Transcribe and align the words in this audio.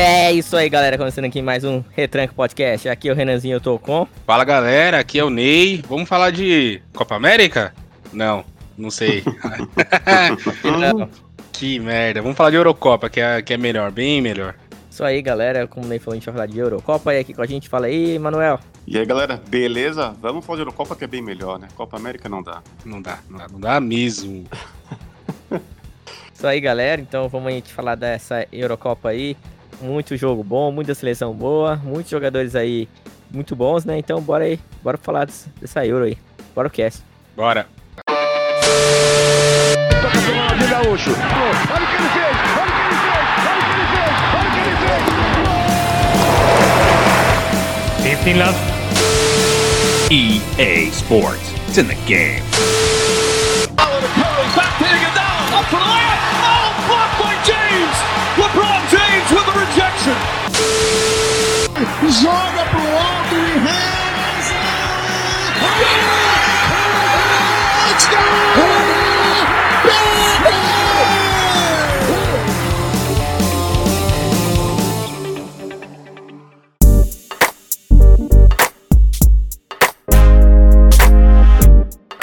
É 0.00 0.32
isso 0.32 0.56
aí, 0.56 0.68
galera. 0.68 0.96
Começando 0.96 1.24
aqui 1.24 1.42
mais 1.42 1.64
um 1.64 1.82
Retranco 1.90 2.32
Podcast. 2.32 2.88
Aqui 2.88 3.08
é 3.08 3.12
o 3.12 3.16
Renanzinho, 3.16 3.56
eu 3.56 3.60
tô 3.60 3.80
com. 3.80 4.06
Fala 4.24 4.44
galera, 4.44 5.00
aqui 5.00 5.18
é 5.18 5.24
o 5.24 5.28
Ney. 5.28 5.82
Vamos 5.88 6.08
falar 6.08 6.30
de 6.30 6.80
Copa 6.94 7.16
América? 7.16 7.74
Não, 8.12 8.44
não 8.76 8.92
sei. 8.92 9.24
não. 10.62 11.10
Que 11.52 11.80
merda. 11.80 12.22
Vamos 12.22 12.36
falar 12.36 12.50
de 12.50 12.56
Eurocopa, 12.56 13.10
que 13.10 13.20
é, 13.20 13.42
que 13.42 13.52
é 13.52 13.56
melhor, 13.56 13.90
bem 13.90 14.22
melhor. 14.22 14.54
Isso 14.88 15.02
aí, 15.02 15.20
galera. 15.20 15.66
Como 15.66 15.84
o 15.84 15.88
Ney 15.88 15.98
falou, 15.98 16.12
a 16.12 16.16
gente 16.16 16.26
vai 16.26 16.34
falar 16.34 16.46
de 16.46 16.60
Eurocopa. 16.60 17.12
E 17.12 17.18
aqui 17.18 17.34
com 17.34 17.42
a 17.42 17.46
gente, 17.46 17.68
fala 17.68 17.86
aí, 17.86 18.20
Manuel. 18.20 18.60
E 18.86 18.96
aí, 18.96 19.04
galera, 19.04 19.42
beleza? 19.48 20.14
Vamos 20.22 20.46
falar 20.46 20.58
de 20.58 20.62
Eurocopa 20.62 20.94
que 20.94 21.02
é 21.02 21.08
bem 21.08 21.22
melhor, 21.22 21.58
né? 21.58 21.66
Copa 21.74 21.96
América 21.96 22.28
não 22.28 22.40
dá. 22.40 22.62
Não 22.84 23.02
dá, 23.02 23.18
não 23.28 23.38
dá, 23.38 23.48
não 23.48 23.58
dá 23.58 23.80
mesmo. 23.80 24.46
Isso 26.32 26.46
aí, 26.46 26.60
galera. 26.60 27.00
Então 27.00 27.28
vamos 27.28 27.48
a 27.48 27.50
gente 27.50 27.72
falar 27.72 27.96
dessa 27.96 28.46
Eurocopa 28.52 29.08
aí. 29.08 29.36
Muito 29.80 30.16
jogo 30.16 30.42
bom, 30.42 30.72
muita 30.72 30.94
seleção 30.94 31.32
boa, 31.32 31.76
muitos 31.76 32.10
jogadores 32.10 32.54
aí 32.56 32.88
muito 33.30 33.54
bons, 33.54 33.84
né? 33.84 33.98
Então 33.98 34.20
bora 34.20 34.44
aí, 34.44 34.58
bora 34.82 34.98
falar 34.98 35.28
dessa 35.60 35.86
Euro 35.86 36.04
aí. 36.04 36.18
Bora 36.54 36.68
o 36.68 36.70
cast. 36.70 37.02
Bora. 37.36 37.66
Gaúcho. 40.68 41.10
Olha 41.10 41.16
o 41.16 41.86
que 41.88 41.94
ele 41.94 42.08
fez, 42.08 42.36
olha 42.58 42.68
o 42.68 42.72
que 42.74 42.82
ele 42.84 42.96
fez, 43.00 43.24
olha 43.44 43.58
o 43.58 43.64
que 43.64 43.78
ele 43.78 43.86
fez, 43.94 44.16
olha 44.34 44.48
o 44.48 44.52
que 44.52 44.60
ele 44.60 44.76
fez. 48.02 48.18
15 48.18 48.32
left. 48.38 48.62
EA 50.10 50.88
Sports. 50.90 51.52
It's 51.68 51.78
in 51.78 51.86
the 51.86 51.94
game. 52.06 52.42
Rejection. 60.08 60.38
Joga 62.22 62.64
pro 62.70 62.80
alto 62.80 63.34
e 63.34 63.58
reza. 63.58 63.88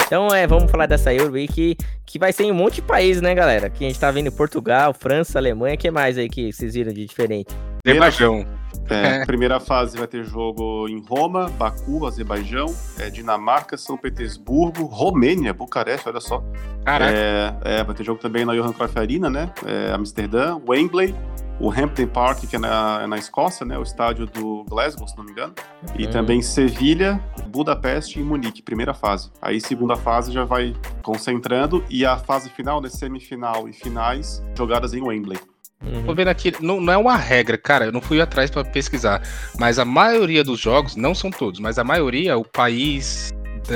Então, 0.06 0.32
é, 0.32 0.46
vamos 0.46 0.70
falar 0.70 0.86
dessa 0.86 1.12
Euro 1.12 1.34
aí 1.34 1.48
que, 1.48 1.76
que 2.06 2.16
vai 2.16 2.32
ser 2.32 2.44
em 2.44 2.52
um 2.52 2.54
monte 2.54 2.76
de 2.76 2.82
países, 2.82 3.20
né, 3.20 3.34
galera? 3.34 3.68
Que 3.68 3.84
a 3.84 3.88
gente 3.88 3.98
tá 3.98 4.08
vendo 4.10 4.30
Portugal, 4.30 4.94
França, 4.94 5.36
Alemanha, 5.36 5.76
que 5.76 5.90
mais 5.90 6.16
aí 6.16 6.28
que 6.28 6.52
vocês 6.52 6.74
viram 6.74 6.92
de 6.92 7.04
diferente? 7.04 7.52
Azerbaijão. 7.90 8.46
É, 8.88 9.24
primeira 9.26 9.58
fase 9.58 9.98
vai 9.98 10.06
ter 10.06 10.24
jogo 10.24 10.88
em 10.88 11.02
Roma, 11.04 11.48
Baku, 11.50 12.06
Azerbaijão, 12.06 12.66
é, 12.98 13.10
Dinamarca, 13.10 13.76
São 13.76 13.96
Petersburgo, 13.96 14.84
Romênia, 14.84 15.52
Bucareste, 15.52 16.08
olha 16.08 16.20
só. 16.20 16.42
Caraca. 16.84 17.12
É, 17.12 17.56
é, 17.64 17.84
vai 17.84 17.94
ter 17.94 18.04
jogo 18.04 18.20
também 18.20 18.44
na 18.44 18.54
Johan 18.54 18.72
Cruyff 18.72 18.98
Arena, 18.98 19.28
né? 19.28 19.52
É, 19.64 19.92
Amsterdã, 19.92 20.58
Wembley, 20.68 21.14
o 21.58 21.70
Hampden 21.70 22.06
Park, 22.06 22.40
que 22.46 22.56
é 22.56 22.58
na, 22.58 23.00
é 23.02 23.06
na 23.06 23.16
Escócia, 23.16 23.64
né? 23.64 23.78
O 23.78 23.82
estádio 23.82 24.26
do 24.26 24.62
Glasgow, 24.68 25.08
se 25.08 25.16
não 25.16 25.24
me 25.24 25.32
engano. 25.32 25.54
E 25.98 26.06
Hum. 26.06 26.10
também 26.10 26.42
Sevilha, 26.42 27.20
Budapeste 27.48 28.20
e 28.20 28.22
Munique, 28.22 28.62
primeira 28.62 28.92
fase. 28.92 29.30
Aí, 29.40 29.60
segunda 29.60 29.96
fase 29.96 30.32
já 30.32 30.44
vai 30.44 30.74
concentrando. 31.02 31.82
E 31.88 32.04
a 32.04 32.16
fase 32.18 32.50
final, 32.50 32.80
né? 32.80 32.88
Semifinal 32.88 33.68
e 33.68 33.72
finais, 33.72 34.44
jogadas 34.56 34.92
em 34.92 35.02
Wembley. 35.02 35.38
Uhum. 35.86 36.02
Tô 36.04 36.14
vendo 36.14 36.28
aqui, 36.28 36.52
não, 36.60 36.80
não 36.80 36.92
é 36.92 36.96
uma 36.96 37.16
regra, 37.16 37.56
cara, 37.56 37.86
eu 37.86 37.92
não 37.92 38.00
fui 38.00 38.20
atrás 38.20 38.50
pra 38.50 38.64
pesquisar, 38.64 39.22
mas 39.58 39.78
a 39.78 39.84
maioria 39.84 40.42
dos 40.42 40.58
jogos, 40.58 40.96
não 40.96 41.14
são 41.14 41.30
todos, 41.30 41.60
mas 41.60 41.78
a 41.78 41.84
maioria, 41.84 42.36
o 42.36 42.44
país 42.44 43.32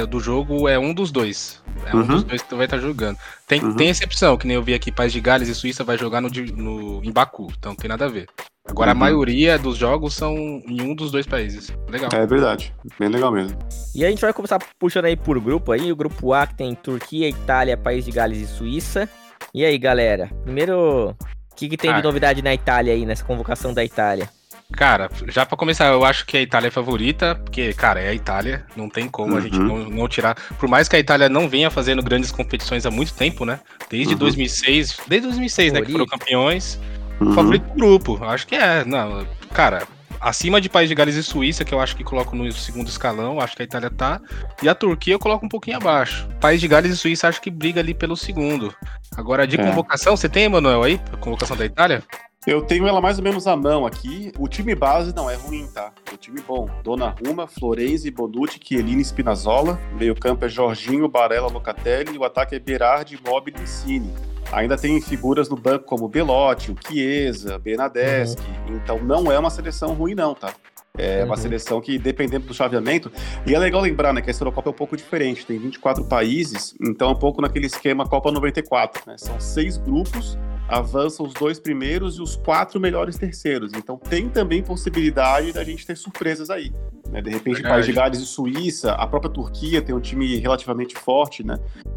do 0.08 0.20
jogo 0.20 0.68
é 0.68 0.78
um 0.78 0.94
dos 0.94 1.10
dois. 1.10 1.60
É 1.86 1.94
um 1.96 2.00
Uhum. 2.00 2.06
dos 2.06 2.22
dois 2.24 2.42
que 2.42 2.48
tu 2.48 2.56
vai 2.56 2.66
estar 2.66 2.78
jogando. 2.78 3.18
Tem, 3.48 3.60
Uhum. 3.62 3.74
tem 3.74 3.88
exceção, 3.88 4.36
que 4.36 4.46
nem 4.46 4.54
eu 4.56 4.62
vi 4.62 4.72
aqui, 4.74 4.92
País 4.92 5.12
de 5.12 5.20
Gales 5.20 5.48
e 5.48 5.54
Suíça 5.54 5.82
vai 5.82 5.96
jogar 5.98 6.20
no, 6.20 6.28
no, 6.28 7.02
em 7.04 7.10
Baku, 7.10 7.48
então 7.58 7.72
não 7.72 7.76
tem 7.76 7.88
nada 7.88 8.04
a 8.04 8.08
ver. 8.08 8.26
Agora, 8.68 8.92
a 8.92 8.94
Uhum. 8.94 9.00
maioria 9.00 9.58
dos 9.58 9.76
jogos 9.76 10.14
são 10.14 10.36
em 10.36 10.80
um 10.82 10.94
dos 10.94 11.10
dois 11.10 11.26
países. 11.26 11.72
Legal. 11.88 12.10
É 12.12 12.24
verdade, 12.26 12.72
bem 13.00 13.08
legal 13.08 13.32
mesmo. 13.32 13.56
E 13.94 14.04
a 14.04 14.10
gente 14.10 14.20
vai 14.20 14.32
começar 14.32 14.58
puxando 14.78 15.06
aí 15.06 15.16
por 15.16 15.40
grupo 15.40 15.72
aí. 15.72 15.90
O 15.90 15.96
grupo 15.96 16.32
A 16.32 16.46
que 16.46 16.54
tem 16.54 16.72
Turquia, 16.74 17.28
Itália, 17.28 17.76
País 17.76 18.04
de 18.04 18.12
Gales 18.12 18.38
e 18.38 18.46
Suíça. 18.46 19.08
E 19.52 19.64
aí, 19.64 19.76
galera? 19.78 20.30
Primeiro, 20.44 21.16
que, 21.60 21.68
que 21.68 21.76
tem 21.76 21.90
Ah. 21.90 21.96
de 21.98 22.02
novidade 22.02 22.42
na 22.42 22.52
Itália 22.54 22.92
aí, 22.94 23.04
nessa 23.06 23.24
convocação 23.24 23.72
da 23.74 23.84
Itália? 23.84 24.28
Cara, 24.72 25.10
já 25.28 25.44
pra 25.44 25.56
começar, 25.56 25.86
eu 25.86 26.04
acho 26.04 26.24
que 26.24 26.36
a 26.36 26.40
Itália 26.40 26.68
é 26.68 26.70
favorita, 26.70 27.34
porque, 27.34 27.72
cara, 27.74 28.00
é 28.00 28.08
a 28.08 28.14
Itália, 28.14 28.64
não 28.76 28.88
tem 28.88 29.08
como 29.08 29.36
a 29.36 29.40
gente 29.40 29.58
Uhum. 29.58 29.66
não, 29.66 29.90
não 29.90 30.08
tirar. 30.08 30.36
Por 30.58 30.68
mais 30.68 30.88
que 30.88 30.94
a 30.94 30.98
Itália 30.98 31.28
não 31.28 31.48
venha 31.48 31.70
fazendo 31.70 32.02
grandes 32.02 32.30
competições 32.30 32.86
há 32.86 32.90
muito 32.90 33.12
tempo, 33.12 33.44
né? 33.44 33.58
Desde 33.90 34.12
Uhum. 34.14 34.18
2006, 34.20 34.96
desde 35.08 35.26
2006, 35.26 35.72
né, 35.72 35.80
que 35.80 35.90
foram 35.90 36.06
Favorito. 36.06 36.18
campeões. 36.26 36.78
Uhum. 37.20 37.32
Favorito 37.34 37.64
do 37.64 37.74
grupo, 37.74 38.24
acho 38.24 38.46
que 38.46 38.54
é. 38.54 38.84
Não, 38.84 39.26
cara, 39.52 39.82
acima 40.20 40.60
de 40.60 40.68
País 40.68 40.88
de 40.88 40.94
Gales 40.94 41.16
e 41.16 41.22
Suíça, 41.22 41.64
que 41.64 41.72
eu 41.74 41.80
acho 41.80 41.96
que 41.96 42.04
coloco 42.04 42.36
no 42.36 42.50
segundo 42.52 42.88
escalão, 42.88 43.40
acho 43.40 43.56
que 43.56 43.62
a 43.62 43.64
Itália 43.64 43.90
tá. 43.90 44.20
E 44.62 44.68
a 44.68 44.74
Turquia 44.74 45.14
eu 45.14 45.18
coloco 45.18 45.46
um 45.46 45.48
pouquinho 45.48 45.76
abaixo. 45.78 46.28
País 46.40 46.60
de 46.60 46.68
Gales 46.68 46.92
e 46.92 46.96
Suíça 46.96 47.28
acho 47.28 47.40
que 47.40 47.50
briga 47.50 47.80
ali 47.80 47.94
pelo 47.94 48.16
segundo. 48.16 48.74
Agora, 49.16 49.46
de 49.46 49.60
É. 49.60 49.64
convocação, 49.64 50.16
você 50.16 50.28
tem, 50.28 50.44
Emanuel, 50.44 50.82
aí? 50.82 51.00
A 51.12 51.16
convocação 51.16 51.56
da 51.56 51.64
Itália? 51.64 52.02
Eu 52.46 52.62
tenho 52.62 52.88
ela 52.88 53.02
mais 53.02 53.18
ou 53.18 53.24
menos 53.24 53.46
à 53.46 53.54
mão 53.54 53.84
aqui. 53.84 54.32
O 54.38 54.48
time 54.48 54.74
base 54.74 55.14
não 55.14 55.28
é 55.28 55.34
ruim, 55.34 55.66
tá? 55.74 55.92
O 56.10 56.16
time 56.16 56.40
bom. 56.40 56.70
Donnarumma, 56.82 57.46
Florenzi, 57.46 58.10
Bonucci, 58.10 58.58
Chiellini, 58.64 59.04
Spinazzola. 59.04 59.78
Meio 59.98 60.14
campo 60.14 60.46
é 60.46 60.48
Jorginho, 60.48 61.06
Barella, 61.06 61.48
Locatelli. 61.48 62.16
O 62.16 62.24
ataque 62.24 62.54
é 62.54 62.58
Berardi, 62.58 63.16
Immobile 63.22 63.58
e 63.62 63.66
Cine. 63.66 64.10
Ainda 64.52 64.76
tem 64.76 65.00
figuras 65.00 65.48
no 65.48 65.56
banco 65.56 65.84
como 65.84 66.08
Belotti, 66.08 66.72
o 66.72 66.76
Chiesa, 66.86 67.58
Bernadeschi. 67.58 68.36
Então 68.68 68.98
não 69.02 69.30
é 69.30 69.38
uma 69.38 69.50
seleção 69.50 69.94
ruim 69.94 70.14
não, 70.14 70.34
tá? 70.34 70.52
É 70.98 71.24
uma 71.24 71.34
Uhum. 71.36 71.40
seleção 71.40 71.80
que, 71.80 71.98
dependendo 71.98 72.46
do 72.46 72.54
chaveamento... 72.54 73.10
E 73.46 73.54
é 73.54 73.58
legal 73.58 73.80
lembrar, 73.80 74.12
né, 74.12 74.20
que 74.20 74.30
a 74.30 74.34
Eurocopa 74.34 74.68
é 74.70 74.72
um 74.72 74.76
pouco 74.76 74.96
diferente. 74.96 75.46
Tem 75.46 75.58
24 75.58 76.04
países, 76.04 76.74
então 76.80 77.08
é 77.10 77.12
um 77.12 77.18
pouco 77.18 77.40
naquele 77.40 77.66
esquema 77.66 78.06
Copa 78.06 78.30
94, 78.32 79.02
né? 79.06 79.16
São 79.16 79.38
seis 79.40 79.76
grupos 79.76 80.36
avançam 80.68 81.26
os 81.26 81.34
dois 81.34 81.58
primeiros 81.58 82.16
e 82.18 82.22
os 82.22 82.36
quatro 82.36 82.78
melhores 82.78 83.18
terceiros. 83.18 83.72
Então 83.74 83.96
tem 83.96 84.28
também 84.28 84.62
possibilidade 84.62 85.52
da 85.52 85.64
gente 85.64 85.84
ter 85.84 85.96
surpresas 85.96 86.48
aí. 86.48 86.72
Né? 87.10 87.20
De 87.20 87.28
repente, 87.30 87.54
Verdade. 87.54 87.74
País 87.74 87.86
de 87.86 87.92
Gales 87.92 88.20
e 88.20 88.26
Suíça, 88.26 88.92
a 88.92 89.04
própria 89.04 89.32
Turquia 89.32 89.82
tem 89.82 89.92
um 89.92 89.98
time 90.00 90.36
relativamente 90.36 90.94
forte, 90.96 91.44
né? 91.44 91.56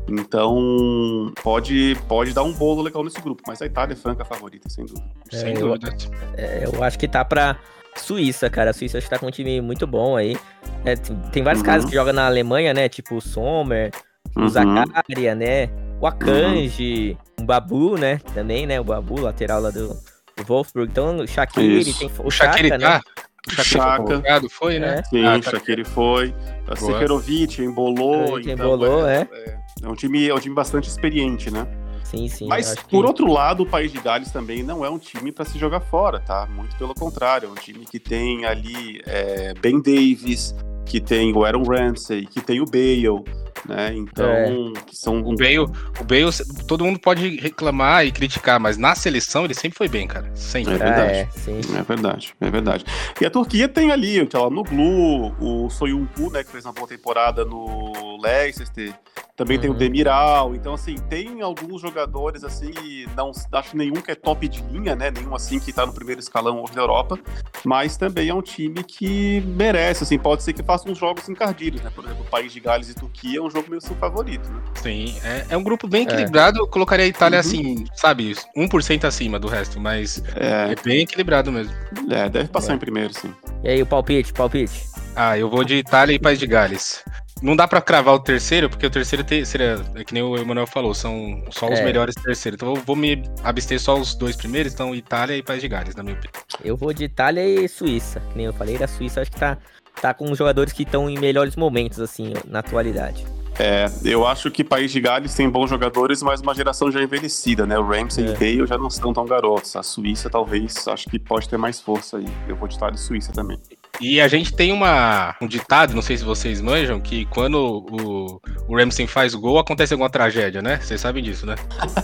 Então 0.10 1.32
pode, 1.44 1.96
pode 2.08 2.34
dar 2.34 2.42
um 2.44 2.52
bolo 2.54 2.82
legal 2.82 3.04
nesse 3.04 3.22
grupo. 3.22 3.44
Mas 3.48 3.62
a 3.62 3.66
Itália 3.68 3.94
é 3.94 3.96
franca 3.96 4.26
favorita, 4.26 4.68
sem 4.70 4.86
dúvida. 4.86 5.06
Sem 5.32 5.50
É, 5.50 5.54
eu- 5.54 5.68
dúvida. 5.68 5.96
É, 6.36 6.66
eu 6.74 6.84
acho 6.84 6.98
que 6.98 7.08
tá 7.08 7.24
pra 7.24 7.58
Suíça, 7.96 8.50
cara. 8.50 8.72
A 8.72 8.74
Suíça 8.74 8.98
acho 8.98 9.08
que 9.08 9.14
tá 9.14 9.20
com 9.20 9.28
um 9.28 9.32
time 9.32 9.62
muito 9.62 9.86
bom 9.88 10.16
aí. 10.18 10.38
É, 10.86 10.96
tem, 10.96 11.16
tem 11.32 11.44
vários 11.44 11.62
Uhum. 11.62 11.66
caras 11.66 11.86
que 11.86 11.94
jogam 11.94 12.14
na 12.14 12.26
Alemanha, 12.26 12.74
né? 12.74 12.90
Tipo 12.90 13.16
o 13.16 13.22
Sommer, 13.22 13.92
o 14.36 14.42
Uhum. 14.42 14.50
Zakaria, 14.50 15.36
né? 15.36 15.70
O 16.02 16.08
Akanji, 16.08 17.18
o 17.40 17.44
Babu, 17.44 17.98
né? 17.98 18.20
Também, 18.34 18.66
né? 18.68 18.80
O 18.80 18.84
Babu, 18.84 19.20
lateral 19.22 19.62
lá 19.62 19.70
do, 19.70 19.90
do 19.90 20.44
Wolfsburg. 20.46 20.90
Então, 20.92 21.18
o 21.18 21.28
Shaqiri, 21.28 21.94
tem 21.94 22.08
o 22.20 22.28
O 22.28 22.32
Shaqiri 22.32 22.70
Chaka, 22.70 22.80
tá? 22.84 22.94
né? 22.96 23.02
O 23.48 23.52
Shaqiri 23.64 24.24
Chaka. 24.24 24.50
foi 24.50 24.80
né? 24.80 25.00
É. 25.00 25.04
Sim, 25.04 25.26
Ah, 25.26 25.36
o 25.38 25.42
tá. 25.42 25.52
Shaqiri 25.52 25.84
foi. 25.86 26.34
A. 26.68 26.76
Seferovic 26.76 27.62
embolou. 27.62 28.14
Seferovic 28.20 28.52
então, 28.52 28.66
embolou, 28.66 29.08
é, 29.08 29.28
é. 29.32 29.50
é. 29.50 29.64
É 29.84 29.88
um 29.88 29.96
time, 29.96 30.30
é 30.30 30.34
um 30.34 30.40
time 30.40 30.56
bastante 30.56 30.88
experiente, 30.90 31.52
né? 31.52 31.68
Sim, 32.14 32.28
sim. 32.28 32.48
Mas, 32.48 32.72
acho 32.72 32.84
que- 32.86 32.92
por 32.92 33.06
outro 33.06 33.26
lado, 33.32 33.64
o 33.64 33.66
País 33.66 33.92
de 33.92 34.00
Gales 34.00 34.32
também 34.32 34.62
não 34.64 34.86
é 34.86 34.90
um 34.90 35.00
time 35.00 35.32
para 35.32 35.46
se 35.46 35.58
jogar 35.58 35.80
fora, 35.80 36.20
tá? 36.20 36.48
Muito 36.54 36.76
pelo 36.78 36.94
contrário, 36.94 37.48
é 37.48 37.52
um 37.52 37.56
time 37.56 37.86
que 37.86 38.00
tem 38.00 38.46
ali 38.46 39.02
é, 39.06 39.54
Ben 39.56 39.82
Davis, 39.82 40.54
que 40.86 41.00
tem 41.02 41.34
o 41.34 41.44
Aaron 41.44 41.64
Ramsey, 41.64 42.26
que 42.28 42.40
tem 42.42 42.62
o 42.62 42.66
Bale, 42.66 43.24
né? 43.68 43.94
Então, 43.96 44.74
É. 44.76 44.80
que 44.86 44.96
são 44.96 45.20
O 45.22 45.36
Bale, 45.36 45.58
o 45.60 46.04
Bale, 46.04 46.30
todo 46.68 46.84
mundo 46.86 47.00
pode 47.00 47.38
reclamar 47.38 48.06
e 48.06 48.12
criticar, 48.12 48.60
mas 48.60 48.78
na 48.78 48.94
seleção 48.94 49.46
ele 49.46 49.54
sempre 49.56 49.78
foi 49.78 49.88
bem, 49.88 50.06
cara. 50.08 50.30
Sempre. 50.36 50.74
É 50.74 50.76
Ah, 50.76 50.80
verdade. 50.80 51.12
é, 51.18 51.30
sim. 51.32 51.62
É 51.76 51.82
verdade, 51.82 52.36
é 52.40 52.50
verdade. 52.52 52.86
E 53.20 53.26
a 53.26 53.30
Turquia 53.32 53.68
tem 53.68 53.92
ali, 53.92 54.20
lá 54.34 54.50
no 54.52 54.64
Glu, 54.64 55.34
o 55.40 55.70
Soyuncu, 55.70 56.30
né, 56.30 56.44
que 56.44 56.52
fez 56.52 56.66
uma 56.66 56.74
boa 56.74 56.88
temporada 56.88 57.44
no 57.46 58.22
Leicester, 58.22 58.94
Também 59.36 59.60
tem 59.60 59.70
o 59.70 59.74
Uhum. 59.74 59.80
Demiral. 59.80 60.54
Então, 60.54 60.74
assim, 60.76 60.96
tem 61.10 61.42
alguns 61.42 61.82
jogadores, 61.82 62.44
assim, 62.44 62.72
não 63.18 63.32
acho 63.54 63.76
nenhum 63.76 63.94
que 63.96 64.12
é 64.12 64.16
top 64.16 64.48
de 64.48 64.62
linha, 64.72 64.96
né? 64.96 65.10
Nenhum, 65.10 65.34
assim, 65.34 65.60
que 65.60 65.74
tá 65.74 65.86
no 65.86 65.94
primeiro 65.94 66.20
escalão 66.22 66.62
hoje 66.64 66.74
da 66.74 66.82
Europa. 66.82 67.18
Mas 67.64 67.98
também 67.98 68.30
é 68.30 68.34
um 68.34 68.42
time 68.44 68.84
que 68.84 69.42
merece, 69.42 70.04
assim, 70.04 70.20
pode 70.20 70.44
ser 70.44 70.54
que 70.54 70.62
faça 70.62 70.88
uns 70.90 70.98
jogos 71.00 71.28
encardidos, 71.30 71.82
né? 71.82 71.92
Por 71.96 72.06
exemplo, 72.06 72.24
o 72.24 72.30
País 72.30 72.54
de 72.54 72.60
Gales 72.60 72.90
e 72.90 72.94
Turquia 72.94 73.40
é 73.40 73.42
um 73.42 73.50
jogo 73.50 73.70
meio 73.70 73.82
seu 73.82 73.96
favorito, 73.96 74.48
né? 74.50 74.62
Sim, 74.76 75.16
é, 75.24 75.48
é 75.50 75.58
um 75.58 75.64
grupo 75.64 75.88
bem 75.88 76.04
equilibrado. 76.04 76.60
Eu 76.60 76.68
colocaria 76.68 77.06
a 77.06 77.08
Itália 77.08 77.40
assim, 77.40 77.86
sabe, 77.96 78.36
1% 78.56 79.06
acima 79.06 79.40
do 79.40 79.48
resto, 79.48 79.80
mas 79.80 80.22
É, 80.36 80.74
é 80.74 80.76
bem 80.84 81.02
equilibrado 81.02 81.52
mesmo. 81.52 81.74
é 82.12 82.30
deve 82.30 82.50
passar 82.50 82.76
em 82.76 82.78
primeiro, 82.80 83.14
sim. 83.14 83.34
E 83.64 83.70
aí, 83.70 83.82
o 83.82 83.86
palpite, 83.86 84.32
palpite. 84.32 84.84
Ah, 85.16 85.38
eu 85.38 85.50
vou 85.50 85.64
de 85.64 85.76
Itália 85.76 86.14
e 86.14 86.20
País 86.20 86.38
de 86.40 86.46
Gales. 86.48 87.04
Não 87.42 87.56
dá 87.58 87.68
pra 87.68 87.82
cravar 87.82 88.14
o 88.14 88.20
terceiro, 88.20 88.70
porque 88.70 88.86
o 88.86 88.90
terceiro 88.90 89.24
te- 89.24 89.46
seria, 89.46 89.82
é 89.96 90.04
que 90.06 90.14
nem 90.14 90.24
o 90.24 90.38
Emanuel 90.38 90.66
falou, 90.66 90.94
são 90.94 91.44
só 91.52 91.66
os 91.70 91.80
É. 91.80 91.84
melhores 91.84 92.16
terceiros. 92.16 92.56
Então 92.58 92.74
eu 92.74 92.82
vou 92.82 92.96
me 92.96 93.22
abster 93.44 93.80
só 93.82 93.98
os 93.98 94.16
dois 94.16 94.36
primeiros, 94.36 94.74
então 94.74 94.96
Itália 94.96 95.36
e 95.36 95.44
País 95.44 95.62
de 95.62 95.68
Gales, 95.68 95.94
na 95.96 96.04
minha 96.04 96.16
opinião. 96.16 96.42
Eu 96.64 96.78
vou 96.78 96.94
de 96.94 97.04
Itália 97.04 97.44
e 97.46 97.68
Suíça. 97.68 98.22
Que 98.32 98.38
nem 98.38 98.46
eu 98.46 98.54
falei, 98.54 98.82
a 98.82 98.88
Suíça 98.88 99.22
acho 99.22 99.32
que 99.32 99.40
tá, 99.40 99.58
tá 100.02 100.14
com 100.14 100.32
os 100.32 100.38
jogadores 100.38 100.72
que 100.72 100.84
estão 100.84 101.10
em 101.10 101.20
melhores 101.20 101.58
momentos, 101.58 102.00
assim, 102.00 102.34
na 102.48 102.60
atualidade. 102.60 103.26
É, 103.60 103.86
eu 104.06 104.26
acho 104.26 104.50
que 104.50 104.64
País 104.64 104.92
de 104.92 105.00
Gales 105.02 105.36
tem 105.36 105.48
bons 105.50 105.70
jogadores, 105.70 106.24
mas 106.24 106.40
uma 106.42 106.56
geração 106.56 106.92
já 106.92 107.04
envelhecida, 107.04 107.66
né? 107.68 107.78
O 107.78 107.84
Ramsey 107.86 108.26
É. 108.26 108.30
e 108.30 108.34
Bale 108.34 108.66
já 108.68 108.78
não 108.78 108.90
são 108.90 109.14
tão 109.14 109.26
garotos. 109.26 109.76
A 109.76 109.84
Suíça, 109.84 110.28
talvez, 110.30 110.88
acho 110.88 111.08
que 111.10 111.20
pode 111.20 111.48
ter 111.50 111.58
mais 111.58 111.80
força 111.80 112.18
aí. 112.18 112.28
Eu 112.48 112.56
vou 112.56 112.68
de 112.68 112.76
Itália 112.78 112.96
e 112.96 113.00
Suíça 113.00 113.32
também. 113.34 113.60
E 114.02 114.20
a 114.20 114.28
gente 114.28 114.54
tem 114.54 114.72
uma, 114.72 115.36
um 115.42 115.48
ditado, 115.48 115.94
não 115.94 116.02
sei 116.02 116.18
se 116.18 116.24
vocês 116.24 116.60
manjam, 116.60 117.00
que 117.00 117.26
quando 117.28 117.56
o, 117.90 118.42
o 118.68 118.76
Ramsey 118.78 119.06
faz 119.08 119.36
gol, 119.36 119.60
acontece 119.60 119.94
alguma 119.94 120.10
tragédia, 120.10 120.62
né? 120.62 120.80
Vocês 120.82 121.00
sabem 121.00 121.24
disso, 121.24 121.46
né? 121.46 121.56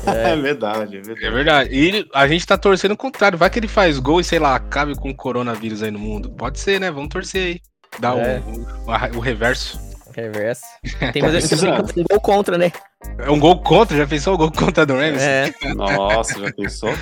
É, 0.06 0.36
verdade, 0.36 0.97
é 0.97 1.01
verdade. 1.01 1.25
É 1.25 1.31
verdade. 1.31 1.69
E 1.74 2.07
a 2.13 2.27
gente 2.27 2.45
tá 2.45 2.57
torcendo 2.57 2.91
o 2.91 2.97
contrário. 2.97 3.38
Vai 3.38 3.50
que 3.50 3.59
ele 3.59 3.68
faz 3.68 3.97
gol 4.00 4.19
e, 4.19 4.24
sei 4.24 4.39
lá, 4.39 4.56
acabe 4.56 4.95
com 4.95 5.09
o 5.09 5.15
coronavírus 5.15 5.81
aí 5.83 5.91
no 5.91 6.00
mundo. 6.00 6.30
Pode 6.30 6.59
ser, 6.59 6.80
né? 6.80 6.91
Vamos 6.91 7.09
torcer 7.09 7.44
aí. 7.47 7.62
Dar 8.00 8.13
o- 8.15 8.19
É. 8.19 8.41
o, 8.45 9.18
o 9.18 9.19
reverso. 9.19 9.80
Reverso. 10.15 10.63
Tem 11.12 11.21
mais 11.21 11.50
tem 11.50 11.69
um 11.69 12.03
gol 12.09 12.21
contra, 12.21 12.57
né? 12.57 12.71
É 13.18 13.30
um 13.31 13.39
gol 13.39 13.62
contra, 13.62 13.97
já 13.97 14.06
pensou 14.07 14.36
o 14.36 14.38
gol 14.38 14.51
contra 14.51 14.86
do 14.86 14.94
Ramsey? 14.94 15.27
É, 15.27 15.53
Nossa, 15.74 16.39
já 16.39 16.51
pensou? 16.53 16.94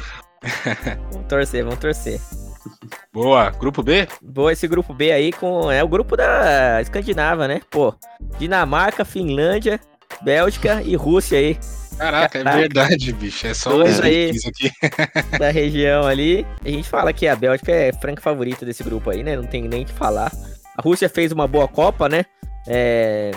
vamos 1.12 1.28
torcer, 1.28 1.64
vamos 1.64 1.80
torcer. 1.80 2.20
Boa. 3.14 3.50
Grupo 3.52 3.84
B? 3.84 4.08
Boa 4.22 4.54
esse 4.54 4.68
grupo 4.68 4.94
B 4.94 5.12
aí 5.12 5.32
com. 5.32 5.72
É 5.72 5.84
o 5.84 5.88
grupo 5.88 6.16
da 6.16 6.82
Escandinava, 6.82 7.48
né? 7.48 7.62
Pô, 7.70 7.94
Dinamarca, 8.38 9.04
Finlândia, 9.06 9.80
Bélgica 10.22 10.82
e 10.84 10.96
Rússia 10.96 11.38
aí, 11.38 11.58
Caraca, 11.98 12.38
é 12.38 12.44
Caraca. 12.44 12.62
verdade, 12.62 13.12
bicho. 13.14 13.48
É 13.48 13.54
só 13.54 13.72
Dois 13.72 14.00
aí. 14.00 14.30
Aqui. 14.30 14.72
da 15.38 15.50
região 15.50 16.06
ali. 16.06 16.46
A 16.64 16.70
gente 16.70 16.88
fala 16.88 17.12
que 17.12 17.28
a 17.28 17.36
Bélgica 17.36 17.72
é 17.72 17.92
franca 17.92 18.22
favorita 18.22 18.66
desse 18.66 18.84
grupo 18.84 19.10
aí, 19.10 19.24
né? 19.24 19.36
Não 19.36 19.46
tem 19.46 19.68
nem 19.68 19.84
o 19.84 19.86
que 19.86 19.94
falar. 19.94 20.32
A 20.78 20.82
Rússia 20.82 21.10
fez 21.10 21.32
uma 21.32 21.48
boa 21.48 21.68
Copa, 21.68 22.08
né? 22.08 22.26
É, 22.68 23.32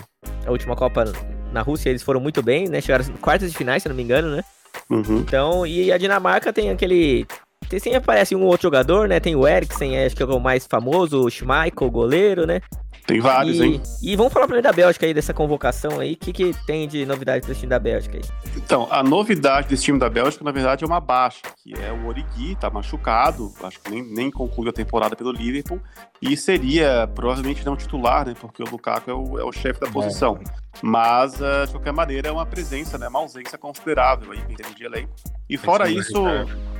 A 0.44 0.50
última 0.50 0.76
Copa 0.76 1.04
na 1.52 1.62
Rússia 1.62 1.88
eles 1.88 2.02
foram 2.02 2.20
muito 2.20 2.42
bem, 2.42 2.68
né? 2.68 2.80
Chegaram 2.80 3.04
quartas 3.20 3.50
de 3.50 3.56
finais, 3.56 3.82
se 3.82 3.88
eu 3.88 3.90
não 3.90 3.96
me 3.96 4.02
engano, 4.02 4.36
né? 4.36 4.44
Uhum. 4.90 5.18
Então, 5.18 5.66
e 5.66 5.90
a 5.90 5.98
Dinamarca 5.98 6.52
tem 6.52 6.70
aquele. 6.70 7.26
Tem, 7.68 7.78
sempre 7.78 7.98
aparece 7.98 8.34
um 8.34 8.44
outro 8.44 8.62
jogador, 8.62 9.08
né? 9.08 9.20
Tem 9.20 9.36
o 9.36 9.46
Eriksen, 9.46 10.04
acho 10.04 10.16
que 10.16 10.22
é 10.22 10.26
o 10.26 10.40
mais 10.40 10.66
famoso, 10.66 11.24
o 11.24 11.30
Schmeichel, 11.30 11.86
o 11.86 11.90
goleiro, 11.90 12.46
né? 12.46 12.60
Tem 13.06 13.20
vários, 13.20 13.58
e, 13.58 13.64
hein? 13.64 13.82
E 14.02 14.14
vamos 14.14 14.32
falar 14.32 14.46
primeiro 14.46 14.68
da 14.68 14.72
Bélgica 14.72 15.04
aí, 15.04 15.12
dessa 15.12 15.34
convocação 15.34 15.98
aí. 15.98 16.12
O 16.12 16.16
que, 16.16 16.32
que 16.32 16.54
tem 16.64 16.86
de 16.86 17.04
novidade 17.04 17.46
desse 17.46 17.60
time 17.60 17.70
da 17.70 17.78
Bélgica 17.78 18.18
aí? 18.18 18.22
Então, 18.56 18.86
a 18.90 19.02
novidade 19.02 19.68
desse 19.68 19.82
time 19.82 19.98
da 19.98 20.08
Bélgica, 20.08 20.44
na 20.44 20.52
verdade, 20.52 20.84
é 20.84 20.86
uma 20.86 21.00
baixa, 21.00 21.40
que 21.56 21.74
é 21.74 21.92
o 21.92 22.06
Origi, 22.06 22.54
tá 22.54 22.70
machucado, 22.70 23.52
acho 23.64 23.80
que 23.80 23.90
nem, 23.90 24.02
nem 24.02 24.30
concluiu 24.30 24.70
a 24.70 24.72
temporada 24.72 25.16
pelo 25.16 25.32
Liverpool, 25.32 25.80
e 26.22 26.36
seria 26.36 27.08
provavelmente 27.12 27.66
não 27.66 27.76
titular, 27.76 28.26
né? 28.26 28.34
Porque 28.38 28.62
o 28.62 28.66
Lukaku 28.70 29.10
é 29.10 29.14
o, 29.14 29.38
é 29.40 29.44
o 29.44 29.50
chefe 29.50 29.80
da 29.80 29.88
posição. 29.88 30.38
Mas, 30.82 31.40
ah, 31.42 31.64
de 31.66 31.72
qualquer 31.72 31.92
maneira, 31.92 32.28
é 32.28 32.32
uma 32.32 32.46
presença, 32.46 32.96
né? 32.96 33.08
Uma 33.08 33.20
ausência 33.20 33.58
considerável 33.58 34.32
aí 34.32 34.40
em 34.48 34.54
termos 34.54 34.74
de 34.76 34.84
elenco. 34.84 35.10
E 35.48 35.56
fora 35.56 35.90
isso, 35.90 36.14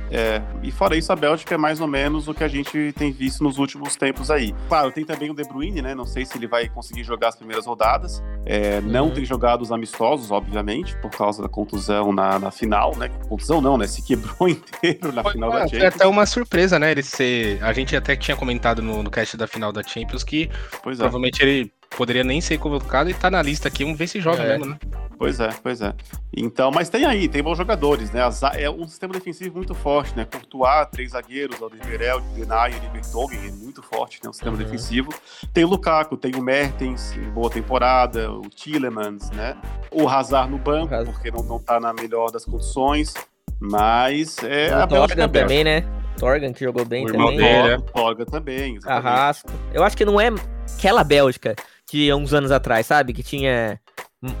é, 0.09 0.41
e 0.63 0.71
fora 0.71 0.95
isso, 0.95 1.11
a 1.11 1.15
Bélgica 1.15 1.55
é 1.55 1.57
mais 1.57 1.79
ou 1.79 1.87
menos 1.87 2.27
o 2.27 2.33
que 2.33 2.43
a 2.43 2.47
gente 2.47 2.93
tem 2.97 3.11
visto 3.11 3.43
nos 3.43 3.57
últimos 3.57 3.95
tempos 3.95 4.31
aí. 4.31 4.53
Claro, 4.67 4.91
tem 4.91 5.05
também 5.05 5.29
o 5.29 5.33
De 5.33 5.43
Bruyne, 5.43 5.81
né? 5.81 5.93
Não 5.93 6.05
sei 6.05 6.25
se 6.25 6.37
ele 6.37 6.47
vai 6.47 6.67
conseguir 6.69 7.03
jogar 7.03 7.29
as 7.29 7.35
primeiras 7.35 7.65
rodadas. 7.65 8.23
É, 8.45 8.81
Não 8.81 9.05
Uhum. 9.07 9.13
tem 9.13 9.25
jogado 9.25 9.61
os 9.61 9.71
amistosos, 9.71 10.31
obviamente, 10.31 10.97
por 10.97 11.11
causa 11.11 11.41
da 11.41 11.47
contusão 11.49 12.11
na, 12.13 12.39
na 12.39 12.49
final, 12.51 12.95
né? 12.97 13.09
Contusão 13.29 13.61
não, 13.61 13.77
né? 13.77 13.87
Se 13.87 14.01
quebrou 14.01 14.47
inteiro 14.49 15.11
na 15.13 15.21
Foi, 15.21 15.33
final 15.33 15.51
da 15.51 15.59
foi 15.59 15.69
Champions. 15.69 15.95
até 15.95 16.07
uma 16.07 16.25
surpresa, 16.25 16.79
né? 16.79 16.91
Ele 16.91 17.03
ser. 17.03 17.61
A 17.63 17.71
gente 17.73 17.95
até 17.95 18.15
tinha 18.15 18.35
comentado 18.35 18.81
no, 18.81 19.03
no 19.03 19.11
cast 19.11 19.35
da 19.37 19.47
final 19.47 19.71
da 19.71 19.83
Champions 19.83 20.23
que 20.23 20.49
Pois 20.81 20.97
é, 20.97 21.03
provavelmente 21.03 21.41
ele 21.43 21.71
poderia 21.95 22.23
nem 22.23 22.41
ser 22.41 22.57
convocado 22.57 23.09
e 23.09 23.13
tá 23.13 23.29
na 23.29 23.41
lista 23.41 23.67
aqui. 23.67 23.83
Vamos 23.83 23.97
ver 23.99 24.07
se 24.07 24.19
joga 24.19 24.41
É. 24.43 24.57
mesmo, 24.57 24.65
né? 24.73 24.77
pois 25.17 25.39
é, 25.39 25.49
pois 25.61 25.81
é. 25.81 25.93
Então, 26.35 26.71
mas 26.71 26.89
tem 26.89 27.05
aí, 27.05 27.27
tem 27.27 27.43
bons 27.43 27.57
jogadores, 27.57 28.09
né? 28.11 28.21
É 28.55 28.69
um 28.69 28.87
sistema 28.87 29.13
defensivo 29.13 29.57
muito 29.57 29.75
forte, 29.75 30.15
né? 30.17 30.25
Courtois, 30.25 30.87
três 30.91 31.11
zagueiros, 31.11 31.61
Alderweireld, 31.61 32.25
Denay 32.33 32.73
e 32.73 32.89
Vertonghen, 32.91 33.39
é 33.47 33.51
muito 33.51 33.83
forte, 33.83 34.19
né? 34.23 34.29
O 34.29 34.33
sistema 34.33 34.57
Uhum. 34.57 34.63
defensivo. 34.63 35.13
Tem 35.53 35.63
o 35.63 35.67
Lukaku, 35.67 36.17
tem 36.17 36.33
o 36.35 36.41
Mertens, 36.41 37.15
em 37.15 37.29
boa 37.29 37.49
temporada, 37.51 38.31
o 38.31 38.41
Tillemans, 38.49 39.29
né? 39.31 39.55
O 39.91 40.07
Hazard 40.09 40.49
no 40.49 40.57
banco, 40.57 40.93
Hazard. 40.95 41.11
porque 41.11 41.29
não, 41.29 41.43
não 41.43 41.59
tá 41.59 41.79
na 41.79 41.93
melhor 41.93 42.31
das 42.31 42.43
condições. 42.45 43.13
Mas 43.59 44.37
é 44.39 44.75
o 44.75 44.79
a 44.81 44.85
Bélgica 44.87 45.21
é 45.21 45.27
Torgan 45.27 45.41
também, 45.41 45.63
né? 45.63 45.83
Torgan 46.17 46.51
que 46.53 46.63
jogou 46.65 46.83
bem 46.83 47.05
O 47.05 47.11
também. 47.11 47.37
dele. 47.37 47.75
O 47.75 47.81
Torga 47.81 48.25
também, 48.25 48.75
exatamente. 48.77 49.03
Carrasco. 49.03 49.49
Eu 49.71 49.83
acho 49.83 49.95
que 49.95 50.03
não 50.03 50.19
é 50.19 50.29
aquela 50.77 51.03
Bélgica 51.03 51.55
de 51.97 52.11
há 52.11 52.15
uns 52.15 52.33
anos 52.33 52.51
atrás, 52.51 52.85
sabe? 52.85 53.13
Que 53.13 53.23
tinha. 53.23 53.79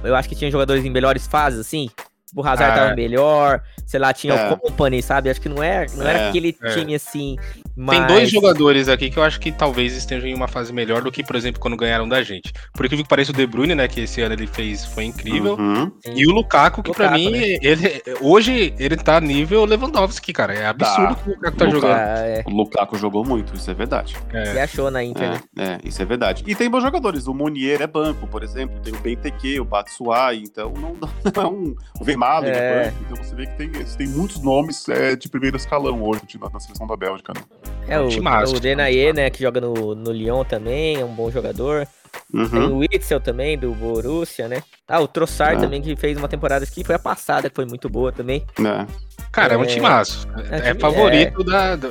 Eu 0.03 0.15
acho 0.15 0.29
que 0.29 0.35
tinha 0.35 0.51
jogadores 0.51 0.85
em 0.85 0.89
melhores 0.89 1.27
fases, 1.27 1.59
assim. 1.59 1.89
O 2.35 2.41
Hazard 2.45 2.71
Ah. 2.71 2.75
tava 2.83 2.95
melhor, 2.95 3.61
sei 3.85 3.99
lá, 3.99 4.13
tinha 4.13 4.33
É. 4.33 4.51
o 4.53 4.57
Company, 4.57 5.01
sabe? 5.01 5.29
Acho 5.29 5.41
que 5.41 5.49
não, 5.49 5.61
é, 5.61 5.85
não 5.95 6.07
era 6.07 6.19
É, 6.19 6.29
aquele 6.29 6.55
é. 6.63 6.69
time 6.75 6.95
assim. 6.95 7.35
Tem 7.53 7.63
Mas... 7.75 8.07
dois 8.07 8.29
jogadores 8.29 8.87
aqui 8.87 9.09
que 9.09 9.17
eu 9.17 9.23
acho 9.23 9.39
que 9.39 9.51
talvez 9.51 9.95
estejam 9.95 10.27
em 10.29 10.33
uma 10.33 10.47
fase 10.47 10.71
melhor 10.71 11.01
do 11.01 11.11
que, 11.11 11.23
por 11.23 11.35
exemplo, 11.35 11.59
quando 11.59 11.75
ganharam 11.77 12.07
da 12.07 12.21
gente. 12.21 12.51
Por 12.73 12.85
incrível 12.85 13.03
que 13.03 13.09
pareça, 13.09 13.31
o 13.31 13.35
De 13.35 13.45
Bruyne, 13.45 13.75
né, 13.75 13.87
que 13.87 14.01
esse 14.01 14.21
ano 14.21 14.33
ele 14.33 14.47
fez, 14.47 14.85
foi 14.85 15.05
incrível. 15.05 15.55
Uhum. 15.55 15.91
E 16.15 16.25
o 16.27 16.31
Lukaku, 16.31 16.83
que 16.83 16.91
pra 16.93 17.05
Lukaku, 17.11 17.23
mim, 17.23 17.31
né? 17.31 17.57
ele, 17.61 18.03
hoje 18.21 18.73
ele 18.77 18.95
tá 18.97 19.19
nível 19.19 19.65
Lewandowski, 19.65 20.31
cara. 20.33 20.53
É 20.53 20.65
absurdo 20.67 21.15
Tá. 21.15 21.15
que 21.15 21.29
o 21.29 21.33
Lukaku 21.33 21.57
tá 21.57 21.65
Lukaku. 21.65 21.81
jogando. 21.81 21.97
Ah, 21.97 22.19
é. 22.19 22.43
O 22.45 22.49
Lukaku 22.51 22.97
jogou 22.97 23.25
muito, 23.25 23.55
isso 23.55 23.69
é 23.69 23.73
verdade. 23.73 24.15
É. 24.33 24.53
E 24.55 24.59
achou 24.59 24.89
na 24.91 25.03
Inter, 25.03 25.31
né? 25.31 25.41
É, 25.57 25.63
é, 25.63 25.79
isso 25.83 26.01
é 26.01 26.05
verdade. 26.05 26.43
E 26.47 26.55
tem 26.55 26.69
bons 26.69 26.81
jogadores. 26.83 27.27
O 27.27 27.33
Monier 27.33 27.81
é 27.81 27.87
banco, 27.87 28.27
por 28.27 28.43
exemplo. 28.43 28.79
Tem 28.81 28.93
o 28.93 28.97
Benteke, 28.99 29.59
o 29.59 29.65
Batsuai. 29.65 30.37
Então, 30.43 30.71
não, 30.73 30.95
não 31.35 31.43
é 31.43 31.47
um. 31.47 31.75
O 31.99 32.03
É. 32.47 32.85
Banco. 32.85 32.97
Então, 33.05 33.23
você 33.23 33.35
vê 33.35 33.45
que 33.47 33.55
tem, 33.57 33.71
tem 33.71 34.07
muitos 34.07 34.41
nomes 34.41 34.87
é, 34.89 35.15
de 35.15 35.29
primeiro 35.29 35.57
escalão 35.57 36.01
hoje 36.03 36.21
na, 36.39 36.49
na 36.49 36.59
seleção 36.59 36.87
da 36.87 36.95
Bélgica. 36.95 37.33
Né? 37.35 37.41
É, 37.87 37.99
o, 37.99 38.09
timaço. 38.09 38.55
o 38.55 38.59
Denayer, 38.59 39.13
né, 39.13 39.29
que 39.29 39.41
joga 39.41 39.59
no, 39.59 39.95
no 39.95 40.11
Lyon 40.11 40.43
também, 40.43 40.97
é 40.97 41.05
um 41.05 41.13
bom 41.13 41.29
jogador. 41.31 41.87
Tem 42.31 42.41
Uhum. 42.41 42.75
o 42.75 42.77
Witzel 42.79 43.19
também, 43.21 43.57
do 43.57 43.73
Borussia, 43.73 44.47
né? 44.47 44.61
Ah, 44.87 44.99
o 44.99 45.07
Trossard 45.07 45.57
É. 45.57 45.59
também, 45.61 45.81
que 45.81 45.95
fez 45.95 46.17
uma 46.17 46.27
temporada 46.27 46.65
que 46.65 46.83
foi 46.83 46.95
a 46.95 46.99
passada, 46.99 47.49
que 47.49 47.55
foi 47.55 47.65
muito 47.65 47.89
boa 47.89 48.11
também. 48.11 48.43
É. 48.59 48.85
Cara, 49.31 49.53
é 49.53 49.57
um 49.57 49.63
É. 49.63 49.65
timaço. 49.67 50.27
É, 50.49 50.69
É, 50.71 50.75
favorito 50.75 51.43
da. 51.43 51.75
da- 51.77 51.87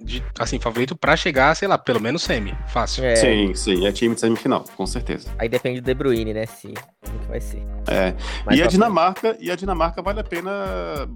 de- 0.00 0.22
assim, 0.38 0.58
favorito 0.60 0.94
pra 0.94 1.16
chegar, 1.16 1.54
sei 1.56 1.66
lá, 1.66 1.78
pelo 1.78 2.00
menos 2.00 2.22
semi. 2.22 2.54
Fácil. 2.68 3.04
É, 3.04 3.16
Sim, 3.16 3.54
sim. 3.54 3.86
É 3.86 3.92
time 3.92 4.14
de 4.14 4.20
semifinal, 4.20 4.64
com 4.76 4.86
certeza. 4.86 5.30
Aí 5.38 5.48
depende 5.48 5.80
do 5.80 5.84
De 5.84 5.94
Bruyne, 5.94 6.34
né? 6.34 6.44
Se, 6.44 6.74
como 7.02 7.18
que 7.20 7.26
vai 7.28 7.40
ser. 7.40 7.62
É. 7.86 8.14
E 8.50 8.60
a 8.60 8.64
pra 8.64 8.66
Dinamarca, 8.66 9.36
e 9.40 9.50
a 9.50 9.56
Dinamarca 9.56 10.02
vale 10.02 10.20
a 10.20 10.24
pena 10.24 10.50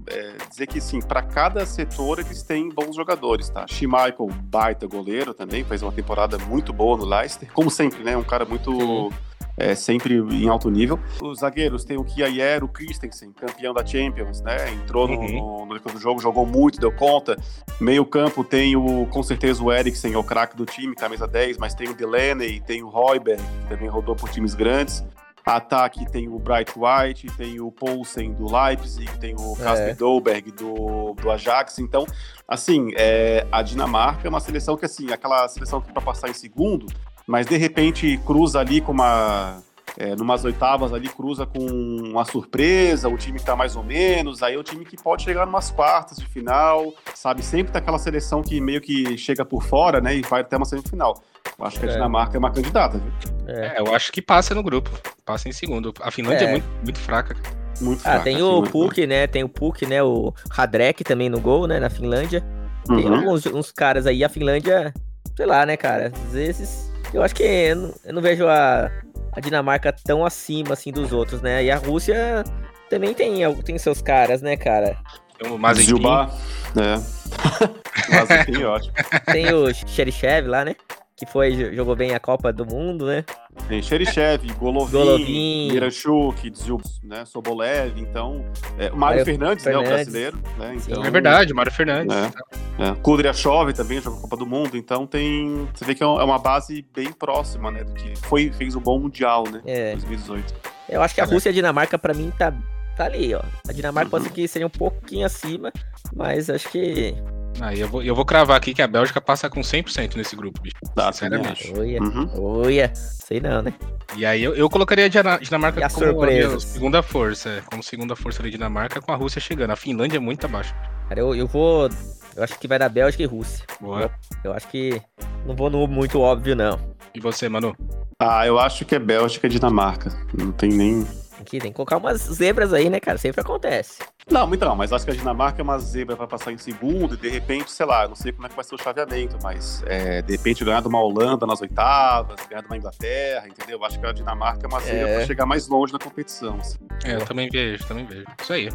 é, 0.09 0.33
dizer 0.49 0.65
que 0.67 0.81
sim, 0.81 0.99
para 1.01 1.21
cada 1.21 1.65
setor 1.67 2.19
eles 2.19 2.41
têm 2.41 2.69
bons 2.69 2.95
jogadores, 2.95 3.49
tá? 3.49 3.65
Schmeichel, 3.67 4.27
baita 4.45 4.87
goleiro 4.87 5.33
também, 5.35 5.63
fez 5.63 5.83
uma 5.83 5.91
temporada 5.91 6.37
muito 6.39 6.73
boa 6.73 6.97
no 6.97 7.05
Leicester, 7.05 7.47
como 7.53 7.69
sempre, 7.69 8.03
né? 8.03 8.17
Um 8.17 8.23
cara 8.23 8.43
muito 8.45 8.71
Sim. 8.71 9.09
É, 9.57 9.75
sempre 9.75 10.15
em 10.15 10.47
alto 10.49 10.69
nível. 10.69 10.99
Os 11.21 11.39
zagueiros 11.39 11.83
tem 11.85 11.97
o 11.97 12.03
Kiayer, 12.03 12.63
o 12.63 12.67
Christensen, 12.67 13.31
campeão 13.31 13.73
da 13.73 13.85
Champions, 13.85 14.41
né? 14.41 14.71
Entrou 14.73 15.07
no, 15.07 15.13
Uhum. 15.19 15.65
no, 15.65 15.93
no 15.93 15.99
jogo, 15.99 16.19
jogou 16.19 16.45
muito, 16.45 16.79
deu 16.79 16.91
conta. 16.91 17.37
Meio 17.79 18.05
campo 18.05 18.43
tem 18.43 18.75
o, 18.75 19.05
com 19.07 19.21
certeza 19.23 19.63
o 19.63 19.71
Eriksen, 19.71 20.13
é 20.13 20.17
o 20.17 20.23
craque 20.23 20.55
do 20.57 20.65
time, 20.65 20.95
camisa 20.95 21.27
10, 21.27 21.57
mas 21.57 21.73
tem 21.75 21.87
o 21.89 21.93
Delaney, 21.93 22.59
tem 22.61 22.81
o 22.83 22.89
Royberg, 22.89 23.41
que 23.41 23.69
também 23.69 23.87
rodou 23.89 24.15
por 24.15 24.29
times 24.29 24.53
grandes. 24.55 25.03
Ataque 25.45 26.09
tem 26.09 26.29
o 26.29 26.39
Bright 26.39 26.71
White, 26.77 27.27
tem 27.35 27.59
o 27.59 27.69
Poulsen 27.69 28.31
do 28.33 28.45
Leipzig, 28.49 29.11
tem 29.19 29.35
o 29.37 29.55
Casper 29.57 29.89
É. 29.89 29.93
Dolberg 29.93 30.51
do, 30.53 31.13
do 31.15 31.29
Ajax. 31.29 31.79
Então, 31.79 32.05
assim, 32.47 32.91
é, 32.95 33.45
a 33.51 33.61
Dinamarca 33.61 34.25
é 34.25 34.29
uma 34.29 34.39
seleção 34.39 34.77
que, 34.77 34.85
assim, 34.85 35.11
aquela 35.11 35.45
seleção 35.49 35.81
que 35.81 35.91
para 35.91 36.01
passar 36.01 36.29
em 36.29 36.33
segundo, 36.33 36.85
mas 37.27 37.45
de 37.47 37.57
repente 37.57 38.19
cruza 38.25 38.59
ali 38.59 38.81
com 38.81 38.91
uma 38.91 39.61
é, 39.97 40.15
numas 40.15 40.43
oitavas 40.43 40.91
ali 40.93 41.07
cruza 41.07 41.45
com 41.45 41.59
uma 41.59 42.25
surpresa, 42.25 43.07
o 43.07 43.15
time 43.17 43.37
que 43.39 43.45
tá 43.45 43.55
mais 43.55 43.75
ou 43.75 43.83
menos, 43.83 44.41
aí 44.41 44.55
é 44.55 44.57
o 44.57 44.63
time 44.63 44.83
que 44.85 44.97
pode 45.01 45.23
chegar 45.23 45.45
numas 45.45 45.69
quartas 45.69 46.17
de 46.17 46.25
final, 46.25 46.91
sabe? 47.13 47.43
Sempre 47.43 47.71
tá 47.71 47.77
aquela 47.79 47.99
seleção 47.99 48.41
que 48.41 48.59
meio 48.59 48.81
que 48.81 49.15
chega 49.17 49.45
por 49.45 49.61
fora, 49.63 50.01
né, 50.01 50.15
e 50.15 50.21
vai 50.23 50.41
até 50.41 50.57
uma 50.57 50.65
semifinal. 50.65 51.21
Eu 51.59 51.65
acho 51.65 51.79
que 51.79 51.85
a 51.85 51.89
É. 51.89 51.91
Dinamarca 51.93 52.35
é 52.35 52.39
uma 52.39 52.51
candidata, 52.51 52.97
viu? 52.97 53.11
É. 53.47 53.75
É, 53.77 53.79
eu 53.79 53.93
acho 53.93 54.11
que 54.11 54.21
passa 54.21 54.55
no 54.55 54.63
grupo. 54.63 54.89
Passa 55.23 55.47
em 55.47 55.51
segundo. 55.51 55.93
A 56.01 56.09
Finlândia 56.09 56.45
é, 56.45 56.47
É. 56.47 56.51
muito, 56.51 56.65
muito 56.83 56.99
fraca. 56.99 57.35
Muito 57.79 57.99
Ah, 57.99 58.03
fraca, 58.03 58.23
tem 58.23 58.35
assim, 58.35 58.43
o? 58.43 58.63
Puk, 58.63 59.05
né? 59.05 59.27
Tem 59.27 59.43
o 59.43 59.49
Puk, 59.49 59.85
né? 59.85 60.01
O 60.01 60.33
Radrek 60.49 61.03
também 61.03 61.29
no 61.29 61.39
gol, 61.39 61.67
né? 61.67 61.79
Na 61.79 61.89
Finlândia. 61.89 62.43
Tem 62.87 63.05
Uhum. 63.05 63.15
alguns 63.15 63.45
uns 63.45 63.71
caras 63.71 64.07
aí. 64.07 64.23
A 64.23 64.29
Finlândia, 64.29 64.93
sei 65.37 65.45
lá, 65.45 65.65
né, 65.65 65.75
cara? 65.77 66.11
Às 66.27 66.33
vezes. 66.33 66.92
Eu 67.13 67.21
acho 67.21 67.35
que 67.35 67.43
eu 67.43 67.75
não, 67.75 67.93
eu 68.05 68.13
não 68.13 68.21
vejo 68.21 68.47
a, 68.47 68.89
a 69.31 69.39
Dinamarca 69.39 69.93
tão 70.03 70.25
acima, 70.25 70.73
assim, 70.73 70.91
dos 70.91 71.11
outros, 71.13 71.41
né? 71.41 71.63
E 71.63 71.69
a 71.71 71.77
Rússia 71.77 72.43
também 72.89 73.13
tem, 73.13 73.53
tem 73.63 73.77
seus 73.77 74.01
caras, 74.01 74.41
né, 74.41 74.57
cara? 74.57 74.97
Tem 75.37 75.51
o 75.51 75.57
Mazepin. 75.57 75.85
Zilba, 75.87 76.31
é. 76.75 78.13
Mazepin, 78.15 78.61
é 78.63 78.65
ótimo. 78.65 78.93
Tem 79.31 79.53
o 79.53 79.73
Xerichev 79.73 80.47
lá, 80.47 80.65
né? 80.65 80.75
Que 81.15 81.25
foi, 81.27 81.51
jo- 81.55 81.73
jogou 81.75 81.95
bem 81.95 82.15
a 82.15 82.19
Copa 82.19 82.51
do 82.51 82.65
Mundo, 82.65 83.05
né? 83.05 83.23
Tem 83.67 83.81
Xerichev, 83.81 84.45
Golovin, 84.59 84.91
Golovin. 84.91 85.71
Miranchuk, 85.71 86.49
Dzil, 86.49 86.81
né, 87.03 87.23
Sobolev, 87.25 87.97
então... 87.99 88.45
É, 88.77 88.87
o 88.91 88.95
Mário 88.97 88.97
Mário 88.97 89.25
Fernandes, 89.25 89.65
né, 89.65 89.71
o 89.71 89.79
Fernandes. 89.79 89.93
brasileiro, 89.95 90.37
né, 90.57 90.75
então... 90.75 91.03
É 91.05 91.09
verdade, 91.11 91.53
Mário 91.53 91.71
Fernandes. 91.71 92.15
É. 92.15 92.83
É. 92.89 92.95
Kudryashov 93.01 93.71
também 93.73 94.01
jogou 94.01 94.19
a 94.19 94.21
Copa 94.23 94.35
do 94.37 94.45
Mundo, 94.45 94.75
então 94.75 95.05
tem... 95.07 95.67
Você 95.73 95.85
vê 95.85 95.95
que 95.95 96.03
é 96.03 96.07
um- 96.07 96.19
é 96.19 96.23
uma 96.23 96.39
base 96.39 96.85
bem 96.93 97.11
próxima, 97.13 97.71
né, 97.71 97.83
do 97.83 97.93
que 97.93 98.15
foi, 98.25 98.51
fez 98.51 98.75
o 98.75 98.79
bom 98.79 98.99
Mundial, 98.99 99.43
né, 99.49 99.61
É. 99.65 99.91
2018. 99.93 100.53
Eu 100.89 101.01
acho 101.01 101.15
que 101.15 101.21
a 101.21 101.23
É. 101.23 101.27
Rússia 101.27 101.49
e 101.49 101.51
a 101.51 101.53
Dinamarca, 101.53 101.97
pra 101.97 102.13
mim, 102.13 102.31
tá, 102.37 102.53
tá 102.97 103.05
ali, 103.05 103.33
ó. 103.33 103.41
A 103.67 103.71
Dinamarca 103.71 104.09
pode 104.09 104.23
Uhum. 104.25 104.29
ser 104.29 104.35
que 104.35 104.47
seja 104.47 104.65
um 104.65 104.69
pouquinho 104.69 105.25
acima, 105.25 105.71
mas 106.15 106.49
acho 106.49 106.69
que. 106.69 107.15
Aí 107.61 107.79
eu 107.79 107.87
vou, 107.87 108.01
eu 108.03 108.15
vou 108.15 108.25
cravar 108.25 108.57
aqui 108.57 108.73
que 108.73 108.81
a 108.81 108.87
Bélgica 108.87 109.21
passa 109.21 109.49
com 109.49 109.61
100% 109.61 110.15
nesse 110.15 110.35
grupo, 110.35 110.59
bicho. 110.61 110.75
Tá, 110.95 111.11
Sinceramente. 111.11 111.67
também 111.71 111.97
Olha, 111.99 112.01
Uhum. 112.03 112.29
olha. 112.65 112.91
Sei 112.95 113.39
não, 113.39 113.61
né? 113.61 113.73
E 114.17 114.25
aí 114.25 114.43
eu, 114.43 114.53
eu 114.55 114.69
colocaria 114.69 115.05
a 115.05 115.07
Dina- 115.07 115.37
Dinamarca 115.39 115.79
E 115.79 115.89
como 115.89 116.21
a 116.21 116.59
segunda 116.59 117.01
força. 117.03 117.49
é, 117.49 117.61
Como 117.61 117.81
segunda 117.83 118.15
força 118.15 118.43
da 118.43 118.49
Dinamarca 118.49 118.99
com 119.01 119.11
a 119.11 119.15
Rússia 119.15 119.39
chegando. 119.39 119.71
A 119.71 119.75
Finlândia 119.75 120.17
é 120.17 120.19
muito 120.19 120.45
abaixo. 120.45 120.73
Cara, 121.07 121.19
eu, 121.19 121.33
eu 121.35 121.47
vou. 121.47 121.89
Eu 122.35 122.43
acho 122.43 122.57
que 122.59 122.67
vai 122.67 122.79
dar 122.79 122.89
Bélgica 122.89 123.23
e 123.23 123.25
Rússia. 123.27 123.65
Boa. 123.79 124.11
Eu 124.43 124.53
acho 124.53 124.67
que. 124.67 125.01
Não 125.45 125.55
vou 125.55 125.69
no 125.69 125.87
muito 125.87 126.19
óbvio, 126.19 126.55
não. 126.55 126.79
E 127.13 127.19
você, 127.19 127.47
Manu? 127.47 127.75
Ah, 128.19 128.45
eu 128.47 128.59
acho 128.59 128.85
que 128.85 128.95
é 128.95 128.99
Bélgica 128.99 129.47
e 129.47 129.49
Dinamarca. 129.49 130.11
Não 130.37 130.51
tem 130.51 130.69
nem. 130.69 131.07
Tem 131.43 131.59
que, 131.59 131.59
tem 131.59 131.71
que 131.71 131.75
colocar 131.75 131.97
umas 131.97 132.21
zebras 132.21 132.71
aí, 132.73 132.89
né, 132.89 132.99
cara? 132.99 133.17
Sempre 133.17 133.41
acontece. 133.41 133.99
Não, 134.31 134.51
então, 134.53 134.73
mas 134.75 134.93
acho 134.93 135.03
que 135.03 135.11
a 135.11 135.13
Dinamarca 135.13 135.61
é 135.61 135.63
uma 135.63 135.77
zebra 135.77 136.15
pra 136.15 136.25
passar 136.25 136.51
em 136.53 136.57
segundo 136.57 137.15
e 137.15 137.17
de 137.17 137.27
repente, 137.29 137.69
sei 137.69 137.85
lá, 137.85 138.07
não 138.07 138.15
sei 138.15 138.31
como 138.31 138.45
é 138.45 138.49
que 138.49 138.55
vai 138.55 138.63
ser 138.63 138.75
o 138.75 138.81
chaveamento, 138.81 139.37
mas 139.43 139.83
é, 139.85 140.21
de 140.21 140.31
repente 140.31 140.63
ganhar 140.63 140.81
de 140.81 140.87
uma 140.87 141.01
Holanda 141.01 141.45
nas 141.45 141.59
oitavas, 141.61 142.37
ganhar 142.47 142.61
de 142.61 142.67
uma 142.67 142.77
Inglaterra, 142.77 143.45
entendeu? 143.47 143.77
Eu 143.77 143.85
acho 143.85 143.99
que 143.99 144.05
a 144.05 144.13
Dinamarca 144.13 144.65
é 144.65 144.67
uma 144.67 144.79
zebra 144.79 145.09
É. 145.09 145.17
pra 145.17 145.25
chegar 145.25 145.45
mais 145.45 145.67
longe 145.67 145.91
na 145.91 145.99
competição. 145.99 146.55
assim. 146.59 146.77
É, 147.03 147.15
eu 147.15 147.25
também 147.25 147.49
vejo, 147.51 147.85
também 147.85 148.05
vejo. 148.05 148.23
Isso 148.41 148.53
aí. 148.53 148.69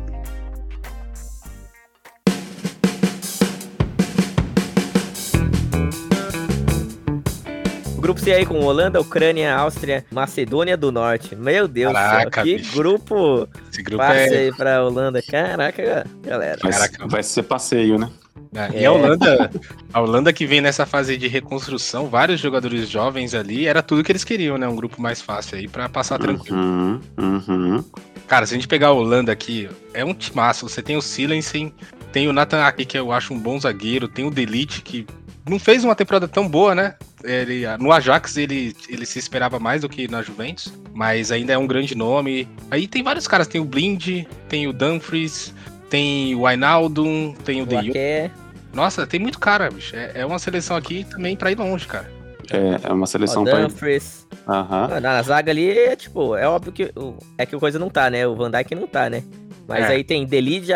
Grupo 8.08 8.20
C 8.22 8.32
aí 8.32 8.46
com 8.46 8.58
Holanda, 8.60 8.98
Ucrânia, 8.98 9.54
Áustria, 9.54 10.02
Macedônia 10.10 10.78
do 10.78 10.90
Norte. 10.90 11.36
Meu 11.36 11.68
Deus 11.68 11.92
do 11.92 11.94
Caraca, 11.94 12.36
céu. 12.36 12.44
Que 12.44 12.56
bicho. 12.56 12.74
grupo 12.74 13.48
Esse 13.70 13.82
grupo 13.82 14.02
fácil 14.02 14.34
é. 14.34 14.38
aí 14.38 14.52
pra 14.52 14.82
Holanda. 14.82 15.20
Caraca, 15.20 16.06
galera. 16.22 16.58
Vai, 16.62 16.72
Caraca. 16.72 17.06
vai 17.06 17.22
ser 17.22 17.42
passeio, 17.42 17.98
né? 17.98 18.10
É, 18.54 18.78
É. 18.78 18.82
E 18.82 18.86
a 18.86 18.92
Holanda, 18.92 19.50
a 19.92 20.00
Holanda 20.00 20.32
que 20.32 20.46
vem 20.46 20.62
nessa 20.62 20.86
fase 20.86 21.18
de 21.18 21.28
reconstrução, 21.28 22.06
vários 22.06 22.40
jogadores 22.40 22.88
jovens 22.88 23.34
ali, 23.34 23.66
era 23.66 23.82
tudo 23.82 24.02
que 24.02 24.10
eles 24.10 24.24
queriam, 24.24 24.56
né? 24.56 24.66
Um 24.66 24.76
grupo 24.76 25.02
mais 25.02 25.20
fácil 25.20 25.58
aí 25.58 25.68
pra 25.68 25.86
passar 25.86 26.18
tranquilo. 26.18 26.56
Uhum, 26.56 27.00
uhum. 27.18 27.84
Cara, 28.26 28.46
se 28.46 28.54
a 28.54 28.56
gente 28.56 28.68
pegar 28.68 28.88
a 28.88 28.92
Holanda 28.92 29.30
aqui, 29.30 29.68
é 29.92 30.02
um 30.02 30.14
timaço. 30.14 30.66
Você 30.66 30.80
tem 30.80 30.96
o 30.96 31.02
Silensen, 31.02 31.74
tem 32.10 32.26
o 32.26 32.32
Nathan 32.32 32.64
aqui, 32.64 32.86
que 32.86 32.98
eu 32.98 33.12
acho 33.12 33.34
um 33.34 33.38
bom 33.38 33.60
zagueiro, 33.60 34.08
tem 34.08 34.24
o 34.24 34.30
Delite, 34.30 34.80
que 34.80 35.06
não 35.48 35.58
fez 35.58 35.84
uma 35.84 35.94
temporada 35.94 36.26
tão 36.28 36.48
boa, 36.48 36.74
né? 36.74 36.94
Ele, 37.24 37.64
no 37.78 37.92
Ajax 37.92 38.36
ele, 38.36 38.74
ele 38.88 39.04
se 39.04 39.18
esperava 39.18 39.58
mais 39.58 39.82
do 39.82 39.88
que 39.88 40.06
na 40.08 40.22
Juventus, 40.22 40.72
mas 40.94 41.32
ainda 41.32 41.52
é 41.52 41.58
um 41.58 41.66
grande 41.66 41.94
nome. 41.94 42.48
Aí 42.70 42.86
tem 42.86 43.02
vários 43.02 43.26
caras, 43.26 43.46
tem 43.48 43.60
o 43.60 43.64
Blind, 43.64 44.24
tem 44.48 44.66
o 44.66 44.72
Dumfries, 44.72 45.52
tem 45.90 46.34
o 46.34 46.46
Ainaldo, 46.46 47.34
tem 47.44 47.60
o 47.62 47.66
De 47.66 47.74
Jong. 47.76 48.30
Nossa, 48.72 49.06
tem 49.06 49.18
muito 49.18 49.38
cara, 49.38 49.70
bicho. 49.70 49.96
É, 49.96 50.12
é 50.16 50.26
uma 50.26 50.38
seleção 50.38 50.76
aqui 50.76 51.04
também 51.04 51.34
pra 51.36 51.50
ir 51.50 51.58
longe, 51.58 51.86
cara. 51.86 52.10
É, 52.50 52.88
é 52.88 52.92
uma 52.92 53.06
seleção 53.06 53.44
pra. 53.44 53.60
Dumfries. 53.66 54.26
Aham. 54.46 54.88
Ah, 54.92 55.00
Na 55.00 55.22
zaga 55.22 55.50
ali, 55.50 55.68
é 55.70 55.96
tipo, 55.96 56.34
é 56.36 56.46
óbvio 56.48 56.72
que 56.72 56.92
o- 56.96 57.16
é 57.36 57.44
que 57.44 57.54
o 57.56 57.60
coisa 57.60 57.78
não 57.78 57.90
tá, 57.90 58.08
né? 58.08 58.26
O 58.26 58.34
Van 58.36 58.50
Dijk 58.50 58.74
não 58.74 58.86
tá, 58.86 59.10
né? 59.10 59.22
Mas 59.66 59.84
É. 59.84 59.88
aí 59.88 60.04
tem 60.04 60.24
Delide, 60.24 60.72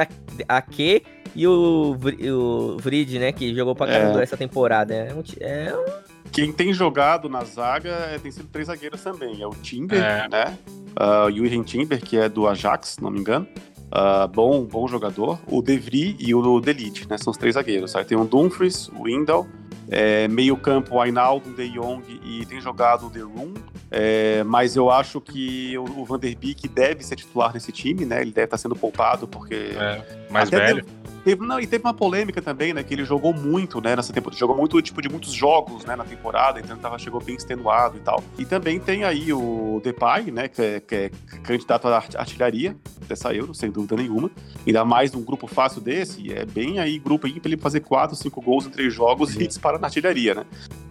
Ake 0.49 1.03
e 1.35 1.47
o, 1.47 1.97
o 1.97 2.77
Vrid, 2.79 3.19
né? 3.19 3.33
Que 3.33 3.55
jogou 3.55 3.75
pra 3.75 3.87
caramba 3.87 4.21
É. 4.21 4.23
essa 4.23 4.37
temporada. 4.37 4.95
É 4.95 5.15
um, 5.15 5.23
é 5.41 5.75
um- 5.77 6.31
Quem 6.31 6.53
tem 6.53 6.73
jogado 6.73 7.29
na 7.29 7.45
zaga 7.45 7.91
é, 7.91 8.19
tem 8.19 8.31
sido 8.33 8.49
três 8.49 8.67
zagueiros 8.69 9.03
também. 9.03 9.41
É 9.43 9.47
o 9.47 9.51
Timber, 9.51 10.03
É. 10.03 10.29
né? 10.29 10.59
Uh, 10.99 11.25
o 11.31 11.43
Wilhelm 11.43 11.63
Timber, 11.63 12.01
que 12.01 12.17
é 12.19 12.29
do 12.29 12.47
Ajax, 12.47 12.91
se 12.91 13.03
não 13.03 13.11
me 13.11 13.19
engano. 13.21 13.47
Ah, 13.91 14.27
bom, 14.27 14.65
bom 14.65 14.89
jogador. 14.89 15.39
O 15.47 15.61
De 15.61 15.77
Vries 15.77 16.17
e 16.19 16.35
o 16.35 16.61
Delite, 16.61 17.07
né? 17.09 17.19
São 17.19 17.31
os 17.31 17.37
três 17.37 17.55
zagueiros. 17.57 17.95
Aí 17.95 18.05
tem 18.05 18.17
o 18.17 18.25
Dumfries, 18.25 18.89
o 18.99 19.07
Indal, 19.07 19.47
é, 19.91 20.27
meio 20.29 20.57
campo 20.57 20.95
o 20.95 21.01
Ainaldo, 21.03 21.51
o 21.51 21.53
De 21.55 21.69
Jong 21.69 22.03
e 22.25 22.47
tem 22.47 22.59
jogado 22.59 23.07
o 23.09 23.11
De 23.11 23.21
Roon. 23.21 23.53
É, 23.91 24.43
mas 24.45 24.77
eu 24.77 24.91
acho 24.91 25.21
que 25.21 25.77
o, 25.77 25.83
o 26.01 26.05
Van 26.07 26.19
der 26.19 26.35
Beek 26.35 26.67
deve 26.69 27.05
ser 27.05 27.17
titular 27.17 27.53
nesse 27.53 27.71
time, 27.71 28.07
né? 28.07 28.23
Ele 28.23 28.33
deve 28.33 28.47
estar 28.47 28.57
sendo 28.57 28.75
poupado 28.75 29.29
porque 29.29 29.55
É, 29.79 30.03
mais 30.31 30.49
até 30.49 30.69
velho. 30.73 30.87
Teve- 31.25 31.47
não, 31.47 31.59
e 31.61 31.67
teve 31.67 31.85
uma 31.85 31.95
polêmica 31.95 32.41
também, 32.43 32.73
né? 32.73 32.83
Que 32.83 32.95
ele 32.95 33.05
jogou 33.05 33.33
muito, 33.33 33.81
né, 33.81 33.95
nessa 33.97 34.13
temporada. 34.13 34.39
Jogou 34.39 34.57
muito, 34.57 34.81
tipo, 34.83 35.01
de 35.03 35.09
muitos 35.09 35.33
jogos, 35.33 35.85
né, 35.85 35.97
na 35.97 36.05
temporada, 36.05 36.59
então 36.61 36.73
ele 36.75 36.83
tava, 36.83 36.99
chegou 36.99 37.21
bem 37.23 37.37
extenuado 37.37 37.97
e 37.97 38.01
tal. 38.01 38.23
E 38.39 38.45
também 38.45 38.79
tem 38.81 39.05
aí 39.05 39.33
o 39.33 39.81
Depay, 39.83 40.31
né, 40.31 40.49
que 40.49 40.61
é, 40.63 40.81
que 40.81 40.95
é 40.95 41.11
candidato 41.43 41.89
à 41.89 41.97
art- 41.97 42.17
artilharia 42.17 42.77
dessa 43.09 43.35
Euro, 43.35 43.55
sem 43.55 43.71
dúvida 43.71 43.97
nenhuma. 43.97 44.31
Ainda 44.67 44.85
mais 44.85 45.13
num 45.13 45.23
grupo 45.23 45.47
fácil 45.47 45.81
desse, 45.81 46.33
é 46.33 46.45
bem 46.45 46.79
aí 46.79 46.99
grupo 46.99 47.27
aí 47.27 47.39
pra 47.41 47.51
ele 47.51 47.61
fazer 47.61 47.81
quatro, 47.81 48.17
cinco 48.17 48.41
gols 48.41 48.67
em 48.67 48.71
três 48.71 48.93
jogos 48.95 49.35
e 49.37 49.47
disparar 49.47 49.81
na 49.81 49.89
artilharia, 49.89 50.35
né? 50.35 50.45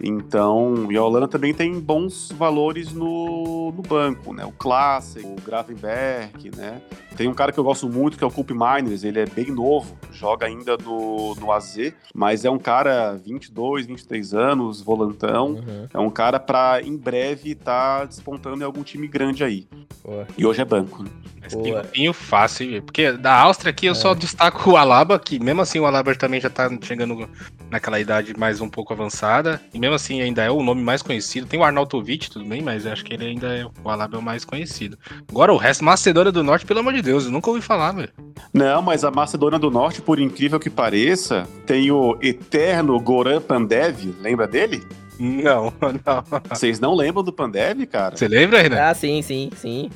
Então, 0.03 0.91
e 0.91 0.97
a 0.97 1.03
Holanda 1.03 1.27
também 1.27 1.53
tem 1.53 1.79
bons 1.79 2.31
valores 2.31 2.91
no, 2.91 3.71
no 3.71 3.81
banco, 3.81 4.33
né? 4.33 4.43
O 4.45 4.51
Klassen, 4.51 5.23
o 5.23 5.35
Gravenberg, 5.41 6.51
né? 6.55 6.81
Tem 7.15 7.27
um 7.27 7.33
cara 7.33 7.51
que 7.51 7.59
eu 7.59 7.63
gosto 7.63 7.87
muito, 7.87 8.17
que 8.17 8.23
é 8.23 8.27
o 8.27 8.31
Coop 8.31 8.51
Miners, 8.53 9.03
ele 9.03 9.19
é 9.19 9.25
bem 9.25 9.51
novo, 9.51 9.95
joga 10.21 10.45
ainda 10.45 10.77
no, 10.77 11.33
no 11.35 11.51
AZ, 11.51 11.91
mas 12.13 12.45
é 12.45 12.49
um 12.51 12.59
cara 12.59 13.13
22, 13.25 13.87
23 13.87 14.33
anos, 14.35 14.79
volantão. 14.79 15.53
Uhum. 15.53 15.87
É 15.91 15.99
um 15.99 16.11
cara 16.11 16.39
pra 16.39 16.79
em 16.83 16.95
breve 16.95 17.53
estar 17.53 18.05
despontando 18.05 18.61
em 18.61 18.65
algum 18.65 18.83
time 18.83 19.07
grande 19.07 19.43
aí. 19.43 19.67
Boa. 20.05 20.27
E 20.37 20.45
hoje 20.45 20.61
é 20.61 20.65
banco. 20.65 21.01
Né? 21.03 21.09
Mas 21.41 21.55
um 21.55 21.63
pouquinho 21.63 22.13
fácil, 22.13 22.71
hein? 22.75 22.81
porque 22.83 23.11
da 23.13 23.33
Áustria 23.33 23.71
aqui 23.71 23.87
eu 23.87 23.93
É. 23.93 23.95
só 23.95 24.13
destaco 24.13 24.69
o 24.71 24.77
Alaba, 24.77 25.17
que 25.17 25.39
mesmo 25.39 25.61
assim 25.61 25.79
o 25.79 25.85
Alaba 25.87 26.13
também 26.13 26.39
já 26.39 26.49
tá 26.51 26.69
chegando 26.83 27.27
naquela 27.69 27.99
idade 27.99 28.37
mais 28.37 28.61
um 28.61 28.69
pouco 28.69 28.93
avançada, 28.93 29.59
e 29.73 29.79
mesmo 29.79 29.95
assim 29.95 30.21
ainda 30.21 30.43
é 30.43 30.51
o 30.51 30.61
nome 30.61 30.83
mais 30.83 31.01
conhecido. 31.01 31.47
Tem 31.47 31.59
o 31.59 31.63
Arnautovic, 31.63 32.29
tudo 32.29 32.45
bem, 32.45 32.61
mas 32.61 32.85
eu 32.85 32.91
acho 32.91 33.03
que 33.03 33.13
ele 33.13 33.25
ainda 33.25 33.47
é 33.47 33.65
o 33.65 33.89
Alaba 33.89 34.17
é 34.17 34.19
o 34.19 34.21
mais 34.21 34.45
conhecido. 34.45 34.97
Agora 35.29 35.51
o 35.51 35.57
resto, 35.57 35.83
Macedônia 35.83 36.31
do 36.31 36.43
Norte, 36.43 36.65
pelo 36.65 36.79
amor 36.81 36.93
de 36.93 37.01
Deus, 37.01 37.25
eu 37.25 37.31
nunca 37.31 37.49
ouvi 37.49 37.61
falar, 37.61 37.91
velho. 37.93 38.09
Não, 38.53 38.81
mas 38.81 39.03
a 39.03 39.09
Macedônia 39.09 39.57
do 39.57 39.71
Norte, 39.71 40.01
por 40.11 40.19
incrível 40.19 40.59
que 40.59 40.69
pareça, 40.69 41.47
tem 41.65 41.89
o 41.89 42.17
eterno 42.21 42.99
Goran 42.99 43.39
Pandev, 43.39 44.13
lembra 44.19 44.45
dele? 44.45 44.83
Não, 45.17 45.71
não. 45.81 46.41
Vocês 46.49 46.81
não 46.81 46.93
lembram 46.93 47.23
do 47.23 47.31
Pandev, 47.31 47.85
cara? 47.85 48.17
Você 48.17 48.27
lembra, 48.27 48.61
Renan? 48.61 48.89
Ah, 48.89 48.93
sim, 48.93 49.21
sim, 49.21 49.49
sim. 49.55 49.89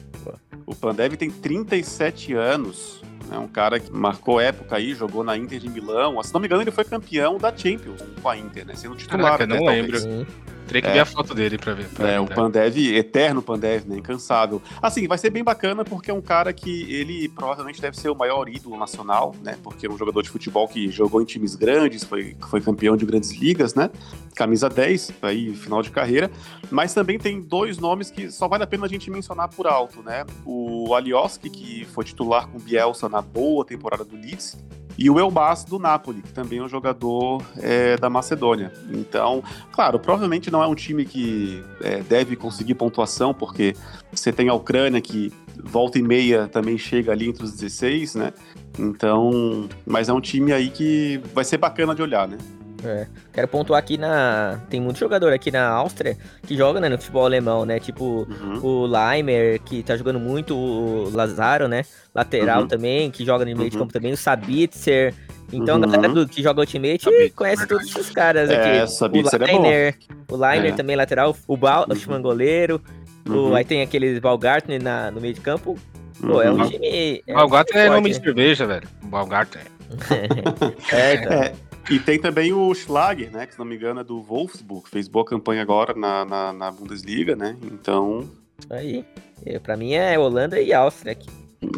O 0.65 0.74
Pandev 0.74 1.17
tem 1.17 1.29
37 1.29 2.34
anos. 2.34 3.01
É 3.29 3.38
um 3.38 3.45
cara 3.50 3.77
que 3.77 3.91
marcou 3.91 4.39
época 4.39 4.77
aí, 4.77 4.93
jogou 4.93 5.22
na 5.22 5.36
Inter 5.36 5.60
de 5.60 5.67
Milão. 5.67 6.24
Se 6.24 6.34
não 6.34 6.39
me 6.39 6.48
engano, 6.48 6.62
ele 6.62 6.72
foi 6.72 6.86
campeão 6.86 7.38
da 7.38 7.50
Champions 7.53 8.01
com 8.22 8.29
a 8.29 8.38
Inter, 8.38 8.65
né? 8.65 8.74
Sendo 8.74 8.95
titular. 8.95 9.38
Caraca, 9.38 9.43
até, 9.43 9.53
não 9.53 9.65
talvez. 9.65 10.05
lembro. 10.05 10.27
Teria 10.67 10.81
que 10.81 10.88
É. 10.88 10.93
ver 10.93 11.00
a 11.00 11.05
foto 11.05 11.34
dele 11.34 11.57
pra 11.57 11.74
ver. 11.74 11.88
pra 11.89 12.10
É, 12.12 12.19
o. 12.19 12.25
Pandev, 12.25 12.77
eterno 12.95 13.41
Pandev, 13.41 13.86
né? 13.88 13.98
Incansável. 13.98 14.62
Assim, 14.81 15.07
vai 15.07 15.17
ser 15.17 15.29
bem 15.29 15.43
bacana 15.43 15.84
porque 15.86 16.10
é 16.12 16.13
um 16.13 16.22
cara 16.22 16.51
que 16.53 16.91
ele 16.93 17.29
provavelmente 17.29 17.81
deve 17.81 17.98
ser 17.98 18.10
o 18.10 18.15
maior 18.15 18.50
ídolo 18.50 18.77
nacional, 18.77 19.36
né? 19.43 19.57
Porque 19.63 19.86
é 19.86 19.89
um 19.89 19.98
jogador 19.98 20.22
de 20.22 20.29
futebol 20.29 20.67
que 20.67 20.89
jogou 20.89 21.22
em 21.22 21.25
times 21.25 21.55
grandes, 21.55 22.03
foi, 22.03 22.36
foi 22.50 22.62
campeão 22.62 22.98
de 22.98 23.05
grandes 23.05 23.31
ligas, 23.31 23.75
né? 23.75 23.89
Camisa 24.36 24.67
10, 24.69 25.12
aí, 25.22 25.53
final 25.55 25.81
de 25.81 25.89
carreira. 25.91 26.29
Mas 26.69 26.93
também 26.93 27.17
tem 27.17 27.39
dois 27.41 27.77
nomes 27.77 28.12
que 28.12 28.29
só 28.31 28.48
vale 28.48 28.63
a 28.63 28.67
pena 28.67 28.86
a 28.86 28.89
gente 28.89 29.10
mencionar 29.10 29.48
por 29.50 29.65
alto, 29.67 30.01
né? 30.03 30.25
O 30.45 30.93
Alioski, 30.93 31.50
que 31.50 31.86
foi 31.86 32.03
titular 32.03 32.48
com 32.48 32.57
o 32.57 32.62
Bielsa 32.62 33.07
na 33.07 33.22
boa 33.22 33.63
temporada 33.63 34.03
do 34.03 34.15
Leeds. 34.15 34.57
E 34.97 35.09
o 35.09 35.19
Elbas 35.19 35.63
do 35.65 35.77
Napoli, 35.77 36.21
que 36.21 36.31
também 36.31 36.59
é 36.59 36.63
um 36.63 36.69
jogador 36.69 37.43
é, 37.57 37.97
da 37.97 38.09
Macedônia. 38.09 38.71
Então, 38.91 39.43
claro, 39.71 39.99
provavelmente 39.99 40.49
não 40.49 40.63
é 40.63 40.67
um 40.67 40.75
time 40.75 41.05
que 41.05 41.63
é, 41.81 42.01
deve 42.01 42.35
conseguir 42.35 42.75
pontuação, 42.75 43.33
porque 43.33 43.75
você 44.11 44.31
tem 44.31 44.47
a 44.47 44.53
Ucrânia 44.53 45.01
que 45.01 45.33
volta 45.63 45.99
e 45.99 46.01
meia 46.01 46.47
também 46.47 46.77
chega 46.77 47.11
ali 47.11 47.27
entre 47.27 47.43
os 47.43 47.51
16, 47.53 48.15
né? 48.15 48.33
Então, 48.79 49.67
mas 49.85 50.09
é 50.09 50.13
um 50.13 50.21
time 50.21 50.53
aí 50.53 50.69
que 50.69 51.21
vai 51.33 51.43
ser 51.43 51.57
bacana 51.57 51.93
de 51.93 52.01
olhar, 52.01 52.27
né? 52.27 52.37
É. 52.86 53.08
Quero 53.34 53.48
pontuar 53.48 53.80
aqui 53.80 53.98
na. 53.98 54.60
Tem 54.70 54.80
muito 54.80 55.00
jogador 55.00 55.34
aqui 55.34 55.50
na 55.51 55.68
Áustria 55.68 56.18
que 56.46 56.56
joga 56.56 56.80
né, 56.80 56.88
no 56.89 56.98
futebol 56.98 57.25
alemão, 57.25 57.65
né? 57.65 57.80
Tipo 57.80 58.27
Uhum. 58.30 58.60
o 58.62 58.86
Leimer, 58.86 59.60
que 59.62 59.82
tá 59.84 59.98
jogando 59.98 60.20
muito, 60.20 60.56
o 60.56 61.10
Lazaro, 61.13 61.68
né? 61.68 61.84
Lateral 62.13 62.62
Uhum. 62.62 62.68
também, 62.68 63.10
que 63.12 63.25
joga 63.25 63.44
no 63.46 63.56
meio 63.58 63.70
de 63.70 63.75
Uhum. 63.75 63.84
campo 63.84 63.94
também, 63.94 64.13
o 64.13 64.18
Sabitzer. 64.18 65.13
Então, 65.51 65.77
Uhum. 65.77 65.84
a 65.84 65.88
galera 65.88 66.13
do, 66.13 66.27
que 66.27 66.42
joga 66.44 66.60
Ultimate 66.62 67.04
Sabitzer, 67.04 67.34
conhece 67.34 67.58
verdade. 67.65 67.82
todos 67.84 67.96
esses 67.96 68.13
caras 68.13 68.50
aqui. 68.50 68.68
É, 68.70 68.88
Sabitzer 68.88 69.39
o 69.42 69.44
é 69.44 69.48
bom. 69.51 69.62
Leiner, 69.62 69.96
o 70.30 70.36
Leiner 70.38 70.74
É. 70.74 70.75
também 70.75 70.96
lateral, 70.96 71.36
o 71.48 71.58
Bauschmann 71.58 72.22
goleiro, 72.22 72.82
o- 73.27 73.32
Uhum. 73.32 73.56
aí 73.56 73.63
tem 73.65 73.82
aquele 73.82 74.20
Balgartner 74.20 74.82
na, 74.82 75.10
no 75.12 75.20
meio 75.22 75.34
de 75.34 75.42
campo. 75.42 75.77
Pô, 76.22 76.42
é 76.42 76.50
um 76.50 76.56
Uhum. 76.62 76.70
time. 76.70 77.22
É 77.27 77.34
um 77.34 77.36
Balgarten 77.36 77.74
time 77.74 77.86
é 77.86 77.89
nome 77.89 78.10
de 78.12 78.18
né? 78.20 78.24
cerveja, 78.25 78.65
velho. 78.65 78.88
Balgarten. 79.04 79.62
É, 80.92 81.13
então. 81.15 81.32
É, 81.34 81.54
e 81.89 82.00
tem 82.00 82.20
também 82.20 82.51
o 82.54 82.74
Schlager, 82.74 83.32
né? 83.32 83.46
Que 83.46 83.54
se 83.54 83.60
não 83.60 83.65
me 83.65 83.75
engano 83.75 84.00
é 84.01 84.04
do 84.04 84.22
Wolfsburg. 84.22 84.89
Fez 84.89 85.08
boa 85.08 85.25
campanha 85.25 85.62
agora 85.62 85.94
na, 85.94 86.25
na, 86.25 86.54
na 86.54 86.72
Bundesliga, 86.72 87.36
né? 87.36 87.56
Então. 87.63 88.30
Aí. 88.70 89.06
É, 89.46 89.60
Pra 89.60 89.75
mim 89.77 89.94
é 89.94 90.18
Holanda 90.18 90.60
e 90.60 90.74
Áustria 90.74 91.12
aqui. 91.12 91.30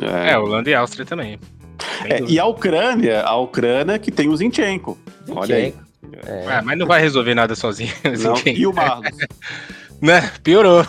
É, 0.02 0.32
É, 0.32 0.38
Holanda 0.38 0.70
e 0.70 0.74
Áustria 0.74 1.06
também. 1.06 1.40
É, 2.06 2.22
e 2.22 2.40
a 2.40 2.46
Ucrânia, 2.46 3.22
a 3.24 3.36
Ucrânia 3.38 4.00
que 4.00 4.12
tem 4.12 4.30
o 4.30 4.36
Zinchenko. 4.38 4.98
Olha 5.30 5.56
aí. 5.56 5.74
É. 6.26 6.46
Ah, 6.48 6.62
mas 6.64 6.78
não 6.78 6.86
vai 6.88 7.02
resolver 7.02 7.36
nada 7.36 7.54
sozinho. 7.56 7.92
Não, 8.24 8.36
e 8.46 8.66
o 8.66 8.74
Marlos? 8.74 9.12
né? 10.02 10.32
Piorou. 10.44 10.86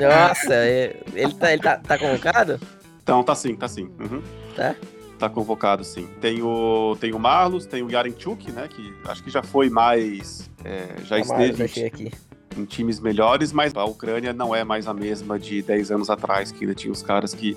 Nossa, 0.00 0.54
é- 0.54 0.96
ele 1.14 1.34
tá, 1.34 1.52
ele 1.52 1.62
tá, 1.62 1.76
tá 1.78 1.98
convocado? 1.98 2.60
Então 3.02 3.22
tá 3.24 3.34
sim, 3.34 3.56
tá 3.56 3.66
sim. 3.66 3.90
Uhum. 3.98 4.22
Tá? 4.54 4.74
Tá 5.18 5.28
convocado, 5.28 5.82
sim. 5.84 6.08
Tem 6.20 6.40
o, 6.42 6.96
tem 7.00 7.12
o 7.12 7.18
Marlos, 7.18 7.66
tem 7.66 7.82
o 7.82 7.90
Yarenchuk, 7.90 8.52
né? 8.52 8.68
Que 8.68 8.94
acho 9.06 9.22
que 9.22 9.30
já 9.30 9.42
foi 9.42 9.68
mais. 9.68 10.48
é, 10.64 10.86
já 11.04 11.16
Amaros, 11.16 11.58
esteve 11.58 11.86
aqui. 11.86 12.12
em 12.56 12.64
times 12.64 13.00
melhores, 13.00 13.52
mas 13.52 13.74
a 13.74 13.84
Ucrânia 13.84 14.32
não 14.32 14.54
é 14.54 14.62
mais 14.62 14.86
a 14.86 14.94
mesma 14.94 15.38
de 15.38 15.60
10 15.62 15.90
anos 15.90 16.08
atrás, 16.08 16.52
que 16.52 16.64
ainda 16.64 16.74
tinha 16.74 16.92
os 16.92 17.02
caras 17.02 17.34
que 17.34 17.56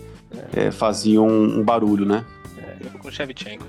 é, 0.56 0.72
faziam 0.72 1.28
um 1.28 1.64
barulho, 1.64 2.06
né? 2.06 2.26
Eu 2.84 2.90
vou 2.90 3.02
com 3.02 3.08
o 3.10 3.12
Shevchenko. 3.12 3.66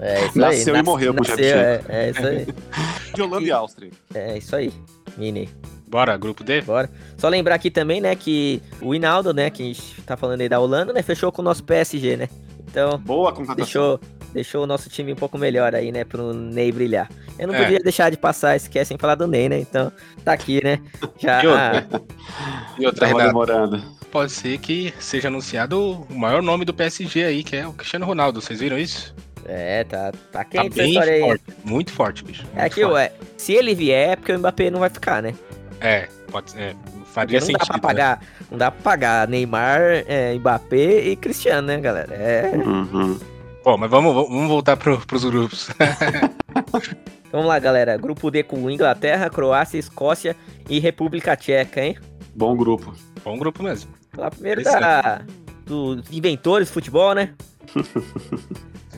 É 0.00 0.26
isso 0.26 0.38
Nasceu 0.38 0.74
aí. 0.74 0.80
e 0.80 0.82
morreu 0.82 1.14
com 1.14 1.20
o 1.20 1.28
nasceu, 1.28 1.44
é, 1.58 1.82
é 1.88 2.10
isso 2.10 2.26
aí. 2.26 2.46
De 3.14 3.22
Holanda 3.22 3.46
e 3.46 3.50
Áustria. 3.52 3.90
É 4.14 4.38
isso 4.38 4.56
aí. 4.56 4.72
Mini. 5.16 5.48
Bora, 5.86 6.16
grupo 6.16 6.42
D? 6.42 6.60
Bora. 6.62 6.90
Só 7.16 7.28
lembrar 7.28 7.54
aqui 7.54 7.70
também, 7.70 8.00
né, 8.00 8.16
que 8.16 8.60
o 8.80 8.94
Hinaldo, 8.94 9.32
né, 9.32 9.48
que 9.50 9.62
a 9.62 9.66
gente 9.66 10.02
tá 10.02 10.16
falando 10.16 10.40
aí 10.40 10.48
da 10.48 10.58
Holanda, 10.58 10.92
né, 10.92 11.02
fechou 11.02 11.30
com 11.30 11.40
o 11.40 11.44
nosso 11.44 11.62
PSG, 11.62 12.16
né? 12.16 12.28
Então, 12.74 12.98
Boa 12.98 13.30
contratação. 13.32 13.54
deixou, 13.64 14.00
deixou 14.32 14.64
o 14.64 14.66
nosso 14.66 14.88
time 14.90 15.12
um 15.12 15.16
pouco 15.16 15.38
melhor 15.38 15.76
aí, 15.76 15.92
né, 15.92 16.02
pro 16.02 16.32
Ney 16.34 16.72
brilhar. 16.72 17.08
Eu 17.38 17.46
não 17.46 17.54
É. 17.54 17.62
podia 17.62 17.78
deixar 17.78 18.10
de 18.10 18.16
passar 18.16 18.56
esse 18.56 18.68
cast 18.68 18.88
sem 18.88 18.98
falar 18.98 19.14
do 19.14 19.28
Ney, 19.28 19.48
né? 19.48 19.60
Então, 19.60 19.92
tá 20.24 20.32
aqui, 20.32 20.60
né? 20.64 20.80
Já. 21.16 21.40
E 21.42 21.46
outra? 21.46 21.86
E 22.76 22.86
outra, 22.86 23.06
Renato, 23.06 23.26
demorando. 23.28 23.82
pode 24.10 24.32
ser 24.32 24.58
que 24.58 24.92
seja 24.98 25.28
anunciado 25.28 26.04
o 26.10 26.14
maior 26.18 26.42
nome 26.42 26.64
do 26.64 26.74
PSG 26.74 27.22
aí, 27.24 27.44
que 27.44 27.54
é 27.54 27.64
o 27.64 27.72
Cristiano 27.72 28.04
Ronaldo. 28.04 28.40
Vocês 28.40 28.58
viram 28.58 28.76
isso? 28.76 29.14
É, 29.46 29.84
tá, 29.84 30.10
tá 30.10 30.18
Tá 30.32 30.44
quente 30.44 30.66
essa 30.66 30.76
bem 30.82 30.88
história 30.90 31.12
aí. 31.12 31.20
forte. 31.20 31.44
Muito 31.62 31.92
forte, 31.92 32.24
bicho. 32.24 32.44
É 32.56 32.62
muito 32.62 32.74
que, 32.74 32.80
forte. 32.80 32.94
ué, 32.94 33.12
se 33.36 33.52
ele 33.52 33.72
vier, 33.72 34.10
é 34.10 34.16
porque 34.16 34.32
o 34.32 34.38
Mbappé 34.40 34.68
não 34.70 34.80
vai 34.80 34.90
ficar, 34.90 35.22
né? 35.22 35.32
É, 35.80 36.08
pode 36.32 36.50
ser. 36.50 36.74
Porque 36.74 36.93
Faria 37.14 37.38
não 37.38 37.46
sentido. 37.46 37.60
dá 37.60 37.66
pra 37.66 37.76
né? 37.76 37.80
pagar, 37.80 38.20
não 38.50 38.58
dá 38.58 38.70
pra 38.72 38.82
pagar 38.82 39.28
Neymar, 39.28 39.80
é, 40.08 40.34
Mbappé 40.34 40.98
e 41.06 41.14
Cristiano, 41.14 41.68
né, 41.68 41.80
galera? 41.80 42.12
É. 42.12 42.50
Uhum. 42.56 43.16
Bom, 43.64 43.78
mas 43.78 43.88
vamos, 43.88 44.12
vamos 44.12 44.48
voltar 44.48 44.76
pro, 44.76 44.98
pros 45.06 45.24
grupos. 45.24 45.70
Vamos 47.32 47.48
lá, 47.48 47.58
galera. 47.58 47.96
Grupo 47.96 48.30
D 48.30 48.44
com 48.44 48.70
Inglaterra, 48.70 49.28
Croácia, 49.28 49.76
Escócia 49.76 50.36
e 50.68 50.78
República 50.78 51.34
Tcheca, 51.34 51.84
hein? 51.84 51.96
Bom 52.32 52.56
grupo. 52.56 52.94
Bom 53.24 53.36
grupo 53.36 53.60
mesmo. 53.60 53.90
Lá 54.16 54.30
primeiro 54.30 54.62
da, 54.62 55.22
dos 55.66 56.08
inventores 56.12 56.68
de 56.68 56.74
futebol, 56.74 57.12
né? 57.12 57.34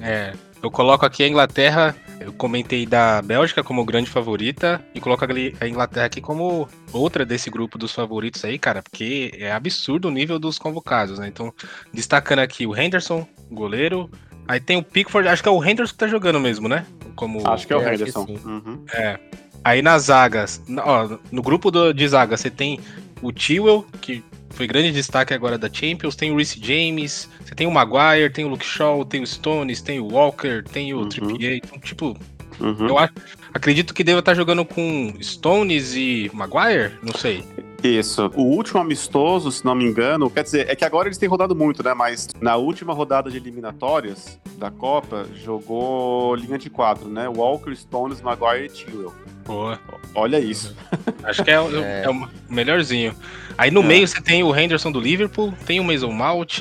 É, 0.02 0.34
eu 0.62 0.70
coloco 0.70 1.04
aqui 1.06 1.22
a 1.22 1.28
Inglaterra, 1.28 1.94
eu 2.20 2.32
comentei 2.32 2.86
da 2.86 3.20
Bélgica 3.22 3.62
como 3.62 3.84
grande 3.84 4.10
favorita 4.10 4.82
e 4.94 5.00
coloco 5.00 5.24
a 5.60 5.68
Inglaterra 5.68 6.06
aqui 6.06 6.20
como 6.20 6.68
outra 6.92 7.24
desse 7.24 7.50
grupo 7.50 7.78
dos 7.78 7.92
favoritos 7.92 8.44
aí, 8.44 8.58
cara, 8.58 8.82
porque 8.82 9.32
é 9.38 9.52
absurdo 9.52 10.08
o 10.08 10.10
nível 10.10 10.38
dos 10.38 10.58
convocados, 10.58 11.18
né? 11.18 11.28
Então, 11.28 11.52
destacando 11.92 12.40
aqui 12.40 12.66
o 12.66 12.76
Henderson, 12.76 13.26
goleiro, 13.50 14.10
aí 14.48 14.58
tem 14.58 14.76
o 14.78 14.82
Pickford, 14.82 15.28
acho 15.28 15.42
que 15.42 15.48
é 15.48 15.52
o 15.52 15.62
Henderson 15.64 15.92
que 15.92 15.98
tá 15.98 16.08
jogando 16.08 16.40
mesmo, 16.40 16.68
né? 16.68 16.84
Como 17.14 17.46
Acho 17.48 17.66
que 17.66 17.72
é 17.72 17.76
o 17.76 17.80
que 17.82 17.88
Henderson. 17.88 18.26
sim. 18.26 18.38
Uhum. 18.44 18.84
é. 18.92 19.18
Aí 19.64 19.82
nas 19.82 20.04
zagas, 20.04 20.62
ó, 20.84 21.18
no 21.32 21.42
grupo 21.42 21.70
do- 21.72 21.92
de 21.92 22.06
zaga 22.06 22.36
você 22.36 22.48
tem 22.50 22.78
o 23.20 23.32
Tewell, 23.32 23.84
que 24.00 24.22
foi 24.56 24.66
grande 24.66 24.90
destaque 24.90 25.34
agora 25.34 25.58
da 25.58 25.68
Champions, 25.72 26.16
tem 26.16 26.32
o 26.32 26.36
Reece 26.36 26.58
James, 26.62 27.28
você 27.44 27.54
tem 27.54 27.66
o 27.66 27.70
Maguire, 27.70 28.30
tem 28.32 28.44
o 28.44 28.48
Luke 28.48 28.64
Shaw, 28.64 29.04
tem 29.04 29.22
o 29.22 29.26
Stones, 29.26 29.82
tem 29.82 30.00
o 30.00 30.08
Walker, 30.12 30.62
tem 30.64 30.94
o 30.94 31.00
Uhum. 31.00 31.08
Trippier, 31.08 31.56
então, 31.62 31.78
tipo, 31.78 32.16
Uhum. 32.58 32.88
eu 32.88 32.98
acho, 32.98 33.12
acredito 33.52 33.92
que 33.92 34.02
deva 34.02 34.20
estar 34.20 34.34
jogando 34.34 34.64
com 34.64 35.12
Stones 35.20 35.94
e 35.94 36.30
Maguire, 36.32 36.94
não 37.02 37.12
sei. 37.12 37.44
Isso. 37.84 38.30
O 38.34 38.42
último 38.42 38.80
amistoso, 38.80 39.52
se 39.52 39.62
não 39.64 39.74
me 39.74 39.84
engano, 39.84 40.30
quer 40.30 40.42
dizer, 40.42 40.68
é 40.68 40.74
que 40.74 40.84
agora 40.84 41.06
eles 41.06 41.18
têm 41.18 41.28
rodado 41.28 41.54
muito, 41.54 41.82
né? 41.84 41.92
Mas 41.94 42.26
na 42.40 42.56
última 42.56 42.94
rodada 42.94 43.30
de 43.30 43.36
eliminatórias 43.36 44.40
da 44.58 44.70
Copa, 44.70 45.26
jogou 45.44 46.34
linha 46.34 46.58
de 46.58 46.70
quatro, 46.70 47.08
né? 47.08 47.28
Walker, 47.28 47.76
Stones, 47.76 48.20
Maguire 48.22 48.64
e 48.66 48.68
Tewell. 48.70 49.14
Boa. 49.46 49.78
Olha 50.14 50.38
isso. 50.40 50.74
Acho 51.22 51.44
que 51.44 51.50
é, 51.50 51.60
o- 51.60 51.82
É. 51.82 52.02
é 52.04 52.10
o 52.10 52.28
melhorzinho. 52.48 53.14
Aí 53.56 53.70
no 53.70 53.82
É. 53.82 53.86
meio 53.86 54.06
você 54.08 54.20
tem 54.20 54.42
o 54.42 54.54
Henderson 54.54 54.90
do 54.92 55.00
Liverpool, 55.00 55.52
tem 55.66 55.80
o 55.80 55.84
Mason 55.84 56.10
Mount, 56.12 56.58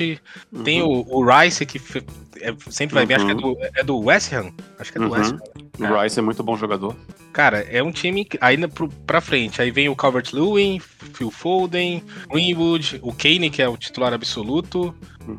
tem 0.64 0.82
Uhum. 0.82 1.04
o, 1.08 1.18
o 1.20 1.24
Rice, 1.40 1.64
que 1.66 1.78
é- 2.40 2.54
sempre 2.70 2.94
vai 2.94 3.06
bem, 3.06 3.16
acho 3.16 3.26
que 3.26 3.32
é 3.32 3.34
do, 3.34 3.56
é 3.76 3.82
do 3.84 3.98
West 3.98 4.32
Ham. 4.32 4.52
Acho 4.78 4.92
que 4.92 4.98
é 4.98 5.00
do 5.00 5.06
Uhum. 5.08 5.12
West 5.12 5.32
Ham. 5.32 5.38
O 5.78 6.00
Rice 6.02 6.18
é 6.18 6.22
muito 6.22 6.42
bom 6.42 6.56
jogador. 6.56 6.96
Cara, 7.32 7.58
é 7.70 7.82
um 7.82 7.92
time 7.92 8.24
que 8.24 8.38
aí 8.40 8.56
na- 8.56 8.66
pro, 8.68 8.88
pra 8.88 9.20
frente. 9.20 9.60
Aí 9.60 9.70
vem 9.70 9.88
o 9.90 9.94
Calvert-Lewin, 9.96 10.80
Phil 11.14 11.30
Foden, 11.30 12.02
Greenwood, 12.30 12.98
o 13.02 13.12
Kane, 13.12 13.50
que 13.50 13.60
é 13.60 13.68
o 13.68 13.76
titular 13.76 14.12
absoluto, 14.14 14.94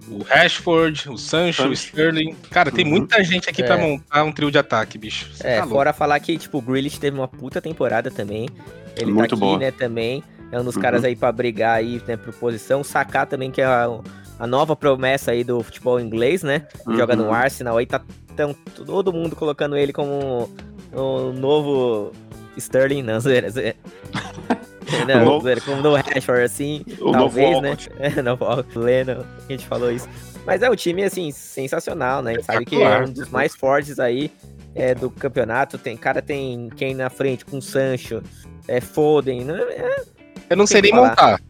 o 0.10 0.22
Rashford, 0.24 1.10
o 1.10 1.18
Sancho, 1.18 1.64
o 1.64 1.66
Sancho. 1.68 1.74
Sterling. 1.74 2.36
Cara, 2.52 2.70
tem 2.72 2.86
Uhum. 2.86 2.92
muita 2.92 3.24
gente 3.24 3.50
aqui 3.50 3.64
pra 3.64 3.80
É. 3.80 3.82
montar 3.82 4.24
um 4.24 4.32
trio 4.32 4.52
de 4.52 4.58
ataque, 4.60 4.98
bicho. 4.98 5.32
Cê 5.34 5.48
É, 5.48 5.60
tá 5.62 5.68
fora 5.68 5.92
falar 5.92 6.20
que, 6.20 6.38
tipo, 6.38 6.60
o 6.60 6.62
Grealish 6.62 7.00
teve 7.00 7.18
uma 7.18 7.28
puta 7.28 7.60
temporada 7.62 8.12
também. 8.12 8.48
Ele 8.96 9.12
Muito 9.12 9.30
tá 9.30 9.36
aqui, 9.36 9.40
boa. 9.40 9.58
né, 9.58 9.72
também. 9.72 10.24
É 10.52 10.60
um 10.60 10.64
dos 10.64 10.76
Uhum. 10.76 10.82
caras 10.82 11.04
aí 11.04 11.16
pra 11.16 11.32
brigar 11.32 11.76
aí, 11.78 12.02
né, 12.08 12.16
por 12.16 12.34
posição. 12.34 12.84
Sacar 12.84 13.26
também, 13.26 13.50
que 13.52 13.60
é 13.62 13.66
a, 14.40 14.48
nova 14.48 14.76
promessa 14.76 15.32
aí 15.32 15.44
do 15.44 15.62
futebol 15.64 16.00
inglês, 16.00 16.44
né? 16.44 16.68
Joga 16.96 17.16
no 17.16 17.26
Uhum. 17.26 17.34
Arsenal 17.34 17.78
aí, 17.78 17.86
tá 17.86 18.02
tão, 18.36 18.54
todo 18.86 19.12
mundo 19.14 19.36
colocando 19.36 19.76
ele 19.76 19.92
como 19.94 20.50
o 20.94 21.32
novo 21.34 22.12
Sterling, 22.58 23.04
não, 23.04 23.20
zoeira, 23.22 23.50
zoeira. 23.50 23.76
O 24.88 25.06
Não, 25.06 25.26
novo- 25.26 25.42
zoeira, 25.42 25.60
como 25.60 25.82
no 25.82 25.96
Rashford, 25.96 26.44
assim, 26.44 26.82
O 27.02 27.12
talvez, 27.12 27.50
novo 27.52 27.62
né? 27.62 27.78
É, 28.00 28.22
novo 28.22 28.46
Walcott, 28.46 28.78
Leno, 28.80 29.26
a 29.46 29.52
gente 29.52 29.66
falou 29.68 29.92
isso. 29.92 30.08
Mas 30.46 30.62
é 30.62 30.70
um 30.70 30.76
time, 30.78 31.04
assim, 31.04 31.30
sensacional, 31.30 32.22
né? 32.22 32.32
A 32.32 32.34
gente 32.36 32.46
sabe 32.46 32.64
que 32.66 32.82
é 32.82 33.02
um 33.02 33.12
dos 33.12 33.28
mais 33.28 33.54
fortes 33.54 34.00
aí 34.00 34.32
é, 34.74 34.96
do 34.96 35.10
campeonato. 35.10 35.78
Tem, 35.78 35.98
cara 35.98 36.22
tem 36.22 36.70
quem 36.78 36.96
na 36.96 37.10
frente 37.10 37.44
com 37.44 37.60
Sancho, 37.60 38.24
é, 38.66 38.80
Foden, 38.80 39.44
né? 39.44 39.60
É, 39.72 40.04
Eu 40.52 40.56
não 40.56 40.66
sei 40.66 40.82
nem 40.82 40.92
que 40.92 40.98
montar. 40.98 41.42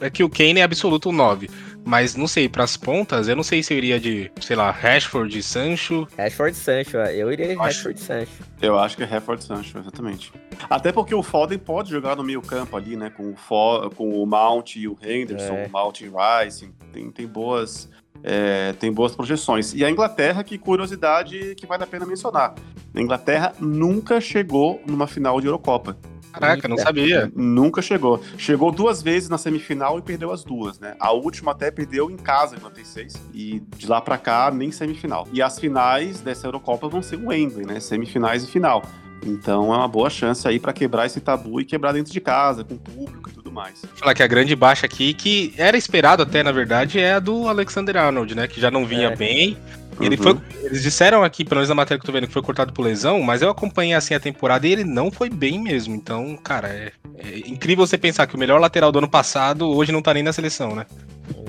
É 0.00 0.08
que 0.08 0.24
o 0.24 0.30
Kane 0.30 0.60
é 0.60 0.62
absoluto 0.62 1.12
9. 1.12 1.50
Mas 1.84 2.14
não 2.14 2.26
sei, 2.28 2.48
pras 2.48 2.76
pontas, 2.76 3.26
eu 3.28 3.34
não 3.36 3.42
sei 3.42 3.62
se 3.62 3.74
eu 3.74 3.78
iria 3.78 3.98
de, 4.00 4.30
sei 4.40 4.54
lá, 4.56 4.70
Rashford 4.70 5.36
e 5.36 5.42
Sancho. 5.42 6.06
Rashford 6.16 6.56
e 6.56 6.60
Sancho, 6.60 6.96
ó. 6.98 7.04
eu 7.04 7.32
iria 7.32 7.46
de 7.48 7.52
Acho- 7.54 7.62
Rashford 7.62 7.98
e 7.98 8.02
Sancho. 8.02 8.32
Eu 8.60 8.78
acho 8.78 8.96
que 8.96 9.02
é 9.02 9.06
Rashford 9.06 9.42
Sancho, 9.44 9.78
exatamente. 9.78 10.32
Até 10.70 10.92
porque 10.92 11.14
o 11.14 11.22
Foden 11.22 11.58
pode 11.58 11.90
jogar 11.90 12.14
no 12.16 12.22
meio 12.22 12.40
campo 12.40 12.76
ali, 12.76 12.96
né? 12.96 13.10
Com 13.10 13.32
o, 13.32 13.36
Fo 13.36 13.90
com 13.96 14.22
o 14.22 14.26
Mount 14.26 14.76
e 14.76 14.86
o 14.86 14.96
Henderson, 15.02 15.54
É. 15.54 15.66
o 15.66 15.70
Mount 15.72 16.00
e 16.00 16.08
o 16.08 16.14
Rice. 16.16 16.70
Tem, 16.92 17.10
tem 17.10 17.26
boas. 17.26 17.88
é, 18.22 18.72
tem 18.74 18.92
boas 18.92 19.16
projeções. 19.16 19.74
E 19.74 19.84
a 19.84 19.90
Inglaterra, 19.90 20.44
que 20.44 20.56
curiosidade 20.56 21.54
que 21.56 21.66
vale 21.66 21.82
a 21.82 21.86
pena 21.86 22.06
mencionar. 22.06 22.54
A 22.94 23.00
Inglaterra 23.00 23.52
nunca 23.58 24.20
chegou 24.20 24.80
numa 24.86 25.08
final 25.08 25.40
de 25.40 25.46
Eurocopa. 25.48 25.96
Caraca, 26.32 26.66
não 26.68 26.76
sabia. 26.78 27.30
Nunca 27.34 27.80
chegou. 27.82 28.22
Chegou 28.38 28.70
duas 28.72 29.02
vezes 29.02 29.28
na 29.28 29.38
semifinal 29.38 29.98
e 29.98 30.02
perdeu 30.02 30.32
as 30.32 30.42
duas, 30.44 30.78
né? 30.78 30.94
A 30.98 31.12
última 31.12 31.52
até 31.52 31.70
perdeu 31.70 32.10
em 32.10 32.16
casa 32.16 32.56
em 32.56 32.60
96. 32.60 33.14
E 33.34 33.62
de 33.76 33.86
lá 33.86 34.00
pra 34.00 34.18
cá, 34.18 34.50
nem 34.50 34.72
semifinal. 34.72 35.28
E 35.32 35.42
as 35.42 35.58
finais 35.58 36.20
dessa 36.20 36.46
Eurocopa 36.46 36.88
vão 36.88 37.02
ser 37.02 37.16
o 37.16 37.28
Wembley, 37.28 37.66
né? 37.66 37.80
Semifinais 37.80 38.44
e 38.44 38.46
final. 38.46 38.82
Então 39.24 39.72
é 39.72 39.76
uma 39.76 39.86
boa 39.86 40.10
chance 40.10 40.46
aí 40.48 40.58
pra 40.58 40.72
quebrar 40.72 41.06
esse 41.06 41.20
tabu 41.20 41.60
e 41.60 41.64
quebrar 41.64 41.92
dentro 41.92 42.12
de 42.12 42.20
casa, 42.20 42.64
com 42.64 42.76
público 42.76 43.30
e 43.30 43.32
tudo 43.32 43.52
mais. 43.52 43.80
Falar 43.94 44.14
que 44.14 44.22
a 44.22 44.26
grande 44.26 44.56
baixa 44.56 44.84
aqui, 44.86 45.14
que 45.14 45.54
era 45.56 45.76
esperado 45.76 46.24
até, 46.24 46.42
na 46.42 46.50
verdade, 46.50 46.98
é 46.98 47.12
a 47.14 47.20
do 47.20 47.46
Alexander 47.48 47.96
Arnold, 47.96 48.34
né? 48.34 48.48
Que 48.48 48.60
já 48.60 48.68
não 48.70 48.84
vinha 48.84 49.08
É. 49.08 49.16
bem. 49.16 49.56
Ele 50.02 50.16
Uhum. 50.16 50.22
foi, 50.22 50.38
eles 50.64 50.82
disseram 50.82 51.22
aqui, 51.22 51.44
pelo 51.44 51.56
menos 51.58 51.68
na 51.68 51.74
matéria 51.74 51.98
que 51.98 52.04
eu 52.04 52.06
tô 52.06 52.12
vendo, 52.12 52.26
que 52.26 52.32
foi 52.32 52.42
cortado 52.42 52.72
por 52.72 52.82
lesão, 52.82 53.20
mas 53.22 53.42
eu 53.42 53.48
acompanhei 53.50 53.94
assim 53.94 54.14
a 54.14 54.20
temporada 54.20 54.66
e 54.66 54.72
ele 54.72 54.84
não 54.84 55.10
foi 55.10 55.30
bem 55.30 55.60
mesmo. 55.62 55.94
Então, 55.94 56.36
cara, 56.36 56.68
é, 56.68 56.92
é 57.18 57.38
incrível 57.48 57.86
você 57.86 57.96
pensar 57.98 58.26
que 58.26 58.34
o 58.34 58.38
melhor 58.38 58.60
lateral 58.60 58.90
do 58.92 58.98
ano 58.98 59.08
passado 59.08 59.68
hoje 59.68 59.92
não 59.92 60.02
tá 60.02 60.12
nem 60.14 60.22
na 60.22 60.32
seleção, 60.32 60.74
né? 60.74 60.86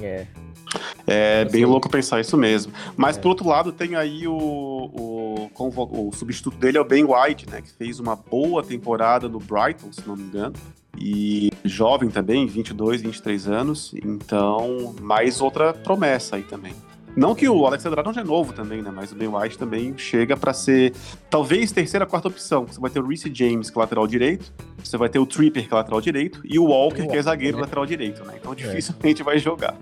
É. 0.02 0.26
É 1.06 1.46
bem 1.46 1.64
Assim. 1.64 1.72
louco 1.72 1.88
pensar 1.90 2.20
isso 2.22 2.36
mesmo. 2.38 2.74
Mas 2.98 3.18
É. 3.18 3.20
por 3.22 3.30
outro 3.30 3.48
lado, 3.48 3.72
tem 3.72 3.96
aí 3.96 4.28
o, 4.28 4.34
o, 4.34 5.50
convo- 5.54 5.90
o 5.92 6.12
substituto 6.16 6.58
dele 6.58 6.78
é 6.78 6.82
o 6.82 6.86
Ben 6.86 7.04
White, 7.04 7.48
né? 7.50 7.62
Que 7.62 7.72
fez 7.72 8.00
uma 8.00 8.16
boa 8.16 8.64
temporada 8.64 9.28
no 9.30 9.40
Brighton, 9.40 9.92
se 9.92 10.02
não 10.08 10.16
me 10.16 10.24
engano. 10.24 10.54
E 10.98 11.52
jovem 11.66 12.10
também, 12.10 12.48
22, 12.48 13.02
23 13.02 13.48
anos. 13.48 13.94
Então, 14.04 14.96
mais 15.02 15.42
outra 15.42 15.74
promessa 15.74 16.38
aí 16.38 16.44
também. 16.44 16.74
Não 17.16 17.36
que 17.36 17.48
o 17.48 17.66
Alexander 17.66 18.00
Arnold 18.00 18.20
é 18.20 18.24
novo 18.24 18.54
também, 18.54 18.82
né? 18.82 18.92
Mas 18.94 19.12
o 19.12 19.16
Ben 19.16 19.28
White 19.28 19.58
também 19.58 19.96
chega 19.98 20.36
pra 20.36 20.52
ser 20.54 20.94
talvez 21.30 21.72
terceira, 21.72 22.06
quarta 22.06 22.28
opção. 22.28 22.66
Você 22.66 22.80
vai 22.80 22.90
ter 22.90 23.00
o 23.00 23.08
Reece 23.08 23.32
James, 23.34 23.70
que 23.70 23.78
é 23.78 23.82
lateral 23.82 24.08
direito. 24.08 24.52
Você 24.84 24.98
vai 24.98 25.10
ter 25.10 25.20
o 25.20 25.26
Tripper, 25.26 25.68
que 25.68 25.74
é 25.74 25.78
lateral 25.78 26.02
direito. 26.02 26.42
E 26.44 26.58
o 26.58 26.66
Walker, 26.66 27.08
que 27.08 27.16
é 27.16 27.22
zagueiro 27.22 27.60
lateral 27.60 27.86
direito, 27.86 28.24
né? 28.26 28.34
Então 28.40 28.56
dificilmente 28.56 29.22
vai 29.22 29.38
jogar. 29.38 29.76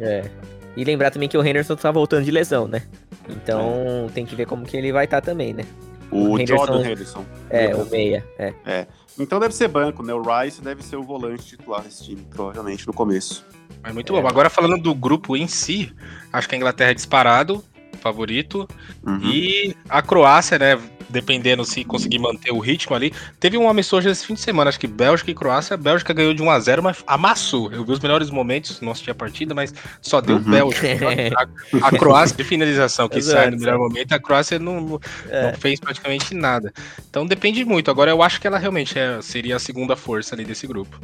É. 0.00 0.30
E 0.76 0.84
lembrar 0.84 1.10
também 1.10 1.28
que 1.28 1.36
o 1.36 1.44
Henderson 1.44 1.76
tá 1.76 1.90
voltando 1.90 2.24
de 2.24 2.30
lesão, 2.30 2.66
né? 2.68 2.82
Então 3.28 4.08
tem 4.14 4.24
que 4.24 4.34
ver 4.34 4.46
como 4.46 4.64
que 4.64 4.76
ele 4.76 4.92
vai 4.92 5.04
estar 5.04 5.20
também, 5.20 5.52
né? 5.52 5.64
O, 6.10 6.30
O 6.30 6.38
Henderson- 6.38 6.66
Jordan 6.66 6.90
Henderson. 6.90 7.24
É, 7.50 7.74
o 7.74 7.84
meia. 7.90 8.24
É. 8.38 8.86
Então 9.18 9.38
deve 9.38 9.54
ser 9.54 9.68
banco, 9.68 10.02
né? 10.02 10.14
O 10.14 10.22
Rice 10.22 10.62
deve 10.62 10.82
ser 10.82 10.96
o 10.96 11.02
volante 11.02 11.44
titular 11.44 11.82
desse 11.82 12.04
time, 12.04 12.22
provavelmente, 12.30 12.86
no 12.86 12.92
começo. 12.92 13.44
Mas 13.82 13.94
muito 13.94 14.16
É. 14.16 14.20
bom. 14.20 14.28
Agora 14.28 14.50
falando 14.50 14.80
do 14.82 14.94
grupo 14.94 15.36
em 15.36 15.46
si, 15.46 15.92
acho 16.32 16.48
que 16.48 16.54
a 16.54 16.58
Inglaterra 16.58 16.90
é 16.90 16.94
disparado, 16.94 17.64
favorito. 18.00 18.68
Uhum. 19.06 19.20
E 19.22 19.76
a 19.88 20.02
Croácia, 20.02 20.58
né? 20.58 20.78
Dependendo 21.08 21.62
se 21.62 21.84
conseguir 21.84 22.18
manter 22.18 22.50
o 22.52 22.58
ritmo 22.58 22.96
ali. 22.96 23.12
Teve 23.38 23.58
um 23.58 23.68
amistoso 23.68 24.08
esse 24.08 24.24
fim 24.26 24.32
de 24.32 24.40
semana, 24.40 24.70
acho 24.70 24.80
que 24.80 24.86
Bélgica 24.86 25.30
e 25.30 25.34
Croácia. 25.34 25.74
A 25.74 25.76
Bélgica 25.76 26.10
ganhou 26.14 26.32
de 26.32 26.42
1x0, 26.42 26.80
mas 26.80 27.04
amassou. 27.06 27.70
Eu 27.70 27.84
vi 27.84 27.92
os 27.92 28.00
melhores 28.00 28.30
momentos, 28.30 28.80
não 28.80 28.92
assisti 28.92 29.10
a 29.10 29.14
partida, 29.14 29.54
mas 29.54 29.74
só 30.00 30.22
deu 30.22 30.36
Uhum. 30.36 30.42
Bélgica. 30.50 30.86
A, 31.36 31.46
a 31.88 31.90
Croácia 31.90 32.34
de 32.34 32.42
finalização 32.44 33.10
que 33.10 33.18
Exato, 33.18 33.36
sai 33.42 33.50
no 33.50 33.58
melhor 33.58 33.76
momento, 33.78 34.10
a 34.14 34.18
Croácia 34.18 34.58
não, 34.58 34.80
não- 34.80 35.00
É. 35.28 35.52
não 35.52 35.58
fez 35.58 35.78
praticamente 35.78 36.34
nada. 36.34 36.72
Então 37.10 37.26
depende 37.26 37.62
muito. 37.62 37.90
Agora 37.90 38.10
eu 38.10 38.22
acho 38.22 38.40
que 38.40 38.46
ela 38.46 38.56
realmente 38.56 38.98
é- 38.98 39.20
seria 39.20 39.56
a 39.56 39.58
segunda 39.58 39.94
força 39.94 40.34
ali 40.34 40.46
desse 40.46 40.66
grupo. 40.66 40.98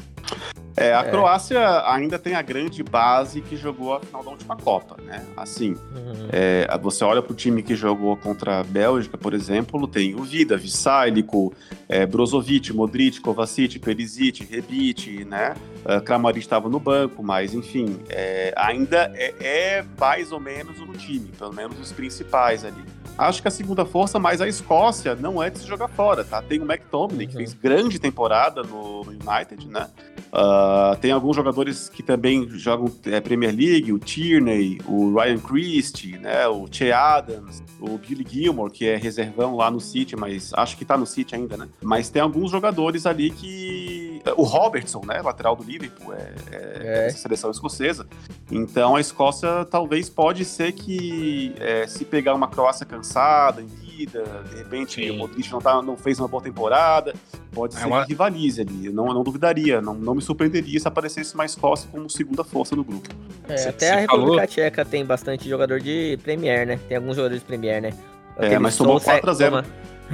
É, 0.81 0.95
a 0.95 1.01
É. 1.01 1.11
Croácia 1.11 1.61
ainda 1.93 2.19
tem 2.19 2.35
a 2.35 2.43
grande 2.43 2.83
base 2.83 3.41
que 3.41 3.57
jogou 3.57 3.95
a 3.95 4.01
final 4.01 4.23
da 4.23 4.31
última 4.31 4.57
Copa, 4.57 4.97
né? 5.03 5.25
Assim, 5.37 5.73
Uhum. 5.95 6.29
é, 6.31 6.67
você 6.81 7.05
olha 7.05 7.21
pro 7.23 7.35
time 7.35 7.63
que 7.63 7.75
jogou 7.75 8.17
contra 8.17 8.61
a 8.61 8.65
Bélgica, 8.65 9.19
por 9.19 9.35
exemplo, 9.35 9.87
tem 9.89 10.15
o 10.15 10.23
Vida, 10.23 10.57
Vissáilico, 10.57 11.53
é, 11.89 12.07
Brozovic, 12.07 12.73
Modric, 12.73 13.21
Kovacic, 13.21 13.79
Perisic, 13.79 14.45
Rebic, 14.45 15.25
né? 15.25 15.55
Uh, 15.85 16.01
Kramaric 16.03 16.41
estava 16.41 16.69
no 16.69 16.79
banco, 16.79 17.23
mas 17.23 17.55
enfim, 17.55 18.01
é, 18.11 18.53
ainda 18.57 19.11
é, 19.15 19.35
é 19.41 19.85
mais 19.99 20.33
ou 20.33 20.39
menos 20.41 20.79
no 20.81 20.93
time, 20.93 21.29
pelo 21.39 21.53
menos 21.55 21.79
os 21.81 21.93
principais 21.93 22.65
ali. 22.65 22.85
Acho 23.17 23.41
que 23.43 23.49
a 23.49 23.51
segunda 23.51 23.85
força, 23.87 24.19
mas 24.19 24.41
a 24.41 24.47
Escócia 24.47 25.15
não 25.17 25.43
é 25.43 25.49
de 25.51 25.59
se 25.61 25.67
jogar 25.67 25.89
fora, 25.89 26.25
tá? 26.25 26.41
Tem 26.43 26.61
o 26.61 26.65
McTominay, 26.71 27.27
que 27.27 27.33
Uhum. 27.35 27.39
fez 27.39 27.55
grande 27.55 27.99
temporada 27.99 28.63
no 28.63 29.01
United, 29.09 29.67
né? 29.67 29.89
Uh, 30.33 30.97
tem 31.01 31.11
alguns 31.11 31.35
jogadores 31.37 31.89
que 31.89 32.03
também 32.03 32.49
jogam 32.51 32.93
é, 33.07 33.21
Premier 33.21 33.55
League, 33.55 33.93
o 33.93 33.99
Tierney, 33.99 34.79
o 34.87 35.15
Ryan 35.15 35.39
Christie, 35.39 36.19
né, 36.19 36.47
o 36.49 36.67
Che 36.71 36.93
Adams, 36.93 37.63
o 37.81 37.97
Billy 37.97 38.27
Gilmore, 38.29 38.71
que 38.71 38.87
é 38.87 38.97
reservão 38.97 39.57
lá 39.57 39.71
no 39.71 39.81
City, 39.81 40.17
mas 40.17 40.53
acho 40.55 40.77
que 40.77 40.85
tá 40.85 40.97
no 40.97 41.07
City 41.07 41.35
ainda, 41.35 41.57
né? 41.57 41.69
Mas 41.83 42.11
tem 42.11 42.21
alguns 42.21 42.51
jogadores 42.51 43.07
ali 43.07 43.31
que... 43.31 44.21
O 44.37 44.43
Robertson, 44.43 45.01
né, 45.07 45.23
lateral 45.23 45.57
do 45.57 45.63
Liverpool, 45.65 46.13
é, 46.13 46.35
é, 46.53 47.07
É. 47.07 47.11
seleção 47.11 47.51
escocesa. 47.51 48.07
Então 48.51 48.97
a 48.97 49.01
Escócia 49.01 49.65
talvez 49.65 50.11
pode 50.11 50.45
ser 50.45 50.73
que 50.73 51.55
é, 51.59 51.87
se 51.87 52.05
pegar 52.05 52.35
uma 52.35 52.49
Croácia 52.49 52.85
cansada, 52.85 53.63
em 53.63 53.67
vida, 53.99 54.23
de 54.51 54.57
repente 54.57 54.95
Sim. 54.95 55.11
o 55.11 55.17
Modric 55.19 55.51
não, 55.51 55.61
tá, 55.61 55.83
não 55.83 55.97
fez 55.97 56.19
uma 56.21 56.29
boa 56.29 56.43
temporada, 56.43 57.13
pode 57.53 57.77
É 57.77 57.81
ser 57.81 57.87
uma- 57.87 58.03
que 58.05 58.11
rivalize 58.11 58.61
ali. 58.61 58.87
Eu 58.87 58.93
não, 58.93 59.07
não 59.07 59.23
duvidaria, 59.25 59.81
não, 59.81 59.95
não 59.95 60.15
me 60.15 60.23
surpreenderia 60.23 60.79
se 60.79 60.87
aparecesse 60.87 61.35
uma 61.35 61.45
Escócia 61.45 61.89
como 61.91 62.09
segunda 62.09 62.45
força 62.45 62.77
do 62.77 62.85
grupo. 62.85 63.09
É, 63.49 63.57
Cê- 63.57 63.69
até 63.71 63.87
cê 63.87 63.93
a 63.93 63.97
República 64.01 64.33
falou- 64.33 64.47
Tcheca 64.47 64.85
tem 64.85 65.05
bastante 65.05 65.49
jogador 65.49 65.81
de 65.81 66.19
Premier, 66.23 66.67
né? 66.67 66.79
Tem 66.89 66.97
alguns 66.97 67.17
jogadores 67.17 67.41
de 67.41 67.47
Premier, 67.47 67.83
né? 67.83 67.93
É, 68.37 68.47
Aquele 68.47 68.59
mas 68.61 68.77
tomou 68.77 68.95
Soucek 69.01 69.21
4 69.21 69.31
a 69.31 69.35
0. 69.35 69.51
toma- 69.63 69.67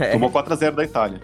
É, 0.06 0.10
Tomou 0.12 0.30
4x0 0.30 0.74
da 0.74 0.84
Itália. 0.84 1.20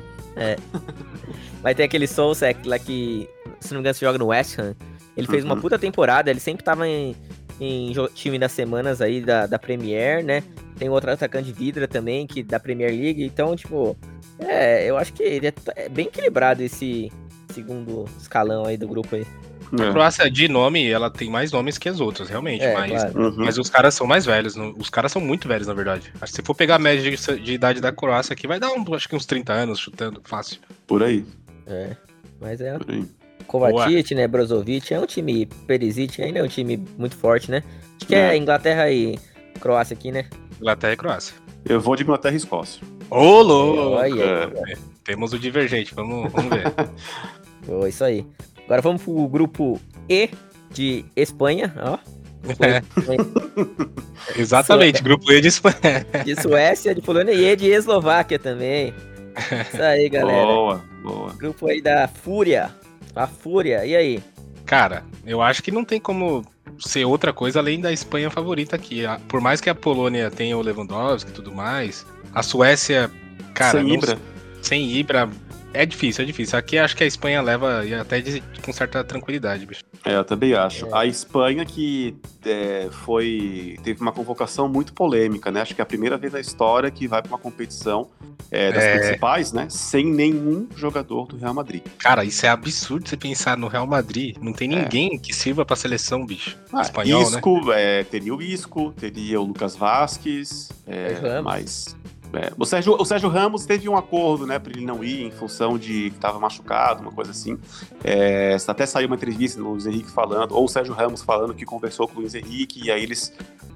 Mas 1.62 1.76
tem 1.76 1.84
aquele 1.84 2.06
Soulsec 2.06 2.66
lá 2.66 2.78
que, 2.78 3.28
se 3.60 3.72
não 3.72 3.78
me 3.78 3.82
engano, 3.82 3.94
se 3.94 4.00
joga 4.00 4.18
no 4.18 4.26
West 4.26 4.58
Ham. 4.58 4.74
Ele 5.16 5.26
fez 5.26 5.44
uma 5.44 5.54
Uhum. 5.54 5.60
puta 5.60 5.78
temporada, 5.78 6.30
ele 6.30 6.40
sempre 6.40 6.64
tava 6.64 6.86
em, 6.88 7.14
em 7.60 7.92
time 8.14 8.38
das 8.38 8.52
semanas 8.52 9.00
aí 9.00 9.20
da, 9.20 9.46
da 9.46 9.58
Premier, 9.58 10.24
né? 10.24 10.42
Tem 10.78 10.88
outro 10.88 11.10
atacante 11.10 11.46
de 11.46 11.52
Vidra 11.52 11.86
também, 11.86 12.26
que 12.26 12.42
da 12.42 12.58
Premier 12.58 12.90
League. 12.90 13.22
Então, 13.22 13.54
tipo, 13.54 13.96
é, 14.38 14.88
eu 14.88 14.96
acho 14.96 15.12
que 15.12 15.22
ele 15.22 15.48
é, 15.48 15.52
é 15.76 15.88
bem 15.88 16.06
equilibrado 16.06 16.62
esse 16.62 17.12
segundo 17.52 18.06
escalão 18.18 18.64
aí 18.64 18.76
do 18.76 18.88
grupo 18.88 19.14
aí. 19.14 19.26
A 19.78 19.84
É. 19.84 19.92
Croácia, 19.92 20.28
de 20.30 20.48
nome, 20.48 20.88
ela 20.90 21.08
tem 21.10 21.30
mais 21.30 21.52
nomes 21.52 21.78
que 21.78 21.88
as 21.88 22.00
outras, 22.00 22.28
realmente. 22.28 22.64
É, 22.64 22.72
mas, 22.74 22.90
claro. 22.90 23.20
Uhum. 23.22 23.34
mas 23.44 23.56
os 23.58 23.68
caras 23.70 23.94
são 23.94 24.06
mais 24.06 24.24
velhos. 24.24 24.56
não- 24.56 24.74
Os 24.76 24.88
caras 24.90 25.12
são 25.12 25.20
muito 25.22 25.46
velhos, 25.46 25.66
na 25.68 25.74
verdade. 25.74 26.12
Acho 26.20 26.32
que 26.32 26.36
se 26.40 26.42
for 26.44 26.54
pegar 26.54 26.76
a 26.76 26.78
média 26.78 27.08
de, 27.08 27.40
de 27.40 27.52
idade 27.52 27.80
da 27.80 27.92
Croácia 27.92 28.32
aqui, 28.32 28.46
vai 28.48 28.58
dar 28.58 28.72
um, 28.72 28.94
acho 28.94 29.08
que 29.08 29.14
uns 29.14 29.26
30 29.26 29.52
anos 29.52 29.78
chutando 29.78 30.20
fácil. 30.24 30.58
Por 30.86 31.02
aí, 31.02 31.24
É. 31.66 31.94
Mas 32.40 32.60
é 32.60 32.76
por 32.78 32.90
aí. 32.90 33.04
Kovacic, 33.50 34.14
né? 34.14 34.28
Brozovic, 34.28 34.94
é 34.94 35.00
um 35.00 35.06
time. 35.06 35.44
Perisic 35.66 36.22
ainda 36.22 36.38
é 36.38 36.42
um 36.44 36.48
time 36.48 36.80
muito 36.96 37.16
forte, 37.16 37.50
né? 37.50 37.64
Acho 37.96 38.06
que 38.06 38.14
é, 38.14 38.28
É. 38.28 38.36
Inglaterra 38.36 38.88
e 38.92 39.18
Croácia 39.58 39.94
aqui, 39.94 40.12
né? 40.12 40.26
Inglaterra 40.60 40.92
e 40.92 40.96
Croácia. 40.96 41.34
Eu 41.68 41.80
vou 41.80 41.96
de 41.96 42.04
Inglaterra 42.04 42.34
e 42.34 42.36
Escócia. 42.36 42.80
Ô, 43.10 43.42
louco! 43.42 43.98
É. 44.04 44.76
Temos 45.02 45.32
o 45.32 45.38
divergente, 45.38 45.92
vamos, 45.96 46.30
vamos 46.30 46.48
ver. 46.48 46.72
Pô, 47.66 47.88
isso 47.88 48.04
aí. 48.04 48.24
Agora 48.64 48.80
vamos 48.82 49.02
pro 49.02 49.26
grupo 49.26 49.80
E 50.08 50.30
de 50.70 51.04
Espanha, 51.16 51.74
ó. 51.76 51.98
É, 52.60 52.80
exatamente, 54.40 55.02
grupo 55.02 55.30
E 55.32 55.40
de 55.40 55.48
Espanha. 55.48 56.06
De 56.24 56.40
Suécia, 56.40 56.94
de 56.94 57.02
Polônia 57.02 57.32
e 57.32 57.56
de 57.56 57.68
Eslováquia 57.68 58.38
também. 58.38 58.94
Isso 59.72 59.82
aí, 59.82 60.08
galera. 60.08 60.46
Boa, 60.46 60.84
boa. 61.02 61.32
Grupo 61.34 61.66
aí 61.66 61.82
da 61.82 62.06
Fúria. 62.06 62.70
A 63.14 63.26
Fúria, 63.26 63.84
e 63.84 63.94
aí? 63.96 64.22
Cara, 64.66 65.04
eu 65.26 65.42
acho 65.42 65.62
que 65.62 65.70
não 65.70 65.84
tem 65.84 65.98
como 66.00 66.44
ser 66.78 67.04
outra 67.04 67.32
coisa 67.32 67.58
além 67.58 67.80
da 67.80 67.92
Espanha 67.92 68.30
favorita 68.30 68.76
aqui. 68.76 69.02
Por 69.28 69.40
mais 69.40 69.60
que 69.60 69.68
a 69.68 69.74
Polônia 69.74 70.30
tenha 70.30 70.56
o 70.56 70.62
Lewandowski 70.62 71.30
e 71.30 71.34
tudo 71.34 71.52
mais, 71.52 72.06
a 72.32 72.42
Suécia, 72.42 73.10
cara, 73.52 73.78
Sem 73.80 73.88
não- 73.88 73.94
Ibra. 73.94 74.18
sem 74.62 74.90
Ibra, 74.92 75.28
É 75.72 75.86
difícil, 75.86 76.24
é 76.24 76.26
difícil. 76.26 76.58
Aqui 76.58 76.76
acho 76.78 76.96
que 76.96 77.04
a 77.04 77.06
Espanha 77.06 77.40
leva 77.40 77.84
e 77.86 77.94
até 77.94 78.20
de- 78.20 78.42
com 78.60 78.72
certa 78.72 79.04
tranquilidade, 79.04 79.64
bicho. 79.64 79.84
É, 80.04 80.16
eu 80.16 80.24
também 80.24 80.54
acho. 80.54 80.86
É. 80.86 80.88
A 80.92 81.06
Espanha 81.06 81.64
que 81.64 82.16
é, 82.44 82.88
foi 83.04 83.78
teve 83.82 84.00
uma 84.00 84.12
convocação 84.12 84.68
muito 84.68 84.92
polêmica, 84.94 85.50
né? 85.50 85.60
Acho 85.60 85.74
que 85.74 85.80
é 85.80 85.84
a 85.84 85.86
primeira 85.86 86.16
vez 86.16 86.32
na 86.32 86.40
história 86.40 86.90
que 86.90 87.06
vai 87.06 87.20
para 87.20 87.30
uma 87.30 87.38
competição 87.38 88.08
é, 88.50 88.72
das 88.72 88.82
É. 88.82 88.98
principais, 88.98 89.52
né? 89.52 89.66
Sem 89.68 90.06
nenhum 90.06 90.66
jogador 90.74 91.26
do 91.26 91.36
Real 91.36 91.52
Madrid. 91.52 91.82
Cara, 91.98 92.24
isso 92.24 92.46
é 92.46 92.48
absurdo 92.48 93.08
você 93.08 93.16
pensar 93.16 93.58
no 93.58 93.68
Real 93.68 93.86
Madrid. 93.86 94.36
Não 94.40 94.52
tem 94.54 94.68
ninguém 94.68 95.18
que 95.18 95.34
sirva 95.34 95.64
pra 95.66 95.76
seleção, 95.76 96.24
bicho. 96.24 96.56
Ah, 96.72 96.80
Espanhol, 96.80 97.30
né? 97.30 97.36
Isco, 97.36 97.72
é, 97.72 98.04
teria 98.04 98.34
o 98.34 98.40
Isco, 98.40 98.92
teria 98.98 99.40
o 99.40 99.44
Lucas 99.44 99.76
Vasquez, 99.76 100.70
é, 100.86 101.40
mas 101.42 101.94
é, 102.32 102.52
o, 102.56 102.64
Sérgio, 102.64 102.96
o 102.98 103.04
Sérgio 103.04 103.28
Ramos 103.28 103.66
teve 103.66 103.88
um 103.88 103.96
acordo, 103.96 104.46
né, 104.46 104.58
para 104.58 104.72
ele 104.72 104.84
não 104.84 105.02
ir 105.02 105.24
em 105.24 105.30
função 105.30 105.78
de 105.78 106.10
que 106.10 106.16
estava 106.16 106.38
machucado, 106.38 107.02
uma 107.02 107.12
coisa 107.12 107.30
assim. 107.30 107.58
É, 108.04 108.56
até 108.66 108.86
saiu 108.86 109.08
uma 109.08 109.16
entrevista 109.16 109.60
no 109.60 109.70
Luiz 109.70 109.86
Henrique 109.86 110.10
falando, 110.10 110.52
ou 110.52 110.64
o 110.64 110.68
Sérgio 110.68 110.94
Ramos 110.94 111.22
falando 111.22 111.54
que 111.54 111.64
conversou 111.64 112.06
com 112.06 112.18
o 112.18 112.20
Luiz 112.20 112.34
Henrique 112.34 112.84
e 112.84 112.90
aí 112.90 113.02
eles 113.02 113.32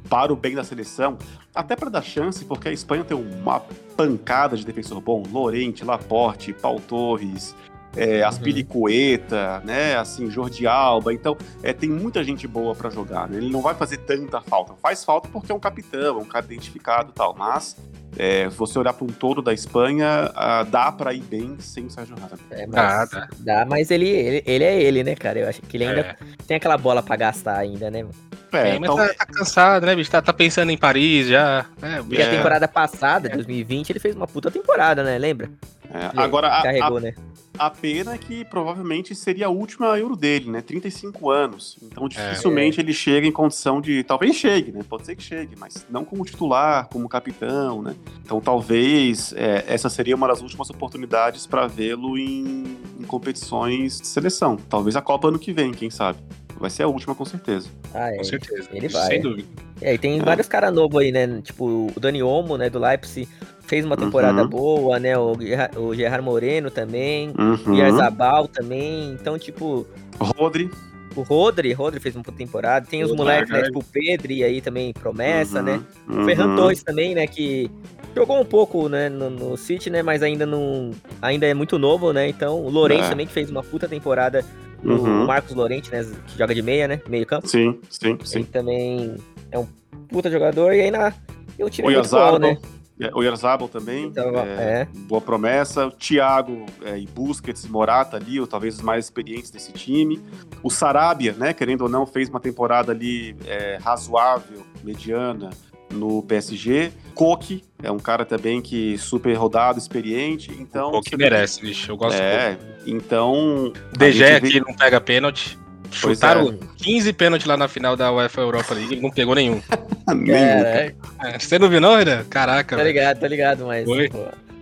para 0.09 0.33
o 0.33 0.37
bem 0.37 0.55
da 0.55 0.63
seleção, 0.63 1.17
até 1.55 1.75
para 1.75 1.89
dar 1.89 2.03
chance, 2.03 2.45
porque 2.45 2.69
a 2.69 2.73
Espanha 2.73 3.05
tem 3.05 3.17
uma 3.17 3.61
pancada 3.97 4.57
de 4.57 4.65
defensor 4.65 5.01
bom, 5.01 5.23
Lorente, 5.33 5.83
Laporte, 5.85 6.53
Paul 6.53 6.79
Torres, 6.79 7.57
é, 7.97 8.23
Aspilicueta, 8.23 9.61
né, 9.65 9.97
assim, 9.97 10.31
Jordi 10.31 10.67
Alba, 10.67 11.13
então 11.13 11.37
é, 11.63 11.73
tem 11.73 11.89
muita 11.89 12.23
gente 12.23 12.47
boa 12.47 12.75
para 12.75 12.91
jogar, 12.91 13.29
né? 13.29 13.39
ele 13.39 13.51
não 13.51 13.63
vai 13.63 13.75
fazer 13.75 13.99
tanta 13.99 14.41
falta, 14.41 14.75
faz 14.75 15.05
falta 15.05 15.29
porque 15.29 15.51
é 15.51 15.55
um 15.55 15.61
capitão, 15.61 16.19
é 16.19 16.23
um 16.23 16.27
cara 16.27 16.45
identificado 16.45 17.11
e 17.11 17.13
tal, 17.13 17.35
mas 17.37 17.77
é, 18.19 18.49
se 18.51 18.57
você 18.57 18.79
olhar 18.79 18.93
para 18.93 19.05
um 19.05 19.09
todo 19.09 19.41
da 19.43 19.53
Espanha, 19.53 20.31
ah, 20.35 20.63
dá 20.65 20.91
para 20.93 21.13
ir 21.13 21.23
bem 21.23 21.57
sem 21.59 21.87
o 21.87 21.91
Sérgio 21.91 22.15
Ramos. 22.17 22.39
É, 22.51 22.67
mas, 22.67 22.75
Dá, 22.75 23.05
dá. 23.07 23.29
dá, 23.39 23.65
mas 23.65 23.91
ele, 23.91 24.09
ele, 24.09 24.43
ele 24.47 24.65
é 24.65 24.83
ele, 24.83 25.05
né, 25.05 25.15
cara? 25.15 25.39
Eu 25.39 25.49
acho 25.49 25.61
que 25.63 25.77
ele 25.77 25.85
ainda 25.85 26.01
É. 26.01 26.17
tem 26.47 26.57
aquela 26.57 26.77
bola 26.77 27.03
pra 27.03 27.17
gastar 27.17 27.57
ainda, 27.59 27.91
né? 27.91 28.05
É, 28.53 28.79
mas 28.79 28.83
então, 28.91 28.97
tá, 28.97 29.09
tá 29.15 29.27
cansado, 29.27 29.85
né, 29.87 29.97
bicho? 29.97 30.11
Tá, 30.11 30.23
tá 30.23 30.33
pensando 30.33 30.71
em 30.71 30.79
Paris 30.79 31.27
já. 31.27 31.67
né, 31.83 32.05
E 32.09 32.23
a 32.23 32.27
É. 32.27 32.31
temporada 32.37 32.69
passada, 32.69 33.29
2020, 33.29 33.91
ele 33.91 33.99
fez 33.99 34.15
uma 34.15 34.29
puta 34.29 34.51
temporada, 34.51 35.03
né? 35.03 35.19
Lembra? 35.19 35.51
É, 35.95 36.11
agora 36.17 36.49
a, 36.49 36.59
a, 36.59 36.63
Carregou, 36.63 36.99
né? 36.99 37.15
a 37.57 37.71
pena 37.71 38.15
é 38.15 38.19
que 38.19 38.45
provavelmente 38.45 39.15
seria 39.15 39.47
a 39.47 39.49
última 39.49 39.97
Euro 39.97 40.17
dele, 40.17 40.51
né? 40.51 40.61
35 40.61 41.31
anos. 41.31 41.79
Então 41.81 42.09
dificilmente 42.09 42.81
ele 42.81 42.93
chega 42.93 43.27
em 43.27 43.31
condição 43.31 43.81
de. 43.81 44.03
Talvez 44.03 44.35
chegue, 44.35 44.73
né? 44.73 44.81
Pode 44.89 45.07
ser 45.07 45.15
que 45.15 45.23
chegue, 45.23 45.55
mas 45.57 45.87
não 45.89 46.05
como 46.05 46.25
titular, 46.25 46.89
como 46.89 47.09
capitão, 47.09 47.81
né? 47.81 47.95
Então 48.25 48.41
talvez 48.41 49.33
é, 49.37 49.65
essa 49.69 49.89
seria 49.89 50.17
uma 50.17 50.27
das 50.27 50.43
últimas 50.43 50.69
oportunidades 50.69 51.47
para 51.47 51.69
vê-lo 51.69 52.19
em, 52.19 52.77
em 52.99 53.05
competições 53.05 54.01
de 54.01 54.09
seleção. 54.09 54.57
Talvez 54.69 54.97
a 54.97 55.03
Copa 55.03 55.29
ano 55.29 55.39
que 55.39 55.53
vem, 55.53 55.71
quem 55.71 55.91
sabe. 55.91 56.19
Vai 56.59 56.71
ser 56.71 56.85
a 56.85 56.89
última, 56.89 57.15
com 57.15 57.25
certeza. 57.25 57.69
Ah, 57.93 58.13
é. 58.13 58.17
Com 58.17 58.25
certeza. 58.25 58.69
Ele 58.73 58.89
vai. 58.89 59.07
Sem 59.07 59.21
dúvida. 59.21 59.49
É, 59.81 59.95
e 59.95 59.99
tem 59.99 60.21
vários 60.21 60.49
caras 60.49 60.73
novos 60.73 61.01
aí, 61.01 61.13
né? 61.13 61.41
Tipo, 61.43 61.93
o 61.95 62.01
Dani 62.01 62.23
Olmo, 62.23 62.57
né, 62.57 62.71
do 62.71 62.79
Leipzig, 62.79 63.29
fez 63.67 63.85
uma 63.85 63.97
temporada 63.97 64.43
Uhum. 64.43 64.49
boa, 64.49 64.99
né? 64.99 65.17
O, 65.19 65.33
o 65.79 65.95
Gerard 65.95 66.25
Moreno 66.25 66.71
também, 66.71 67.31
o 67.37 67.43
Uhum. 67.71 67.75
Yarzabal 67.77 68.47
também. 68.49 69.13
Então, 69.13 69.39
tipo, 69.39 69.87
Rodri. 70.19 70.71
o 71.17 71.23
Rodri, 71.23 71.73
Rodri 71.73 72.01
fez 72.01 72.15
uma 72.15 72.23
puta 72.23 72.37
temporada. 72.39 72.87
Tem 72.89 73.03
os 73.03 73.11
Rodri, 73.11 73.25
moleques, 73.25 73.51
né? 73.51 73.61
verdade. 73.63 73.73
Tipo, 73.75 73.87
o 73.87 73.93
Pedri 73.93 74.45
aí 74.45 74.61
também, 74.61 74.93
promessa, 74.93 75.59
Uhum. 75.59 75.65
né? 75.65 75.81
O 76.09 76.13
Uhum. 76.17 76.25
Ferran 76.25 76.57
Torres 76.57 76.83
também, 76.83 77.15
né? 77.15 77.27
Que 77.27 77.71
jogou 78.15 78.41
um 78.41 78.45
pouco, 78.45 78.89
né, 78.89 79.09
no, 79.09 79.29
no 79.31 79.57
City, 79.57 79.91
né? 79.91 80.03
Mas 80.03 80.23
ainda 80.23 80.45
não. 80.47 80.91
Ainda 81.23 81.47
é 81.47 81.55
muito 81.55 81.79
novo, 81.79 82.13
né? 82.13 82.29
Então, 82.29 82.61
o 82.61 82.69
Lourenço 82.71 83.07
É. 83.07 83.11
também, 83.11 83.27
que 83.27 83.33
fez 83.33 83.51
uma 83.51 83.63
puta 83.63 83.89
temporada. 83.89 84.45
O 84.85 84.89
Uhum. 84.93 85.25
Marcos 85.25 85.55
Lorente, 85.55 85.91
né? 85.91 86.05
Que 86.27 86.37
joga 86.39 86.55
de 86.55 86.61
meia, 86.61 86.87
né? 86.87 87.01
Meio 87.09 87.25
campo. 87.25 87.49
Sim, 87.49 87.81
sim, 87.89 88.11
Ele 88.11 88.19
sim. 88.25 88.45
também 88.45 89.17
é 89.51 89.59
um 89.59 89.67
puta 90.09 90.31
jogador. 90.31 90.75
E 90.75 90.83
aí 90.83 90.91
na. 90.91 91.13
E 91.59 91.65
o 91.65 91.71
time 91.71 91.89
O 91.89 91.91
é 91.91 91.95
Yarzabal, 91.95 92.39
né? 92.39 92.59
É, 93.01 93.11
o 93.15 93.23
Yarzabal 93.23 93.69
também, 93.69 94.05
Então, 94.07 94.31
é, 94.39 94.83
é. 94.83 94.89
boa 95.09 95.21
promessa. 95.21 95.87
O 95.87 95.91
Thiago 95.91 96.65
é, 96.85 96.99
e 96.99 97.07
Busquets 97.07 97.65
e 97.65 97.69
Morata 97.71 98.17
ali, 98.17 98.39
ou 98.41 98.47
talvez 98.47 98.77
os 98.77 98.83
mais 98.83 99.07
experientes 99.07 99.51
desse 99.51 99.73
time. 99.73 100.21
O 100.63 100.71
Sarabia, 100.71 101.33
né, 101.33 101.53
querendo 101.53 101.83
ou 101.83 101.89
não, 101.89 102.07
fez 102.07 102.29
uma 102.29 102.41
temporada 102.41 102.93
ali 102.93 103.37
é, 103.47 103.79
razoável, 103.83 104.65
mediana, 104.83 105.51
no 105.91 106.23
PSG. 106.23 106.93
Koke 107.15 107.63
é 107.83 107.91
um 107.91 107.99
cara 107.99 108.25
também 108.25 108.61
que 108.61 108.97
super 108.99 109.33
rodado, 109.35 109.79
experiente. 109.79 110.51
Então, 110.59 110.91
o 110.93 111.01
que 111.01 111.11
você 111.11 111.17
vê 111.17 111.25
merece, 111.25 111.61
bicho. 111.61 111.91
Eu 111.93 111.97
gosto 111.97 112.17
É, 112.21 112.59
então. 112.87 113.73
DG 113.97 114.13
gente 114.19 114.41
vê- 114.41 114.49
aqui 114.49 114.61
não 114.61 114.75
pega 114.75 115.01
pênalti. 115.01 115.59
Pois 116.01 116.19
Chutaram 116.19 116.51
é. 116.51 116.67
15 116.77 117.13
pênaltis 117.13 117.47
lá 117.47 117.57
na 117.57 117.69
final 117.69 117.97
da 117.97 118.13
UEFA 118.13 118.41
Europa 118.41 118.75
League, 118.75 118.95
ele 118.95 119.01
não 119.03 119.11
pegou 119.11 119.35
nenhum. 119.35 119.61
Nenhum, 120.15 120.35
Cara, 120.63 120.95
cara. 121.19 121.35
É, 121.35 121.39
Você 121.39 121.59
não 121.59 121.69
viu, 121.71 121.81
não, 121.81 121.97
Renan? 121.97 122.25
Caraca, 122.25 122.77
tá 122.77 122.83
ligado, 122.85 123.21
tá 123.21 123.27
ligado, 123.29 123.65
mas. 123.67 123.85
Pô, 123.85 123.95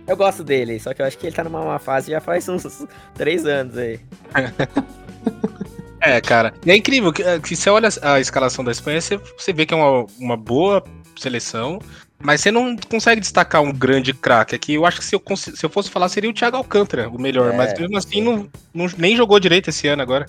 eu 0.07 0.15
gosto 0.17 0.43
dele, 0.43 0.79
só 0.79 0.93
que 0.93 1.01
eu 1.01 1.05
acho 1.05 1.17
que 1.17 1.27
ele 1.27 1.35
tá 1.35 1.43
numa 1.43 1.59
uma 1.61 1.79
fase 1.79 2.11
já 2.11 2.21
faz 2.21 2.47
uns 2.47 2.85
três 3.15 3.45
anos 3.45 3.77
aí. 3.77 3.99
É, 6.05 6.19
cara. 6.19 6.53
E 6.65 6.69
é 6.71 6.75
incrível 6.75 7.13
que, 7.13 7.23
que 7.39 7.55
você 7.55 7.69
olha 7.69 7.87
a 8.01 8.19
escalação 8.19 8.61
da 8.61 8.73
Espanha, 8.73 8.99
você, 8.99 9.17
você 9.37 9.53
vê 9.53 9.65
que 9.65 9.73
é 9.73 9.77
uma, 9.77 10.05
uma 10.19 10.35
boa 10.35 10.83
seleção, 11.17 11.79
mas 12.19 12.41
você 12.41 12.51
não 12.51 12.75
consegue 12.75 13.21
destacar 13.21 13.61
um 13.61 13.71
grande 13.71 14.13
craque 14.13 14.53
aqui. 14.53 14.73
Eu 14.73 14.85
acho 14.85 14.99
que 14.99 15.05
se 15.05 15.15
eu, 15.15 15.23
se 15.37 15.65
eu 15.65 15.69
fosse 15.69 15.89
falar, 15.89 16.09
seria 16.09 16.29
o 16.29 16.33
Thiago 16.33 16.57
Alcântara, 16.57 17.07
o 17.07 17.17
melhor. 17.17 17.53
É, 17.53 17.55
mas 17.55 17.79
mesmo 17.79 17.97
assim, 17.97 18.21
não, 18.21 18.49
não- 18.73 18.87
nem 18.97 19.15
jogou 19.15 19.39
direito 19.39 19.69
esse 19.69 19.87
ano 19.87 20.01
agora. 20.01 20.25